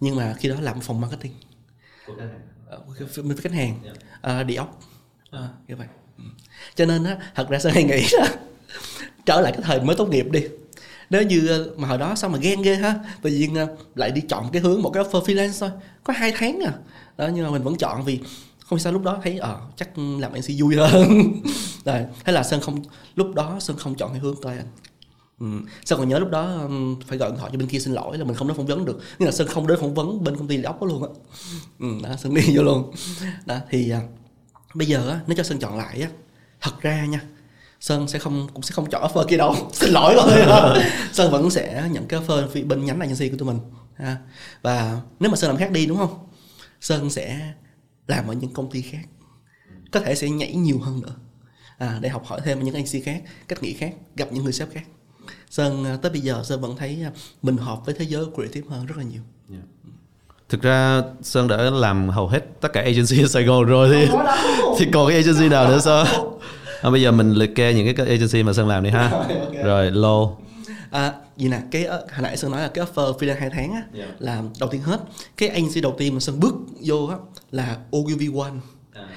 nhưng 0.00 0.16
mà 0.16 0.34
khi 0.38 0.48
đó 0.48 0.56
làm 0.60 0.80
phòng 0.80 1.00
marketing 1.00 1.32
của 2.06 2.14
khách 2.16 3.02
hàng, 3.08 3.30
uh, 3.30 3.38
khách 3.40 3.52
hàng 3.52 3.82
yeah. 3.84 4.40
uh, 4.40 4.46
đi 4.46 4.54
ốc 4.54 4.80
uh, 5.36 5.68
như 5.68 5.76
vậy 5.76 5.86
cho 6.74 6.86
nên 6.86 7.04
á 7.04 7.16
thật 7.34 7.48
ra 7.48 7.58
sẽ 7.58 7.70
hay 7.70 7.84
nghĩ 7.84 8.06
là 8.12 8.34
trở 9.26 9.40
lại 9.40 9.52
cái 9.52 9.62
thời 9.62 9.80
mới 9.80 9.96
tốt 9.96 10.08
nghiệp 10.08 10.26
đi 10.30 10.44
nếu 11.10 11.22
như 11.22 11.72
mà 11.76 11.88
hồi 11.88 11.98
đó 11.98 12.14
sao 12.14 12.30
mà 12.30 12.38
ghen 12.38 12.62
ghê 12.62 12.74
ha 12.76 12.94
tự 13.22 13.30
nhiên 13.30 13.56
lại 13.94 14.10
đi 14.10 14.20
chọn 14.20 14.50
cái 14.52 14.62
hướng 14.62 14.82
một 14.82 14.90
cái 14.90 15.04
offer 15.04 15.24
freelance 15.24 15.60
thôi 15.60 15.70
có 16.04 16.12
hai 16.12 16.32
tháng 16.36 16.60
à 16.60 16.72
đó 17.16 17.28
nhưng 17.34 17.44
mà 17.44 17.50
mình 17.50 17.62
vẫn 17.62 17.76
chọn 17.76 18.04
vì 18.04 18.20
không 18.70 18.78
sao 18.78 18.92
lúc 18.92 19.02
đó 19.02 19.20
thấy 19.22 19.38
ờ 19.38 19.52
à, 19.52 19.60
chắc 19.76 19.98
làm 19.98 20.32
MC 20.32 20.60
vui 20.60 20.76
hơn. 20.76 21.32
Rồi 21.84 22.04
thế 22.24 22.32
là 22.32 22.42
sơn 22.42 22.60
không 22.60 22.82
lúc 23.14 23.34
đó 23.34 23.56
sơn 23.60 23.76
không 23.76 23.94
chọn 23.94 24.10
cái 24.10 24.20
hướng 24.20 24.36
client 24.36 24.66
Ừ. 25.40 25.46
Sơn 25.84 25.98
còn 25.98 26.08
nhớ 26.08 26.18
lúc 26.18 26.30
đó 26.30 26.68
phải 27.06 27.18
gọi 27.18 27.30
điện 27.30 27.38
thoại 27.38 27.50
cho 27.52 27.58
bên 27.58 27.68
kia 27.68 27.78
xin 27.78 27.94
lỗi 27.94 28.18
là 28.18 28.24
mình 28.24 28.36
không 28.36 28.48
đến 28.48 28.56
phỏng 28.56 28.66
vấn 28.66 28.84
được. 28.84 29.00
Nhưng 29.18 29.26
là 29.26 29.32
Sơn 29.32 29.46
không 29.48 29.66
đến 29.66 29.78
phỏng 29.80 29.94
vấn 29.94 30.24
bên 30.24 30.36
công 30.36 30.48
ty 30.48 30.62
ốc 30.62 30.80
đó 30.80 30.86
luôn 30.86 31.02
á. 31.02 31.08
Ừ, 31.78 31.86
đó 32.02 32.16
Sơn 32.16 32.34
đi 32.34 32.42
vô 32.56 32.62
luôn. 32.62 32.92
Đó 33.46 33.56
thì 33.70 33.90
à, 33.90 34.00
bây 34.74 34.86
giờ 34.86 35.10
á 35.10 35.20
nếu 35.26 35.36
cho 35.36 35.42
Sơn 35.42 35.58
chọn 35.58 35.78
lại 35.78 36.02
á 36.02 36.08
thật 36.60 36.72
ra 36.80 37.04
nha 37.04 37.20
Sơn 37.80 38.08
sẽ 38.08 38.18
không 38.18 38.48
cũng 38.54 38.62
sẽ 38.62 38.72
không 38.72 38.90
chọn 38.90 39.02
offer 39.02 39.24
kia 39.24 39.36
đâu. 39.36 39.56
Xin 39.72 39.90
lỗi 39.90 40.14
thôi. 40.16 40.82
Sơn 41.12 41.32
vẫn 41.32 41.50
sẽ 41.50 41.88
nhận 41.92 42.06
cái 42.06 42.20
offer 42.20 42.66
bên 42.68 42.84
nhánh 42.84 43.00
agency 43.00 43.28
của 43.28 43.36
tụi 43.36 43.46
mình. 43.46 43.58
Ha. 43.96 44.16
và 44.62 45.00
nếu 45.20 45.30
mà 45.30 45.36
Sơn 45.36 45.50
làm 45.50 45.58
khác 45.58 45.70
đi 45.70 45.86
đúng 45.86 45.98
không? 45.98 46.18
Sơn 46.80 47.10
sẽ 47.10 47.52
làm 48.10 48.28
ở 48.28 48.34
những 48.34 48.52
công 48.52 48.70
ty 48.70 48.82
khác. 48.82 49.02
Có 49.90 50.00
thể 50.00 50.14
sẽ 50.14 50.30
nhảy 50.30 50.54
nhiều 50.54 50.78
hơn 50.78 51.00
nữa. 51.00 51.14
À, 51.78 51.98
để 52.00 52.08
học 52.08 52.22
hỏi 52.26 52.40
thêm 52.44 52.64
những 52.64 52.74
agency 52.74 53.00
khác 53.00 53.22
cách 53.48 53.62
nghĩ 53.62 53.72
khác 53.72 53.92
gặp 54.16 54.28
những 54.32 54.44
người 54.44 54.52
sếp 54.52 54.68
khác. 54.72 54.84
Sơn 55.50 55.84
à, 55.84 55.96
tới 56.02 56.12
bây 56.12 56.20
giờ 56.20 56.42
sơn 56.44 56.60
vẫn 56.60 56.76
thấy 56.76 57.02
à, 57.04 57.10
mình 57.42 57.56
hợp 57.56 57.86
với 57.86 57.94
thế 57.98 58.04
giới 58.04 58.24
creative 58.34 58.66
hơn 58.70 58.86
rất 58.86 58.94
là 58.98 59.04
nhiều. 59.04 59.22
Yeah. 59.50 59.64
thực 60.48 60.62
ra 60.62 61.02
sơn 61.22 61.48
đã 61.48 61.56
làm 61.56 62.08
hầu 62.08 62.28
hết 62.28 62.60
tất 62.60 62.72
cả 62.72 62.80
agency 62.80 63.22
ở 63.22 63.28
sài 63.28 63.44
gòn 63.44 63.64
rồi 63.64 63.88
thì 63.92 64.12
thì 64.78 64.86
còn 64.92 65.08
cái 65.08 65.16
agency 65.16 65.48
nào 65.48 65.68
nữa 65.68 65.78
sao? 65.80 66.04
À, 66.82 66.90
bây 66.90 67.02
giờ 67.02 67.12
mình 67.12 67.32
liệt 67.32 67.54
kê 67.54 67.74
những 67.74 67.94
cái 67.96 68.06
agency 68.06 68.42
mà 68.42 68.52
sơn 68.52 68.68
làm 68.68 68.84
đi 68.84 68.90
ha. 68.90 69.10
Okay. 69.10 69.62
rồi 69.64 69.90
lô. 69.90 70.36
À, 70.90 71.12
gì 71.40 71.48
nè 71.48 71.62
cái 71.70 71.86
hồi 71.86 72.22
nãy 72.22 72.36
sơn 72.36 72.50
nói 72.50 72.60
là 72.60 72.68
cái 72.68 72.84
offer 72.84 73.18
freelance 73.18 73.40
hai 73.40 73.50
tháng 73.50 73.72
á 73.72 73.82
yeah. 73.94 74.10
là 74.18 74.42
đầu 74.60 74.70
tiên 74.70 74.82
hết. 74.82 75.00
Cái 75.36 75.48
agency 75.48 75.80
đầu 75.80 75.94
tiên 75.98 76.14
mà 76.14 76.20
sơn 76.20 76.40
bước 76.40 76.54
vô 76.80 77.06
á 77.06 77.16
là 77.50 77.78
OUV 77.96 78.38
One. 78.38 78.52
À, 78.92 79.08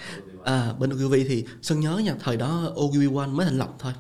à, 0.44 0.74
bên 0.80 0.90
OUV 0.90 1.14
thì 1.28 1.46
sơn 1.62 1.80
nhớ 1.80 1.98
nha 1.98 2.16
thời 2.24 2.38
đó 2.38 2.72
OUV 2.76 3.18
One 3.18 3.28
mới 3.28 3.46
thành 3.46 3.58
lập 3.58 3.70
thôi. 3.80 3.94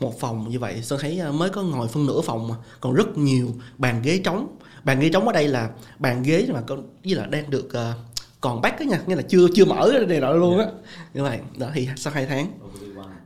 Một 0.00 0.20
phòng 0.20 0.48
như 0.48 0.58
vậy 0.58 0.82
sơn 0.82 0.98
thấy 1.02 1.20
à, 1.20 1.32
mới 1.32 1.50
có 1.50 1.62
ngồi 1.62 1.88
phân 1.88 2.06
nửa 2.06 2.20
phòng 2.20 2.48
mà 2.48 2.54
còn 2.80 2.94
rất 2.94 3.18
nhiều 3.18 3.54
bàn 3.78 4.02
ghế 4.02 4.18
trống. 4.18 4.56
Bàn 4.84 5.00
ghế 5.00 5.08
trống 5.08 5.26
ở 5.26 5.32
đây 5.32 5.48
là 5.48 5.70
bàn 5.98 6.22
ghế 6.22 6.46
mà 6.52 6.60
con 6.60 6.86
với 7.04 7.14
là 7.14 7.26
đang 7.26 7.50
được 7.50 7.66
uh, 7.66 7.96
còn 8.40 8.60
back 8.60 8.78
á 8.78 8.84
nha 8.84 9.00
nghĩa 9.06 9.16
là 9.16 9.22
chưa 9.22 9.46
chưa 9.54 9.64
mở 9.64 9.90
cái 9.92 10.06
này 10.06 10.20
nọ 10.20 10.32
luôn 10.32 10.58
á. 10.58 10.66
Như 11.14 11.22
vậy 11.22 11.40
đó 11.56 11.68
thì 11.74 11.88
sau 11.96 12.12
hai 12.12 12.26
tháng. 12.26 12.52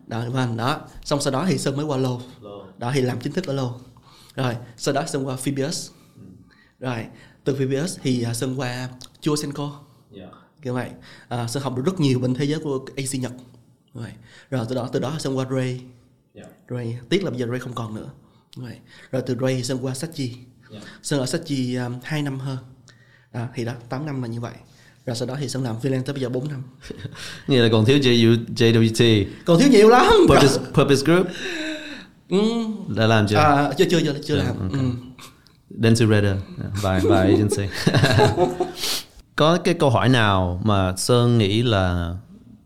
Đó 0.06 0.24
đó. 0.56 0.80
Xong 1.04 1.20
sau 1.20 1.32
đó 1.32 1.44
thì 1.48 1.58
sơn 1.58 1.76
mới 1.76 1.84
qua 1.84 1.96
lô. 1.96 2.20
Đó 2.78 2.90
thì 2.94 3.00
làm 3.00 3.20
chính 3.20 3.32
thức 3.32 3.46
ở 3.46 3.52
lô 3.52 3.72
rồi 4.34 4.54
sau 4.76 4.94
đó 4.94 5.04
sơn 5.06 5.26
qua 5.26 5.36
Phoebus. 5.36 5.90
Rồi 6.80 7.06
từ 7.44 7.54
Phoebus 7.54 7.98
thì 8.02 8.22
à, 8.22 8.34
sơn 8.34 8.60
qua 8.60 8.88
Chua 9.20 9.36
Senko. 9.36 9.80
Như 10.64 10.72
vậy. 10.72 10.90
À, 11.28 11.48
sơn 11.48 11.62
học 11.62 11.76
được 11.76 11.82
rất 11.86 12.00
nhiều 12.00 12.18
bên 12.18 12.34
thế 12.34 12.44
giới 12.44 12.60
của 12.60 12.84
AC 12.96 13.14
Nhật. 13.20 13.32
Rồi 13.94 14.08
rồi 14.50 14.66
từ 14.68 14.74
đó 14.74 14.88
từ 14.92 15.00
đó 15.00 15.16
sơn 15.18 15.36
qua 15.36 15.46
Ray 15.50 15.80
Ray 16.68 16.98
tiếc 17.08 17.24
là 17.24 17.30
bây 17.30 17.38
giờ 17.38 17.46
Ray 17.46 17.58
không 17.58 17.74
còn 17.74 17.94
nữa. 17.94 18.10
Như 18.56 18.64
vậy 18.64 18.76
rồi 19.12 19.22
từ 19.26 19.36
Ray 19.40 19.62
sơn 19.62 19.78
qua 19.84 19.94
Sachi. 19.94 20.36
Sơn 21.02 21.20
ở 21.20 21.26
Sachi 21.26 21.74
um, 21.74 21.94
2 22.02 22.22
năm 22.22 22.38
hơn. 22.38 22.58
Đó, 23.32 23.46
thì 23.54 23.64
đó 23.64 23.72
8 23.88 24.06
năm 24.06 24.22
là 24.22 24.28
như 24.28 24.40
vậy. 24.40 24.52
Rồi 25.06 25.16
sau 25.16 25.28
đó 25.28 25.36
thì 25.40 25.48
sơn 25.48 25.62
làm 25.62 25.76
freelance 25.82 26.02
tới 26.02 26.12
bây 26.12 26.22
giờ 26.22 26.28
4 26.28 26.48
năm. 26.48 26.62
Nghĩa 27.46 27.62
là 27.62 27.68
còn 27.72 27.84
thiếu 27.84 27.98
JU, 27.98 28.44
JWT 28.56 29.26
còn 29.44 29.60
thiếu 29.60 29.68
nhiều 29.68 29.88
lắm. 29.88 30.12
Purpose, 30.28 30.58
Purpose 30.74 31.02
Group 31.04 31.26
ừ. 32.32 32.38
đã 32.96 33.06
làm 33.06 33.26
chưa? 33.26 33.36
à, 33.36 33.70
chưa 33.78 33.84
chưa 33.90 34.00
chưa 34.00 34.14
chưa 34.24 34.36
làm 34.36 34.46
ok. 34.60 34.72
ừ. 34.72 34.78
Dentsu 35.82 36.06
Radar 36.06 36.36
by, 36.82 37.08
by 37.08 37.16
agency 37.16 37.68
có 39.36 39.58
cái 39.58 39.74
câu 39.74 39.90
hỏi 39.90 40.08
nào 40.08 40.60
mà 40.64 40.96
Sơn 40.96 41.38
nghĩ 41.38 41.62
là 41.62 42.14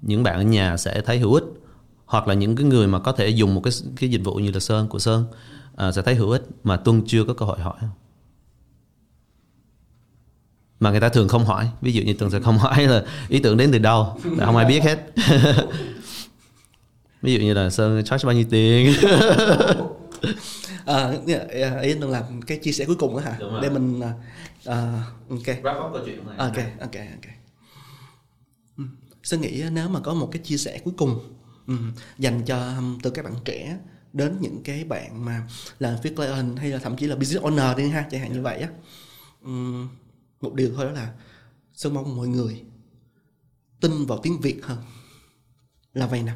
những 0.03 0.23
bạn 0.23 0.37
ở 0.37 0.43
nhà 0.43 0.77
sẽ 0.77 1.01
thấy 1.01 1.19
hữu 1.19 1.35
ích 1.35 1.45
hoặc 2.05 2.29
là 2.29 2.35
những 2.35 2.57
cái 2.57 2.67
người 2.67 2.87
mà 2.87 2.99
có 2.99 3.12
thể 3.12 3.29
dùng 3.29 3.55
một 3.55 3.61
cái 3.64 3.73
cái 3.97 4.11
dịch 4.11 4.21
vụ 4.25 4.35
như 4.35 4.51
là 4.51 4.61
Sơn 4.61 4.89
của 4.89 4.99
Sơn 4.99 5.25
à, 5.77 5.93
sẽ 5.93 6.03
thấy 6.03 6.14
hữu 6.14 6.31
ích 6.31 6.43
mà 6.64 6.77
Tuân 6.77 7.03
chưa 7.07 7.25
có 7.25 7.35
cơ 7.35 7.47
hội 7.47 7.61
hỏi 7.61 7.77
không? 7.81 7.91
mà 10.81 10.91
người 10.91 11.01
ta 11.01 11.09
thường 11.09 11.29
không 11.29 11.45
hỏi 11.45 11.69
ví 11.81 11.93
dụ 11.93 12.03
như 12.03 12.12
Tuân 12.14 12.31
sẽ 12.31 12.41
không 12.41 12.59
hỏi 12.64 12.87
là 12.87 13.05
ý 13.29 13.39
tưởng 13.39 13.57
đến 13.57 13.73
từ 13.73 13.79
đâu 13.79 14.17
là 14.25 14.47
không 14.47 14.57
ai 14.57 14.67
biết 14.67 14.83
hết 14.83 14.99
ví 17.23 17.33
dụ 17.35 17.41
như 17.41 17.55
là 17.55 17.71
Sơn 17.71 18.05
charge 18.05 18.27
bao 18.27 18.35
nhiêu 18.35 18.45
tiền 18.51 18.93
à, 20.87 21.12
à, 21.62 21.81
ý 21.81 21.93
anh 21.93 22.01
làm 22.11 22.43
cái 22.43 22.59
chia 22.59 22.73
sẻ 22.73 22.85
cuối 22.85 22.97
cùng 22.97 23.17
đó 23.17 23.23
hả? 23.23 23.39
Để 23.62 23.71
mình 23.71 24.01
à, 24.64 25.03
ok. 25.31 25.47
Wrap 25.47 25.87
up 25.87 25.93
câu 25.93 26.03
chuyện 26.07 26.27
này. 26.27 26.37
Ok 26.39 26.57
ok 26.81 26.95
ok. 26.95 27.33
Ừ. 28.77 28.85
Sơn 29.23 29.41
nghĩ 29.41 29.64
nếu 29.73 29.89
mà 29.89 30.01
có 30.01 30.14
một 30.14 30.29
cái 30.33 30.43
chia 30.45 30.57
sẻ 30.57 30.79
cuối 30.85 30.95
cùng 30.97 31.19
ừ, 31.67 31.75
dành 32.19 32.43
cho 32.47 32.59
um, 32.77 32.99
từ 33.03 33.11
các 33.11 33.25
bạn 33.25 33.35
trẻ 33.45 33.79
đến 34.12 34.37
những 34.41 34.62
cái 34.64 34.85
bạn 34.85 35.25
mà 35.25 35.49
làm 35.79 35.95
phía 36.03 36.11
client 36.11 36.59
hay 36.59 36.71
là 36.71 36.79
thậm 36.79 36.97
chí 36.97 37.07
là 37.07 37.17
business 37.17 37.45
owner 37.47 37.77
đi 37.77 37.89
ha 37.89 38.07
chẳng 38.11 38.21
hạn 38.21 38.33
như 38.33 38.43
vậy 38.43 38.59
á 38.59 38.69
Ừm, 39.45 39.89
một 40.41 40.55
điều 40.55 40.73
thôi 40.77 40.85
đó 40.85 40.91
là 40.93 41.12
Sơn 41.75 41.95
mong 41.95 42.17
mọi 42.17 42.29
người 42.29 42.62
tin 43.81 44.07
vào 44.07 44.19
tiếng 44.23 44.41
Việt 44.41 44.61
hơn. 44.64 44.79
Là 45.95 46.07
vậy 46.07 46.23
nè 46.23 46.33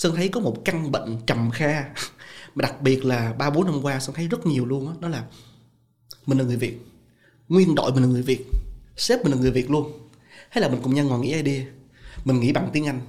Sơn 0.00 0.16
thấy 0.16 0.28
có 0.28 0.40
một 0.40 0.56
căn 0.64 0.92
bệnh 0.92 1.16
trầm 1.26 1.50
kha. 1.50 1.82
Mà 2.54 2.62
đặc 2.62 2.82
biệt 2.82 3.04
là 3.04 3.32
ba 3.38 3.50
bốn 3.50 3.64
năm 3.64 3.82
qua 3.82 4.00
Sơn 4.00 4.14
thấy 4.14 4.28
rất 4.28 4.46
nhiều 4.46 4.66
luôn 4.66 4.88
á 4.88 4.94
đó 5.00 5.08
là 5.08 5.24
mình 6.26 6.38
là 6.38 6.44
người 6.44 6.56
Việt. 6.56 6.78
Nguyên 7.48 7.74
đội 7.74 7.92
mình 7.92 8.02
là 8.02 8.08
người 8.08 8.22
Việt 8.22 8.46
sếp 8.96 9.22
mình 9.24 9.32
là 9.32 9.38
người 9.38 9.50
Việt 9.50 9.70
luôn. 9.70 9.92
Hay 10.50 10.62
là 10.62 10.68
mình 10.68 10.80
cùng 10.82 10.94
nhau 10.94 11.04
ngồi 11.04 11.20
nghĩ 11.20 11.34
idea. 11.34 11.64
Mình 12.24 12.40
nghĩ 12.40 12.52
bằng 12.52 12.70
tiếng 12.72 12.86
Anh. 12.86 13.00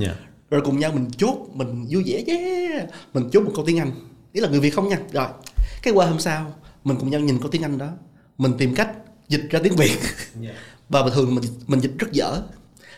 Yeah. 0.00 0.16
rồi 0.50 0.62
cùng 0.64 0.78
nhau 0.78 0.92
mình 0.92 1.10
chốt 1.16 1.36
mình 1.52 1.86
vui 1.90 2.02
vẻ 2.06 2.24
yeah. 2.26 2.88
Mình 3.14 3.28
chốt 3.32 3.40
một 3.40 3.52
câu 3.54 3.64
tiếng 3.66 3.78
Anh. 3.78 3.92
Ý 4.32 4.40
là 4.40 4.48
người 4.48 4.60
Việt 4.60 4.70
không 4.70 4.88
nha. 4.88 4.98
Rồi 5.12 5.28
cái 5.82 5.94
qua 5.94 6.06
hôm 6.06 6.20
sau 6.20 6.54
mình 6.84 6.96
cùng 7.00 7.10
nhau 7.10 7.20
nhìn 7.20 7.38
câu 7.38 7.50
tiếng 7.50 7.62
Anh 7.62 7.78
đó. 7.78 7.88
Mình 8.38 8.52
tìm 8.58 8.74
cách 8.74 8.90
dịch 9.28 9.46
ra 9.50 9.60
tiếng 9.62 9.76
Việt. 9.76 9.98
Và 10.88 11.02
bình 11.02 11.12
thường 11.14 11.34
mình 11.34 11.44
mình 11.66 11.80
dịch 11.80 11.94
rất 11.98 12.12
dở. 12.12 12.42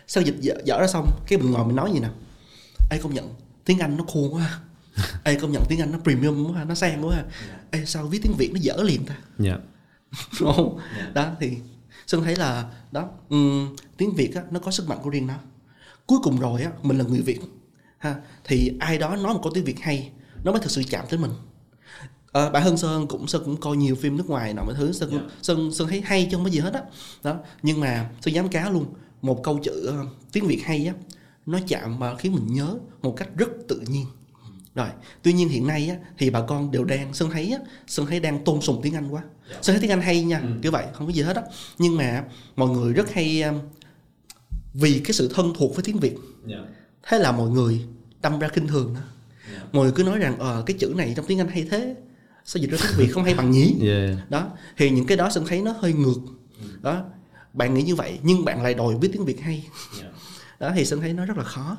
Sau 0.07 0.23
dịch 0.23 0.35
dở, 0.39 0.55
dở 0.65 0.79
ra 0.79 0.87
xong 0.87 1.09
cái 1.27 1.39
mình 1.39 1.51
ngồi 1.51 1.65
mình 1.65 1.75
nói 1.75 1.91
gì 1.93 1.99
nè 1.99 2.09
ai 2.91 2.99
công 2.99 3.13
nhận 3.13 3.33
tiếng 3.65 3.79
Anh 3.79 3.97
nó 3.97 4.03
cool 4.03 4.23
quá 4.31 4.59
ai 5.23 5.35
công 5.41 5.51
nhận 5.51 5.63
tiếng 5.69 5.79
Anh 5.79 5.91
nó 5.91 5.99
premium 6.03 6.53
quá 6.53 6.63
nó 6.63 6.75
sang 6.75 7.07
quá 7.07 7.15
ha. 7.15 7.25
Ê, 7.71 7.85
sao 7.85 8.07
viết 8.07 8.19
tiếng 8.23 8.33
Việt 8.37 8.51
nó 8.53 8.59
dở 8.61 8.75
liền 8.83 9.05
ta? 9.05 9.17
Yeah. 9.43 9.59
đúng 10.39 10.53
không? 10.55 10.79
Đó 11.13 11.31
thì 11.39 11.57
sơn 12.07 12.23
thấy 12.23 12.35
là 12.35 12.71
đó 12.91 13.09
ừm, 13.29 13.75
tiếng 13.97 14.13
việt 14.15 14.35
á, 14.35 14.41
nó 14.51 14.59
có 14.59 14.71
sức 14.71 14.87
mạnh 14.87 14.97
của 15.03 15.09
riêng 15.09 15.27
nó. 15.27 15.33
Cuối 16.05 16.19
cùng 16.23 16.39
rồi 16.39 16.61
á 16.63 16.71
mình 16.83 16.97
là 16.97 17.03
người 17.05 17.21
việt 17.21 17.39
ha. 17.97 18.15
Thì 18.43 18.71
ai 18.79 18.97
đó 18.97 19.15
nói 19.15 19.33
một 19.33 19.39
câu 19.43 19.51
tiếng 19.55 19.63
việt 19.63 19.79
hay 19.79 20.11
nó 20.43 20.51
mới 20.51 20.61
thực 20.61 20.71
sự 20.71 20.83
chạm 20.89 21.05
tới 21.09 21.19
mình. 21.19 21.31
Ờ, 22.31 22.49
bản 22.49 22.63
thân 22.63 22.77
sơn 22.77 23.07
cũng 23.07 23.27
sơn 23.27 23.41
cũng 23.45 23.57
coi 23.57 23.77
nhiều 23.77 23.95
phim 23.95 24.17
nước 24.17 24.29
ngoài 24.29 24.53
nào 24.53 24.65
mọi 24.65 24.75
thứ 24.77 24.91
sơn 24.91 25.09
Dạ. 25.11 25.19
sơn 25.41 25.73
sơn 25.73 25.87
thấy 25.87 26.01
hay 26.05 26.27
chứ 26.31 26.37
không 26.37 26.43
có 26.43 26.49
gì 26.49 26.59
hết 26.59 26.73
á. 26.73 26.81
Đó 27.23 27.35
nhưng 27.63 27.79
mà 27.79 28.09
sơn 28.21 28.33
dám 28.33 28.49
cá 28.49 28.69
luôn 28.69 28.85
một 29.21 29.43
câu 29.43 29.59
chữ 29.63 29.85
ờ, 29.85 30.05
tiếng 30.31 30.47
việt 30.47 30.61
hay 30.65 30.85
á 30.87 30.93
nó 31.45 31.59
chạm 31.67 31.97
và 31.97 32.15
khiến 32.15 32.33
mình 32.33 32.47
nhớ 32.47 32.75
một 33.01 33.13
cách 33.17 33.29
rất 33.35 33.49
tự 33.67 33.81
nhiên. 33.87 34.05
Rồi 34.75 34.87
tuy 35.21 35.33
nhiên 35.33 35.49
hiện 35.49 35.67
nay 35.67 35.89
á, 35.89 35.95
thì 36.17 36.29
bà 36.29 36.41
con 36.41 36.71
đều 36.71 36.83
đang 36.83 37.13
sơn 37.13 37.29
thấy 37.29 37.51
á, 37.51 37.59
sơn 37.87 38.05
thấy 38.05 38.19
đang 38.19 38.43
tôn 38.43 38.61
sùng 38.61 38.79
tiếng 38.83 38.95
anh 38.95 39.09
quá. 39.09 39.23
Sơn 39.61 39.73
thấy 39.73 39.81
tiếng 39.81 39.91
anh 39.91 40.01
hay 40.01 40.23
nha 40.23 40.41
kiểu 40.61 40.71
vậy 40.71 40.85
không 40.93 41.07
có 41.07 41.13
gì 41.13 41.21
hết 41.21 41.35
á. 41.35 41.41
Nhưng 41.77 41.97
mà 41.97 42.23
mọi 42.55 42.69
người 42.69 42.93
rất 42.93 43.13
hay 43.13 43.41
um, 43.41 43.59
vì 44.73 45.01
cái 45.05 45.13
sự 45.13 45.31
thân 45.33 45.53
thuộc 45.57 45.75
với 45.75 45.83
tiếng 45.83 45.97
việt. 45.97 46.17
Yeah. 46.47 46.65
thế 47.03 47.19
là 47.19 47.31
mọi 47.31 47.49
người 47.49 47.85
đâm 48.21 48.39
ra 48.39 48.47
kinh 48.47 48.67
thường 48.67 48.93
đó. 48.93 49.01
Mọi 49.71 49.83
người 49.83 49.93
cứ 49.95 50.03
nói 50.03 50.19
rằng 50.19 50.39
ờ 50.39 50.63
cái 50.65 50.77
chữ 50.79 50.93
này 50.95 51.13
trong 51.15 51.25
tiếng 51.25 51.39
anh 51.39 51.47
hay 51.47 51.67
thế 51.71 51.95
sao 52.45 52.61
dịch 52.61 52.71
ra 52.71 52.77
tiếng 52.81 52.97
việt 52.97 53.07
không 53.13 53.23
hay 53.23 53.33
bằng 53.33 53.51
nhí 53.51 53.75
Yeah. 53.81 54.29
đó 54.29 54.47
thì 54.77 54.89
những 54.89 55.05
cái 55.05 55.17
đó 55.17 55.29
sơn 55.29 55.45
thấy 55.47 55.61
nó 55.61 55.71
hơi 55.71 55.93
ngược. 55.93 56.17
Đó 56.81 57.03
bạn 57.53 57.73
nghĩ 57.73 57.83
như 57.83 57.95
vậy 57.95 58.19
nhưng 58.23 58.45
bạn 58.45 58.63
lại 58.63 58.73
đòi 58.73 58.95
biết 58.95 59.09
tiếng 59.13 59.25
việt 59.25 59.41
hay 59.41 59.67
đó 60.61 60.71
thì 60.75 60.85
sơn 60.85 61.01
thấy 61.01 61.13
nó 61.13 61.25
rất 61.25 61.37
là 61.37 61.43
khó. 61.43 61.77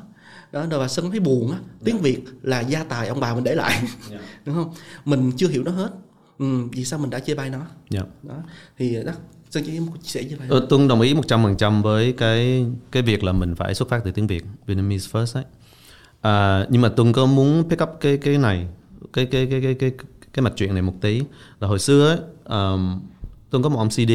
Đó 0.53 0.66
và 0.70 0.89
sơn 0.89 1.11
thấy 1.11 1.20
buồn 1.20 1.53
á 1.53 1.59
tiếng 1.85 1.99
việt 1.99 2.20
là 2.43 2.61
gia 2.61 2.85
tài 2.85 3.09
ông 3.09 3.20
bà 3.20 3.35
mình 3.35 3.45
để 3.45 3.55
lại. 3.55 3.83
Đúng 4.45 4.55
không? 4.55 4.74
Mình 5.05 5.33
chưa 5.37 5.49
hiểu 5.49 5.62
nó 5.62 5.70
hết. 5.70 5.91
Ừ, 6.39 6.68
vì 6.72 6.85
sao 6.85 6.99
mình 6.99 7.11
đã 7.11 7.18
chê 7.18 7.35
bai 7.35 7.51
nó? 7.51 7.61
Yeah. 7.95 8.07
đó 8.22 8.35
thì 8.78 9.05
đó 9.05 9.12
sơn 9.51 9.62
chỉ 9.66 9.78
chia 10.03 10.20
sẻ 10.20 10.24
như 10.24 10.37
vậy 10.39 10.47
Ờ, 10.51 10.66
Tuân 10.68 10.89
đồng 10.89 11.01
ý 11.01 11.14
100% 11.14 11.83
với 11.83 12.12
cái 12.12 12.66
cái 12.91 13.03
việc 13.03 13.24
là 13.24 13.33
mình 13.33 13.55
phải 13.55 13.74
xuất 13.74 13.89
phát 13.89 14.01
từ 14.05 14.11
tiếng 14.11 14.26
Việt 14.26 14.45
Vietnamese 14.66 15.11
first 15.12 15.39
ấy. 15.39 15.45
À, 16.20 16.66
nhưng 16.70 16.83
mà 16.83 16.89
Tuân 16.89 17.12
có 17.12 17.26
muốn 17.26 17.68
pick 17.70 17.83
up 17.83 17.91
cái 18.01 18.16
cái 18.16 18.39
này 18.39 18.66
cái 19.12 19.26
cái 19.26 19.47
cái 19.51 19.61
cái 19.62 19.74
cái 19.74 19.93
cái 20.33 20.43
mạch 20.43 20.53
chuyện 20.57 20.74
này 20.74 20.83
một 20.83 20.95
tí. 21.01 21.22
Là 21.61 21.68
hồi 21.68 21.78
xưa 21.78 22.09
ấy, 22.09 22.18
um, 22.59 23.01
Tuân 23.51 23.62
có 23.62 23.68
một 23.68 23.78
ông 23.78 23.91
CD 23.91 24.12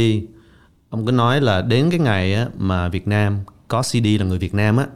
ông 0.89 1.05
có 1.05 1.11
nói 1.11 1.41
là 1.41 1.61
đến 1.61 1.89
cái 1.89 1.99
ngày 1.99 2.33
á, 2.33 2.47
mà 2.57 2.89
Việt 2.89 3.07
Nam 3.07 3.39
có 3.67 3.81
CD 3.81 4.05
là 4.19 4.25
người 4.25 4.37
Việt 4.37 4.53
Nam 4.53 4.77
á 4.77 4.87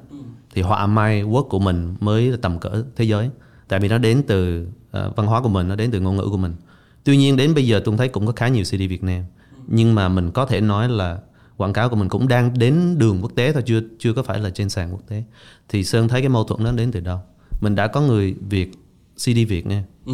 thì 0.53 0.61
họa 0.61 0.87
may 0.87 1.23
quốc 1.23 1.47
của 1.49 1.59
mình 1.59 1.95
mới 1.99 2.31
là 2.31 2.37
tầm 2.41 2.59
cỡ 2.59 2.83
thế 2.95 3.05
giới. 3.05 3.29
Tại 3.67 3.79
vì 3.79 3.87
nó 3.87 3.97
đến 3.97 4.23
từ 4.27 4.67
ờ, 4.91 5.11
văn 5.15 5.27
hóa 5.27 5.41
của 5.41 5.49
mình 5.49 5.67
nó 5.67 5.75
đến 5.75 5.91
từ 5.91 5.99
ngôn 5.99 6.15
ngữ 6.15 6.27
của 6.31 6.37
mình. 6.37 6.55
Tuy 7.03 7.17
nhiên 7.17 7.37
đến 7.37 7.53
bây 7.53 7.67
giờ 7.67 7.81
tôi 7.85 7.97
thấy 7.97 8.07
cũng 8.07 8.25
có 8.25 8.33
khá 8.35 8.47
nhiều 8.47 8.63
CD 8.63 8.75
Việt 8.75 9.03
Nam. 9.03 9.23
Nhưng 9.67 9.95
mà 9.95 10.09
mình 10.09 10.31
có 10.31 10.45
thể 10.45 10.61
nói 10.61 10.89
là 10.89 11.19
quảng 11.57 11.73
cáo 11.73 11.89
của 11.89 11.95
mình 11.95 12.09
cũng 12.09 12.27
đang 12.27 12.59
đến 12.59 12.97
đường 12.97 13.21
quốc 13.21 13.31
tế 13.35 13.53
thôi 13.53 13.63
chưa 13.65 13.81
chưa 13.99 14.13
có 14.13 14.23
phải 14.23 14.39
là 14.39 14.49
trên 14.49 14.69
sàn 14.69 14.91
quốc 14.91 15.01
tế. 15.07 15.23
Thì 15.69 15.83
Sơn 15.83 16.07
thấy 16.07 16.21
cái 16.21 16.29
mâu 16.29 16.43
thuẫn 16.43 16.63
đó 16.63 16.71
đến 16.71 16.91
từ 16.91 16.99
đâu? 16.99 17.19
Mình 17.61 17.75
đã 17.75 17.87
có 17.87 18.01
người 18.01 18.35
Việt 18.49 18.71
CD 19.15 19.37
Việt 19.47 19.65
nghe 19.65 19.83
ừ. 20.05 20.13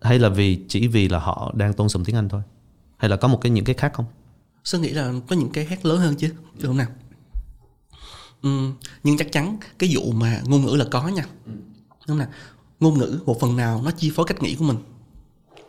hay 0.00 0.18
là 0.18 0.28
vì 0.28 0.58
chỉ 0.68 0.86
vì 0.86 1.08
là 1.08 1.18
họ 1.18 1.52
đang 1.56 1.72
tôn 1.72 1.88
sùng 1.88 2.04
tiếng 2.04 2.16
Anh 2.16 2.28
thôi? 2.28 2.42
Hay 2.96 3.08
là 3.08 3.16
có 3.16 3.28
một 3.28 3.38
cái 3.40 3.50
những 3.50 3.64
cái 3.64 3.74
khác 3.74 3.92
không? 3.94 4.06
Sơn 4.64 4.82
nghĩ 4.82 4.90
là 4.90 5.12
có 5.28 5.36
những 5.36 5.50
cái 5.50 5.64
khác 5.64 5.86
lớn 5.86 5.98
hơn 5.98 6.14
chứ 6.16 6.32
Được 6.58 6.66
không 6.66 6.76
nào 6.76 6.88
ừ, 8.42 8.70
Nhưng 9.02 9.18
chắc 9.18 9.32
chắn 9.32 9.58
cái 9.78 9.90
vụ 9.92 10.12
mà 10.12 10.40
ngôn 10.46 10.66
ngữ 10.66 10.76
là 10.76 10.84
có 10.90 11.08
nha. 11.08 11.26
Đúng 11.46 11.56
không 12.06 12.18
nào? 12.18 12.28
Ngôn 12.80 12.98
ngữ 12.98 13.20
một 13.26 13.40
phần 13.40 13.56
nào 13.56 13.82
nó 13.84 13.90
chi 13.90 14.10
phối 14.14 14.26
cách 14.26 14.42
nghĩ 14.42 14.54
của 14.54 14.64
mình. 14.64 14.76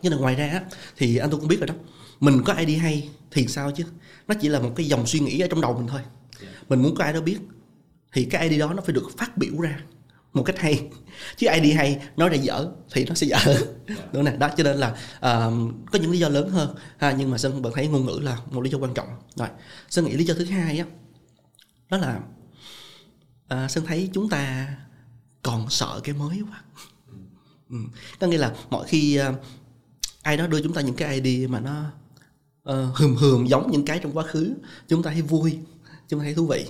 Nhưng 0.02 0.12
là 0.12 0.18
ngoài 0.18 0.34
ra 0.34 0.48
á, 0.48 0.62
thì 0.96 1.16
anh 1.16 1.30
tôi 1.30 1.40
cũng 1.40 1.48
biết 1.48 1.60
rồi 1.60 1.66
đó. 1.66 1.74
Mình 2.20 2.42
có 2.44 2.52
ID 2.52 2.78
hay 2.78 3.08
thì 3.30 3.46
sao 3.46 3.70
chứ? 3.70 3.84
Nó 4.28 4.34
chỉ 4.40 4.48
là 4.48 4.60
một 4.60 4.72
cái 4.76 4.86
dòng 4.86 5.06
suy 5.06 5.20
nghĩ 5.20 5.40
ở 5.40 5.46
trong 5.50 5.60
đầu 5.60 5.74
mình 5.74 5.86
thôi. 5.86 6.00
Mình 6.68 6.82
muốn 6.82 6.94
có 6.94 7.04
ai 7.04 7.12
đó 7.12 7.20
biết 7.20 7.38
Thì 8.12 8.24
cái 8.24 8.48
ID 8.48 8.60
đó 8.60 8.72
nó 8.74 8.82
phải 8.86 8.94
được 8.94 9.08
phát 9.16 9.36
biểu 9.36 9.60
ra 9.60 9.80
một 10.32 10.42
cách 10.42 10.58
hay. 10.58 10.88
Chứ 11.36 11.46
ID 11.54 11.74
hay 11.76 12.00
nói 12.16 12.28
ra 12.28 12.34
dở 12.34 12.68
thì 12.92 13.04
nó 13.04 13.14
sẽ 13.14 13.26
dở. 13.26 13.38
Đúng 13.86 13.96
không 14.12 14.24
nè 14.24 14.36
đó 14.36 14.50
cho 14.56 14.64
nên 14.64 14.76
là 14.76 14.96
à, 15.20 15.50
có 15.92 15.98
những 15.98 16.10
lý 16.10 16.18
do 16.18 16.28
lớn 16.28 16.50
hơn. 16.50 16.74
Ha 16.98 17.12
nhưng 17.12 17.30
mà 17.30 17.38
sơn 17.38 17.62
vẫn 17.62 17.72
thấy 17.76 17.88
ngôn 17.88 18.06
ngữ 18.06 18.18
là 18.22 18.38
một 18.50 18.60
lý 18.60 18.70
do 18.70 18.78
quan 18.78 18.94
trọng. 18.94 19.08
Rồi 19.36 19.48
sơn 19.90 20.04
nghĩ 20.04 20.12
lý 20.12 20.24
do 20.24 20.34
thứ 20.34 20.44
hai 20.44 20.78
á 20.78 20.86
đó 21.90 21.98
là 21.98 22.20
à, 23.48 23.68
sơn 23.68 23.84
thấy 23.86 24.10
chúng 24.12 24.28
ta 24.28 24.68
còn 25.42 25.70
sợ 25.70 26.00
cái 26.04 26.14
mới 26.14 26.42
quá. 26.50 26.62
Ừ. 27.70 27.76
có 28.20 28.26
nghĩa 28.26 28.38
là 28.38 28.54
mọi 28.70 28.86
khi 28.88 29.16
à, 29.16 29.32
ai 30.22 30.36
đó 30.36 30.46
đưa 30.46 30.62
chúng 30.62 30.72
ta 30.72 30.80
những 30.80 30.94
cái 30.94 31.20
ID 31.20 31.50
mà 31.50 31.60
nó 31.60 31.84
ờ, 32.62 32.88
uh, 32.90 32.96
hườm 32.96 33.16
hườm 33.16 33.46
giống 33.46 33.70
những 33.70 33.84
cái 33.84 33.98
trong 34.02 34.12
quá 34.12 34.24
khứ 34.24 34.54
chúng 34.88 35.02
ta 35.02 35.10
thấy 35.10 35.22
vui 35.22 35.58
chúng 36.08 36.20
ta 36.20 36.24
thấy 36.24 36.34
thú 36.34 36.46
vị. 36.46 36.66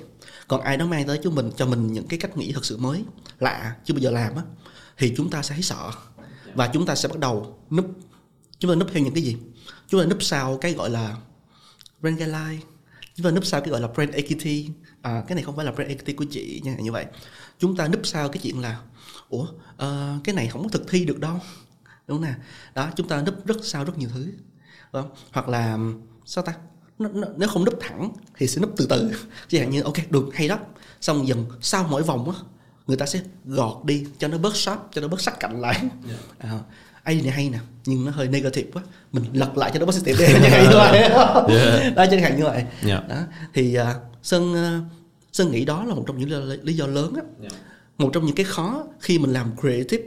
Còn 0.48 0.60
ai 0.60 0.76
đó 0.76 0.86
mang 0.86 1.06
tới 1.06 1.20
cho 1.22 1.30
mình 1.30 1.50
cho 1.56 1.66
mình 1.66 1.92
những 1.92 2.06
cái 2.08 2.18
cách 2.18 2.36
nghĩ 2.36 2.52
thật 2.52 2.64
sự 2.64 2.76
mới 2.76 3.04
lạ 3.38 3.76
chưa 3.84 3.94
bao 3.94 4.00
giờ 4.00 4.10
làm 4.10 4.36
á 4.36 4.42
thì 4.98 5.14
chúng 5.16 5.30
ta 5.30 5.42
sẽ 5.42 5.54
thấy 5.54 5.62
sợ 5.62 5.90
và 6.54 6.70
chúng 6.72 6.86
ta 6.86 6.94
sẽ 6.94 7.08
bắt 7.08 7.18
đầu 7.18 7.58
núp 7.70 7.86
chúng 8.58 8.70
ta 8.70 8.74
núp 8.74 8.88
theo 8.92 9.04
những 9.04 9.14
cái 9.14 9.22
gì? 9.22 9.36
Chúng 9.88 10.00
ta 10.00 10.06
núp 10.06 10.22
sau 10.22 10.58
cái 10.58 10.72
gọi 10.72 10.90
là 10.90 11.16
brand 12.00 12.18
guideline 12.18 12.58
chúng 13.14 13.24
ta 13.24 13.30
núp 13.30 13.46
sau 13.46 13.60
cái 13.60 13.70
gọi 13.70 13.80
là 13.80 13.88
brand 13.88 14.10
equity 14.10 14.68
à, 15.08 15.22
cái 15.26 15.34
này 15.34 15.44
không 15.44 15.56
phải 15.56 15.64
là 15.64 15.72
brand 15.72 15.88
equity 15.88 16.12
của 16.12 16.24
chị 16.30 16.60
nha 16.64 16.76
như 16.78 16.92
vậy. 16.92 17.06
Chúng 17.58 17.76
ta 17.76 17.88
núp 17.88 18.06
sau 18.06 18.28
cái 18.28 18.40
chuyện 18.42 18.60
là 18.60 18.80
ủa 19.28 19.46
ờ, 19.76 20.18
cái 20.24 20.34
này 20.34 20.48
không 20.48 20.62
có 20.62 20.68
thực 20.68 20.90
thi 20.90 21.04
được 21.04 21.20
đâu. 21.20 21.40
Đúng 22.06 22.22
nè. 22.22 22.34
Đó 22.74 22.90
chúng 22.96 23.08
ta 23.08 23.22
núp 23.22 23.46
rất 23.46 23.56
sau 23.62 23.84
rất 23.84 23.98
nhiều 23.98 24.08
thứ. 24.14 24.24
Đúng 24.92 25.02
không? 25.02 25.10
hoặc 25.32 25.48
là 25.48 25.78
sao 26.24 26.44
ta? 26.44 26.54
Nếu 27.36 27.48
không 27.48 27.64
núp 27.64 27.78
thẳng 27.80 28.10
thì 28.36 28.46
sẽ 28.46 28.60
núp 28.60 28.74
từ 28.76 28.86
từ. 28.86 29.10
Chẳng 29.48 29.60
hạn 29.60 29.70
như 29.70 29.82
ok 29.82 29.96
được 30.10 30.30
hay 30.34 30.48
đó. 30.48 30.58
Xong 31.00 31.28
dần 31.28 31.46
sau 31.60 31.86
mỗi 31.90 32.02
vòng 32.02 32.30
á 32.30 32.36
người 32.86 32.96
ta 32.96 33.06
sẽ 33.06 33.20
gọt 33.44 33.84
đi 33.84 34.06
cho 34.18 34.28
nó 34.28 34.38
bớt 34.38 34.56
sharp 34.56 34.80
cho 34.92 35.00
nó 35.00 35.08
bớt 35.08 35.20
sắc 35.20 35.40
cạnh 35.40 35.60
lại. 35.60 35.82
À, 36.38 36.58
ai 37.02 37.20
này 37.20 37.30
hay 37.30 37.50
nè 37.50 37.58
nhưng 37.84 38.04
nó 38.04 38.12
hơi 38.12 38.28
negative 38.28 38.70
quá. 38.72 38.82
Mình 39.12 39.24
lật 39.32 39.56
lại 39.56 39.70
cho 39.74 39.80
nó 39.80 39.86
positive 39.86 40.26
đi. 40.26 40.32
Như 40.42 40.76
vậy. 40.76 41.08
Đó 41.96 42.06
chẳng 42.10 42.22
hạn 42.22 42.36
như 42.36 42.44
vậy. 42.44 42.64
Yeah. 42.86 43.08
đó 43.08 43.16
thì 43.54 43.74
à, 43.74 43.94
sơn 44.22 44.54
à, 44.54 44.80
sơn 45.38 45.50
nghĩ 45.50 45.64
đó 45.64 45.84
là 45.84 45.94
một 45.94 46.04
trong 46.06 46.18
những 46.18 46.48
lý, 46.62 46.74
do 46.74 46.86
lớn 46.86 47.14
á. 47.14 47.22
Một 47.98 48.10
trong 48.12 48.26
những 48.26 48.34
cái 48.34 48.44
khó 48.44 48.84
khi 49.00 49.18
mình 49.18 49.32
làm 49.32 49.50
creative 49.60 50.04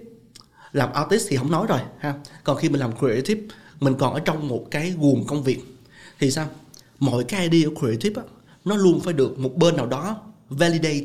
làm 0.71 0.93
artist 0.93 1.27
thì 1.29 1.38
không 1.38 1.51
nói 1.51 1.67
rồi 1.67 1.79
ha. 1.99 2.13
Còn 2.43 2.57
khi 2.57 2.69
mình 2.69 2.79
làm 2.79 2.97
creative 2.97 3.41
mình 3.79 3.93
còn 3.99 4.13
ở 4.13 4.19
trong 4.19 4.47
một 4.47 4.67
cái 4.71 4.93
guồng 4.99 5.25
công 5.27 5.43
việc. 5.43 5.59
Thì 6.19 6.32
sao? 6.32 6.47
Mọi 6.99 7.23
cái 7.23 7.49
idea 7.49 7.69
của 7.69 7.79
creative 7.79 8.21
á 8.21 8.27
nó 8.65 8.75
luôn 8.75 8.99
phải 8.99 9.13
được 9.13 9.39
một 9.39 9.55
bên 9.55 9.75
nào 9.75 9.88
đó 9.88 10.21
validate 10.49 11.03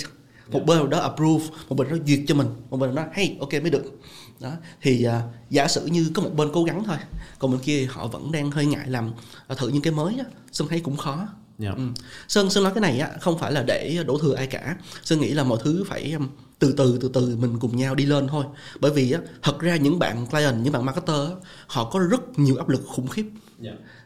một 0.50 0.60
bên 0.66 0.78
nào 0.78 0.86
đó 0.86 0.98
approve 0.98 1.46
một 1.68 1.76
bên 1.76 1.88
đó 1.90 1.96
duyệt 2.06 2.20
cho 2.26 2.34
mình 2.34 2.48
một 2.70 2.76
bên 2.76 2.94
nào 2.94 3.04
đó 3.04 3.12
hey 3.14 3.36
ok 3.40 3.52
mới 3.52 3.70
được. 3.70 4.00
Đó. 4.40 4.52
Thì 4.82 5.04
à, 5.04 5.22
giả 5.50 5.68
sử 5.68 5.86
như 5.86 6.10
có 6.14 6.22
một 6.22 6.30
bên 6.34 6.48
cố 6.52 6.64
gắng 6.64 6.84
thôi 6.84 6.96
còn 7.38 7.50
bên 7.50 7.60
kia 7.60 7.88
họ 7.90 8.06
vẫn 8.06 8.32
đang 8.32 8.50
hơi 8.50 8.66
ngại 8.66 8.88
làm 8.88 9.12
thử 9.56 9.68
những 9.68 9.82
cái 9.82 9.92
mới 9.92 10.14
á 10.18 10.24
sơn 10.52 10.68
thấy 10.68 10.80
cũng 10.80 10.96
khó 10.96 11.28
Yeah. 11.58 11.76
Ừ. 11.76 11.82
Sơn 12.28 12.50
Sơn 12.50 12.64
nói 12.64 12.72
cái 12.74 12.80
này 12.80 13.00
á 13.00 13.10
không 13.20 13.38
phải 13.38 13.52
là 13.52 13.62
để 13.62 14.04
đổ 14.06 14.18
thừa 14.18 14.34
ai 14.34 14.46
cả. 14.46 14.76
Sơn 15.04 15.20
nghĩ 15.20 15.30
là 15.30 15.44
mọi 15.44 15.58
thứ 15.64 15.84
phải 15.88 16.12
um, 16.12 16.28
từ 16.58 16.74
từ 16.76 16.98
từ 17.00 17.10
từ 17.14 17.36
mình 17.36 17.58
cùng 17.60 17.76
nhau 17.76 17.94
đi 17.94 18.06
lên 18.06 18.28
thôi. 18.28 18.44
Bởi 18.80 18.90
vì 18.90 19.12
á 19.12 19.20
thật 19.42 19.58
ra 19.60 19.76
những 19.76 19.98
bạn 19.98 20.26
client, 20.26 20.56
những 20.62 20.72
bạn 20.72 20.84
marketer 20.84 21.16
á, 21.16 21.34
họ 21.66 21.90
có 21.90 22.00
rất 22.00 22.38
nhiều 22.38 22.56
áp 22.56 22.68
lực 22.68 22.82
khủng 22.86 23.08
khiếp. 23.08 23.26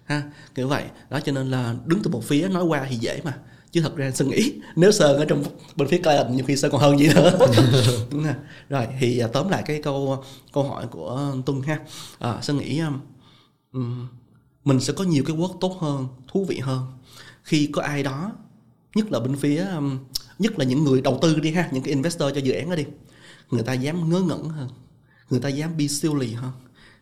Ha, 0.04 0.22
kiểu 0.54 0.68
vậy. 0.68 0.84
Đó 1.10 1.20
cho 1.20 1.32
nên 1.32 1.50
là 1.50 1.74
đứng 1.86 2.02
từ 2.02 2.10
một 2.10 2.24
phía 2.24 2.48
nói 2.48 2.64
qua 2.64 2.86
thì 2.90 2.96
dễ 2.96 3.20
mà. 3.24 3.34
Chứ 3.72 3.80
thật 3.80 3.96
ra 3.96 4.10
Sơn 4.10 4.28
nghĩ 4.28 4.52
nếu 4.76 4.92
Sơn 4.92 5.16
ở 5.16 5.24
trong 5.24 5.44
bên 5.76 5.88
phía 5.88 5.98
client 5.98 6.30
nhiều 6.30 6.44
khi 6.44 6.56
Sơn 6.56 6.70
còn 6.70 6.80
hơn 6.80 6.98
gì 6.98 7.08
nữa. 7.14 7.38
Rồi 8.68 8.86
thì 9.00 9.18
à, 9.18 9.28
tóm 9.32 9.48
lại 9.48 9.62
cái 9.66 9.80
câu 9.82 10.24
câu 10.52 10.64
hỏi 10.64 10.86
của 10.86 11.32
Tuân 11.46 11.62
ha. 11.62 11.78
À, 12.18 12.38
Sơn 12.42 12.58
nghĩ 12.58 12.78
um, 12.78 13.00
ừm, 13.72 14.08
mình 14.64 14.80
sẽ 14.80 14.92
có 14.92 15.04
nhiều 15.04 15.24
cái 15.26 15.36
work 15.36 15.58
tốt 15.60 15.76
hơn, 15.80 16.08
thú 16.32 16.44
vị 16.44 16.58
hơn 16.58 16.82
khi 17.44 17.66
có 17.72 17.82
ai 17.82 18.02
đó 18.02 18.32
nhất 18.94 19.12
là 19.12 19.20
bên 19.20 19.36
phía 19.36 19.64
um, 19.64 19.98
nhất 20.38 20.58
là 20.58 20.64
những 20.64 20.84
người 20.84 21.00
đầu 21.00 21.18
tư 21.22 21.40
đi 21.40 21.50
ha 21.50 21.68
những 21.72 21.82
cái 21.82 21.94
investor 21.94 22.34
cho 22.34 22.40
dự 22.40 22.52
án 22.52 22.70
đó 22.70 22.76
đi 22.76 22.84
người 23.50 23.62
ta 23.62 23.72
dám 23.72 24.10
ngớ 24.10 24.20
ngẩn 24.20 24.48
hơn 24.48 24.68
người 25.30 25.40
ta 25.40 25.48
dám 25.48 25.76
be 25.76 25.84
lì 26.20 26.32
hơn 26.32 26.52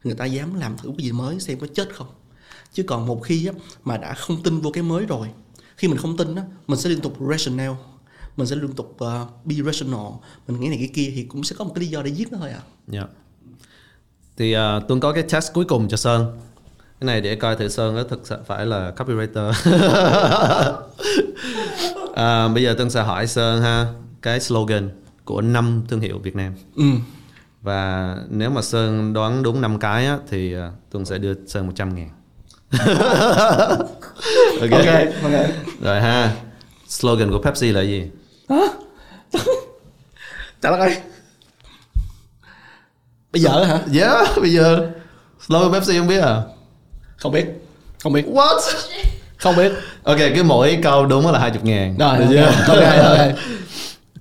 người 0.04 0.14
ta 0.14 0.24
dám 0.24 0.54
làm 0.54 0.76
thử 0.76 0.92
cái 0.98 1.04
gì 1.04 1.12
mới 1.12 1.40
xem 1.40 1.58
có 1.58 1.66
chết 1.74 1.94
không 1.94 2.08
chứ 2.72 2.82
còn 2.82 3.06
một 3.06 3.20
khi 3.24 3.46
á, 3.46 3.52
mà 3.84 3.96
đã 3.96 4.14
không 4.14 4.42
tin 4.42 4.60
vô 4.60 4.70
cái 4.70 4.82
mới 4.82 5.06
rồi 5.06 5.28
khi 5.76 5.88
mình 5.88 5.98
không 5.98 6.16
tin 6.16 6.34
á 6.34 6.42
mình 6.66 6.78
sẽ 6.78 6.90
liên 6.90 7.00
tục 7.00 7.16
rational 7.30 7.70
mình 8.36 8.46
sẽ 8.46 8.56
liên 8.56 8.72
tục 8.72 8.96
uh, 9.04 9.46
be 9.46 9.54
rational 9.54 10.12
mình 10.48 10.60
nghĩ 10.60 10.68
này 10.68 10.78
cái 10.78 10.90
kia 10.94 11.12
thì 11.16 11.22
cũng 11.24 11.44
sẽ 11.44 11.56
có 11.58 11.64
một 11.64 11.72
cái 11.74 11.84
lý 11.84 11.90
do 11.90 12.02
để 12.02 12.10
giết 12.10 12.32
nó 12.32 12.38
thôi 12.38 12.50
à 12.50 12.62
Yeah. 12.92 13.08
Thì 14.36 14.56
uh, 14.56 14.60
Tuấn 14.88 15.00
có 15.00 15.12
cái 15.12 15.22
test 15.22 15.52
cuối 15.52 15.64
cùng 15.64 15.88
cho 15.88 15.96
Sơn. 15.96 16.40
Cái 17.00 17.06
này 17.06 17.20
để 17.20 17.34
coi 17.34 17.56
thử 17.56 17.68
Sơn 17.68 17.94
có 17.96 18.02
thực 18.02 18.20
sự 18.26 18.36
phải 18.46 18.66
là 18.66 18.92
copywriter. 18.96 19.52
à, 22.14 22.48
bây 22.48 22.62
giờ 22.62 22.74
Tuấn 22.78 22.90
sẽ 22.90 23.02
hỏi 23.02 23.26
Sơn 23.26 23.62
ha 23.62 23.86
cái 24.22 24.40
slogan 24.40 24.90
của 25.24 25.40
năm 25.40 25.82
thương 25.88 26.00
hiệu 26.00 26.18
Việt 26.18 26.36
Nam. 26.36 26.54
ừ 26.76 26.84
Và 27.62 28.16
nếu 28.28 28.50
mà 28.50 28.62
Sơn 28.62 29.12
đoán 29.12 29.42
đúng 29.42 29.60
5 29.60 29.78
cái 29.78 30.06
á, 30.06 30.18
thì 30.30 30.56
uh, 30.56 30.60
Tuấn 30.90 31.04
sẽ 31.04 31.18
đưa 31.18 31.34
Sơn 31.46 31.66
100 31.66 31.94
ngàn. 31.94 32.10
ok. 34.60 34.70
ok 34.70 34.86
ok 35.22 35.32
Rồi 35.82 36.00
ha. 36.00 36.32
Slogan 36.88 37.30
của 37.30 37.42
Pepsi 37.42 37.72
là 37.72 37.80
gì? 37.82 38.10
trả 40.62 40.70
lời 40.70 40.96
bây 43.32 43.42
giờ 43.42 43.64
hả 43.64 43.80
Yeah, 43.94 44.28
bây 44.36 44.52
giờ 44.52 44.90
slogan 45.46 45.72
Pepsi 45.72 45.98
không 45.98 46.06
biết 46.08 46.20
à? 46.20 46.42
Không 47.18 47.32
biết 47.32 47.46
không 48.02 48.12
biết 48.12 48.24
What? 48.26 48.58
không 49.38 49.56
biết 49.56 49.72
Ok, 50.02 50.16
cứ 50.36 50.42
mỗi 50.42 50.78
câu 50.82 51.06
đúng 51.06 51.26
là 51.32 51.38
20 51.38 51.60
ngàn. 51.64 51.96
rồi 51.98 52.18
Được 52.18 52.24
ok 52.24 52.30
chưa? 52.30 52.46
ok 52.74 52.78
ok 53.18 53.34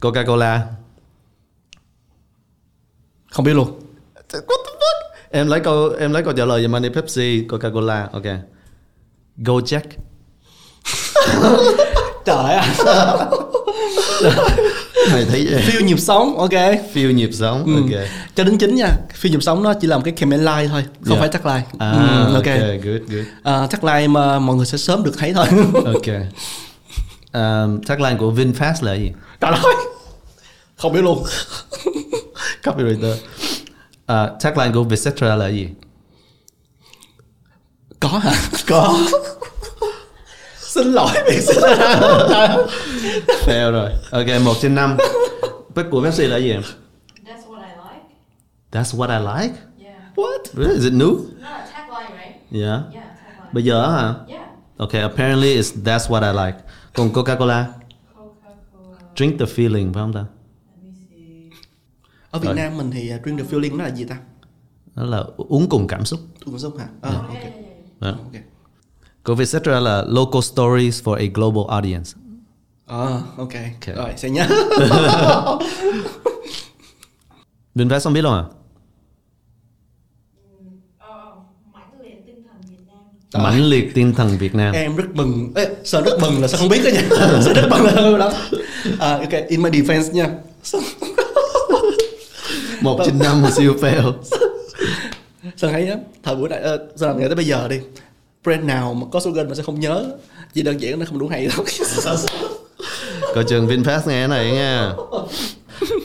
Coca-Cola. 0.02 0.60
không 3.32 3.46
biết 3.46 3.54
luôn 3.54 3.80
What 4.16 4.22
the 4.34 4.40
fuck? 4.40 5.12
Em 5.32 5.48
lấy 5.48 5.60
câu 5.60 5.90
em 6.00 6.12
lấy 6.14 6.24
câu 6.24 6.34
trả 6.34 6.46
lời 6.46 6.68
anh 6.74 6.82
đi 6.82 6.90
Pepsi, 6.90 7.46
Coca-Cola. 7.50 8.08
Ok. 8.12 8.24
Gojek. 9.38 9.82
trời 12.26 12.54
ạ 12.54 12.66
Mày 15.18 15.26
thấy 15.30 15.62
phiêu 15.64 15.82
nhịp 15.82 16.00
sống 16.00 16.38
ok 16.38 16.52
Feel 16.94 17.12
nhịp 17.14 17.30
sống. 17.34 17.66
Ừ. 17.66 17.76
Ok. 17.76 18.02
cho 18.36 18.44
đến 18.44 18.58
chính 18.58 18.76
nha 18.76 18.90
phiêu 19.14 19.32
nhịp 19.32 19.44
sống 19.44 19.64
nó 19.64 19.74
chỉ 19.74 19.88
là 19.88 19.98
một 19.98 20.02
cái 20.06 20.14
campaign 20.14 20.46
line 20.46 20.68
thôi 20.68 20.86
không 21.02 21.18
Yeah. 21.18 21.20
phải 21.20 21.30
chắc 21.34 21.46
line 21.46 21.64
À, 21.80 21.92
ừ, 21.92 22.34
ok, 22.36 22.46
ok 22.46 22.84
good, 22.84 23.02
good. 23.12 23.26
à, 23.44 23.68
chắc 23.72 23.84
line 23.84 24.08
mà 24.08 24.40
mọi 24.40 24.56
người 24.56 24.66
sẽ 24.66 24.78
sớm 24.78 25.04
được 25.04 25.14
thấy 25.18 25.34
thôi 25.34 25.46
Ok. 25.86 26.08
Um, 27.34 27.82
tagline 27.82 28.16
của 28.20 28.32
VinFast 28.32 28.74
là 28.86 28.94
gì? 28.94 29.12
trời 29.42 29.52
ơi 29.52 29.76
không 30.78 30.94
biết 30.94 31.02
luôn 31.02 31.24
Copywriter. 32.64 33.12
Uh, 33.14 34.42
tagline 34.42 34.72
của 34.74 34.84
Vietcetera 34.84 35.36
là 35.36 35.48
gì? 35.48 35.70
có 38.00 38.08
hả 38.10 38.34
Có. 38.68 38.98
xin 40.74 40.88
lỗi 40.88 41.12
việc 41.28 41.42
xin 41.42 41.58
Fail 43.46 43.72
rồi. 43.72 43.90
Ok, 44.12 44.28
1 44.46 44.54
trên 44.62 44.76
5. 44.76 44.98
Bếp 45.76 45.86
của 45.92 46.04
Pepsi 46.04 46.28
là 46.28 46.38
gì? 46.38 46.54
That's 46.54 47.48
what 47.48 47.62
I 47.62 47.72
like. 47.78 48.06
That's 48.72 48.98
what 48.98 49.10
I 49.10 49.20
like. 49.44 49.56
Yeah. 49.80 49.96
what 50.16 50.42
Really? 50.54 50.76
Is 50.80 50.86
it 50.86 50.94
new? 50.94 51.10
Not 51.10 51.26
a 51.44 51.66
tagline, 51.74 52.12
right? 52.12 52.36
Yeah. 52.52 52.62
Yeah, 52.62 52.82
tagline. 52.94 53.52
Bây 53.52 53.64
giờ 53.64 53.88
hả? 53.92 54.14
Yeah. 54.30 54.48
Okay, 54.78 55.02
apparently 55.02 55.56
it's 55.58 55.72
that's 55.86 56.10
what 56.10 56.24
I 56.24 56.46
like. 56.46 56.58
Còn 56.94 57.10
Coca-Cola, 57.14 57.66
Coca-Cola. 58.16 58.98
drink 59.16 59.40
the 59.40 59.46
feeling 59.46 59.94
phải 59.94 60.02
không 60.04 60.14
ta? 60.14 60.20
Let 60.20 60.84
me 60.84 60.90
see. 61.10 61.50
ở 62.32 62.40
Việt 62.40 62.56
Nam 62.56 62.78
mình 62.78 62.92
thì 62.92 63.12
uh, 63.16 63.22
drink 63.24 63.40
the 63.40 63.46
feeling 63.46 63.78
nó 63.78 63.84
là 63.84 63.90
gì 63.92 64.06
ta 64.06 64.18
Đó 64.96 65.04
là 65.04 65.24
uống 65.38 65.70
cùng 65.70 65.88
cảm 65.88 66.06
xúc. 66.06 66.20
Uống 66.46 66.60
sống 66.60 66.78
hả 66.78 66.88
à, 67.02 67.10
Yeah, 67.12 67.28
ok 67.30 67.34
yeah, 67.34 67.54
yeah. 67.54 67.56
yeah. 67.56 67.76
Đó. 68.00 68.10
ok 68.24 68.42
Của 69.28 69.36
Vietcetera 69.36 69.80
là 69.80 70.04
local 70.08 70.42
stories 70.42 71.04
for 71.04 71.14
a 71.14 71.24
global 71.34 71.64
audience. 71.70 72.12
à, 72.86 72.98
ok 73.38 73.54
Ok. 73.88 73.96
rồi 73.96 74.10
sẽ 74.18 74.30
nhớ 74.30 74.48
VinFast 77.76 78.00
không 78.04 78.14
biết 78.14 78.22
luôn 78.22 78.34
à? 78.34 78.44
Ờ, 81.00 81.32
mãnh 81.74 82.02
liệt 82.02 82.26
tinh 82.26 82.44
thần 82.48 82.62
Việt 82.70 82.78
Nam. 82.88 82.98
Trời. 83.32 83.44
Mãnh 83.44 83.64
liệt 83.64 83.92
tinh 83.96 84.14
thần 84.16 84.38
Việt 84.38 84.56
Nam. 84.56 84.74
em 84.74 84.96
rất 84.96 85.06
mừng 85.14 85.52
Ê, 85.56 85.68
sợ 85.84 86.02
rất 86.02 86.20
mừng 86.22 86.42
là 86.42 86.48
sao 86.48 86.60
không 86.60 86.70
biết 86.70 86.82
đó 86.84 86.90
nha 86.94 87.02
sợ 87.46 87.54
rất 87.54 87.68
mừng 87.70 87.84
là 87.84 87.92
không 87.96 88.18
đó 88.18 88.32
à, 89.00 89.18
ok 89.18 89.48
in 89.48 89.62
my 89.64 89.70
defense 89.70 90.12
nha 90.14 90.30
Một 92.82 93.00
trên 93.06 93.20
năm 93.20 93.42
mà 93.42 93.52
siêu 93.52 93.74
fail. 93.82 94.14
Sơn 95.58 95.72
thấy 95.72 95.90
á, 95.90 95.96
thời 96.24 96.36
buổi 96.36 96.50
này, 96.50 96.60
uh, 96.76 96.82
Sơn 97.00 97.10
làm 97.10 97.20
nghề 97.20 97.28
tới 97.28 97.36
bây 97.36 97.46
giờ 97.46 97.68
đi 97.68 97.80
Brand 98.44 98.64
nào 98.64 98.94
mà 98.94 99.08
có 99.12 99.20
slogan 99.20 99.50
mà 99.50 99.56
sẽ 99.56 99.64
không 99.64 99.80
nhớ 99.80 100.06
Chỉ 100.54 100.62
đơn 100.62 100.82
giản 100.82 101.00
nó 101.00 101.06
không 101.06 101.20
đủ 101.20 101.28
hay 101.28 101.48
thôi 101.52 101.66
Coi 103.36 103.44
chừng 103.44 103.68
VinFast 103.68 104.02
nghe 104.08 104.28
này 104.28 104.52
nha. 104.52 104.94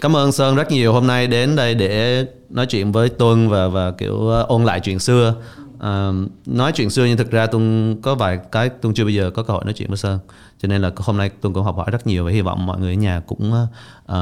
Cảm 0.00 0.16
ơn 0.16 0.32
Sơn 0.32 0.56
rất 0.56 0.70
nhiều 0.70 0.92
hôm 0.92 1.06
nay 1.06 1.26
đến 1.26 1.56
đây 1.56 1.74
để 1.74 2.24
nói 2.50 2.66
chuyện 2.66 2.92
với 2.92 3.08
Tuân 3.08 3.48
và 3.48 3.68
và 3.68 3.90
kiểu 3.90 4.28
ờ, 4.28 4.42
ôn 4.48 4.64
lại 4.64 4.80
chuyện 4.80 4.98
xưa. 4.98 5.34
À, 5.80 6.12
nói 6.46 6.72
chuyện 6.74 6.90
xưa 6.90 7.04
nhưng 7.04 7.16
thực 7.16 7.30
ra 7.30 7.46
Tuân 7.46 7.96
có 8.02 8.14
vài 8.14 8.38
cái 8.52 8.68
Tuân 8.68 8.94
chưa 8.94 9.04
bao 9.04 9.10
giờ 9.10 9.30
có 9.30 9.42
cơ 9.42 9.52
hội 9.52 9.64
nói 9.64 9.74
chuyện 9.74 9.88
với 9.88 9.96
Sơn. 9.96 10.18
Cho 10.58 10.68
nên 10.68 10.82
là 10.82 10.90
hôm 10.96 11.16
nay 11.16 11.30
Tuân 11.40 11.54
cũng 11.54 11.64
học 11.64 11.76
hỏi 11.76 11.90
rất 11.90 12.06
nhiều 12.06 12.24
và 12.24 12.30
hy 12.30 12.40
vọng 12.40 12.66
mọi 12.66 12.78
người 12.78 12.92
ở 12.92 12.96
nhà 12.96 13.22
cũng 13.26 13.52
uh, 14.04 14.14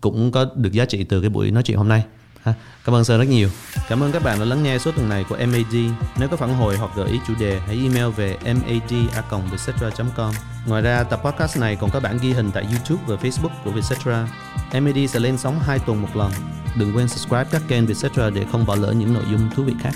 cũng 0.00 0.32
có 0.32 0.46
được 0.54 0.72
giá 0.72 0.84
trị 0.84 1.04
từ 1.04 1.20
cái 1.20 1.30
buổi 1.30 1.50
nói 1.50 1.62
chuyện 1.62 1.78
hôm 1.78 1.88
nay. 1.88 2.04
Ha. 2.46 2.54
Cảm 2.84 2.94
ơn 2.94 3.04
Sơn 3.04 3.18
rất 3.18 3.28
nhiều. 3.28 3.48
Cảm 3.88 4.02
ơn 4.02 4.12
các 4.12 4.22
bạn 4.22 4.38
đã 4.38 4.44
lắng 4.44 4.62
nghe 4.62 4.78
số 4.78 4.92
tuần 4.92 5.08
này 5.08 5.24
của 5.28 5.36
MAD. 5.36 5.74
Nếu 6.18 6.28
có 6.28 6.36
phản 6.36 6.54
hồi 6.54 6.76
hoặc 6.76 6.90
gợi 6.96 7.08
ý 7.08 7.20
chủ 7.26 7.34
đề, 7.40 7.60
hãy 7.66 7.80
email 7.82 8.08
về 8.08 8.36
mad@vietcetera.com. 8.44 10.32
Ngoài 10.66 10.82
ra, 10.82 11.02
tập 11.02 11.20
podcast 11.24 11.58
này 11.58 11.76
còn 11.76 11.90
có 11.90 12.00
bản 12.00 12.18
ghi 12.22 12.32
hình 12.32 12.50
tại 12.54 12.62
YouTube 12.62 13.02
và 13.06 13.16
Facebook 13.16 13.64
của 13.64 13.70
Vietcetera. 13.70 14.28
MAD 14.72 15.10
sẽ 15.10 15.20
lên 15.20 15.38
sóng 15.38 15.60
2 15.60 15.78
tuần 15.78 16.02
một 16.02 16.16
lần. 16.16 16.32
Đừng 16.76 16.96
quên 16.96 17.08
subscribe 17.08 17.44
các 17.50 17.62
kênh 17.68 17.86
Vietcetera 17.86 18.30
để 18.30 18.44
không 18.52 18.66
bỏ 18.66 18.74
lỡ 18.74 18.92
những 18.92 19.14
nội 19.14 19.24
dung 19.30 19.50
thú 19.56 19.62
vị 19.62 19.74
khác. 19.82 19.92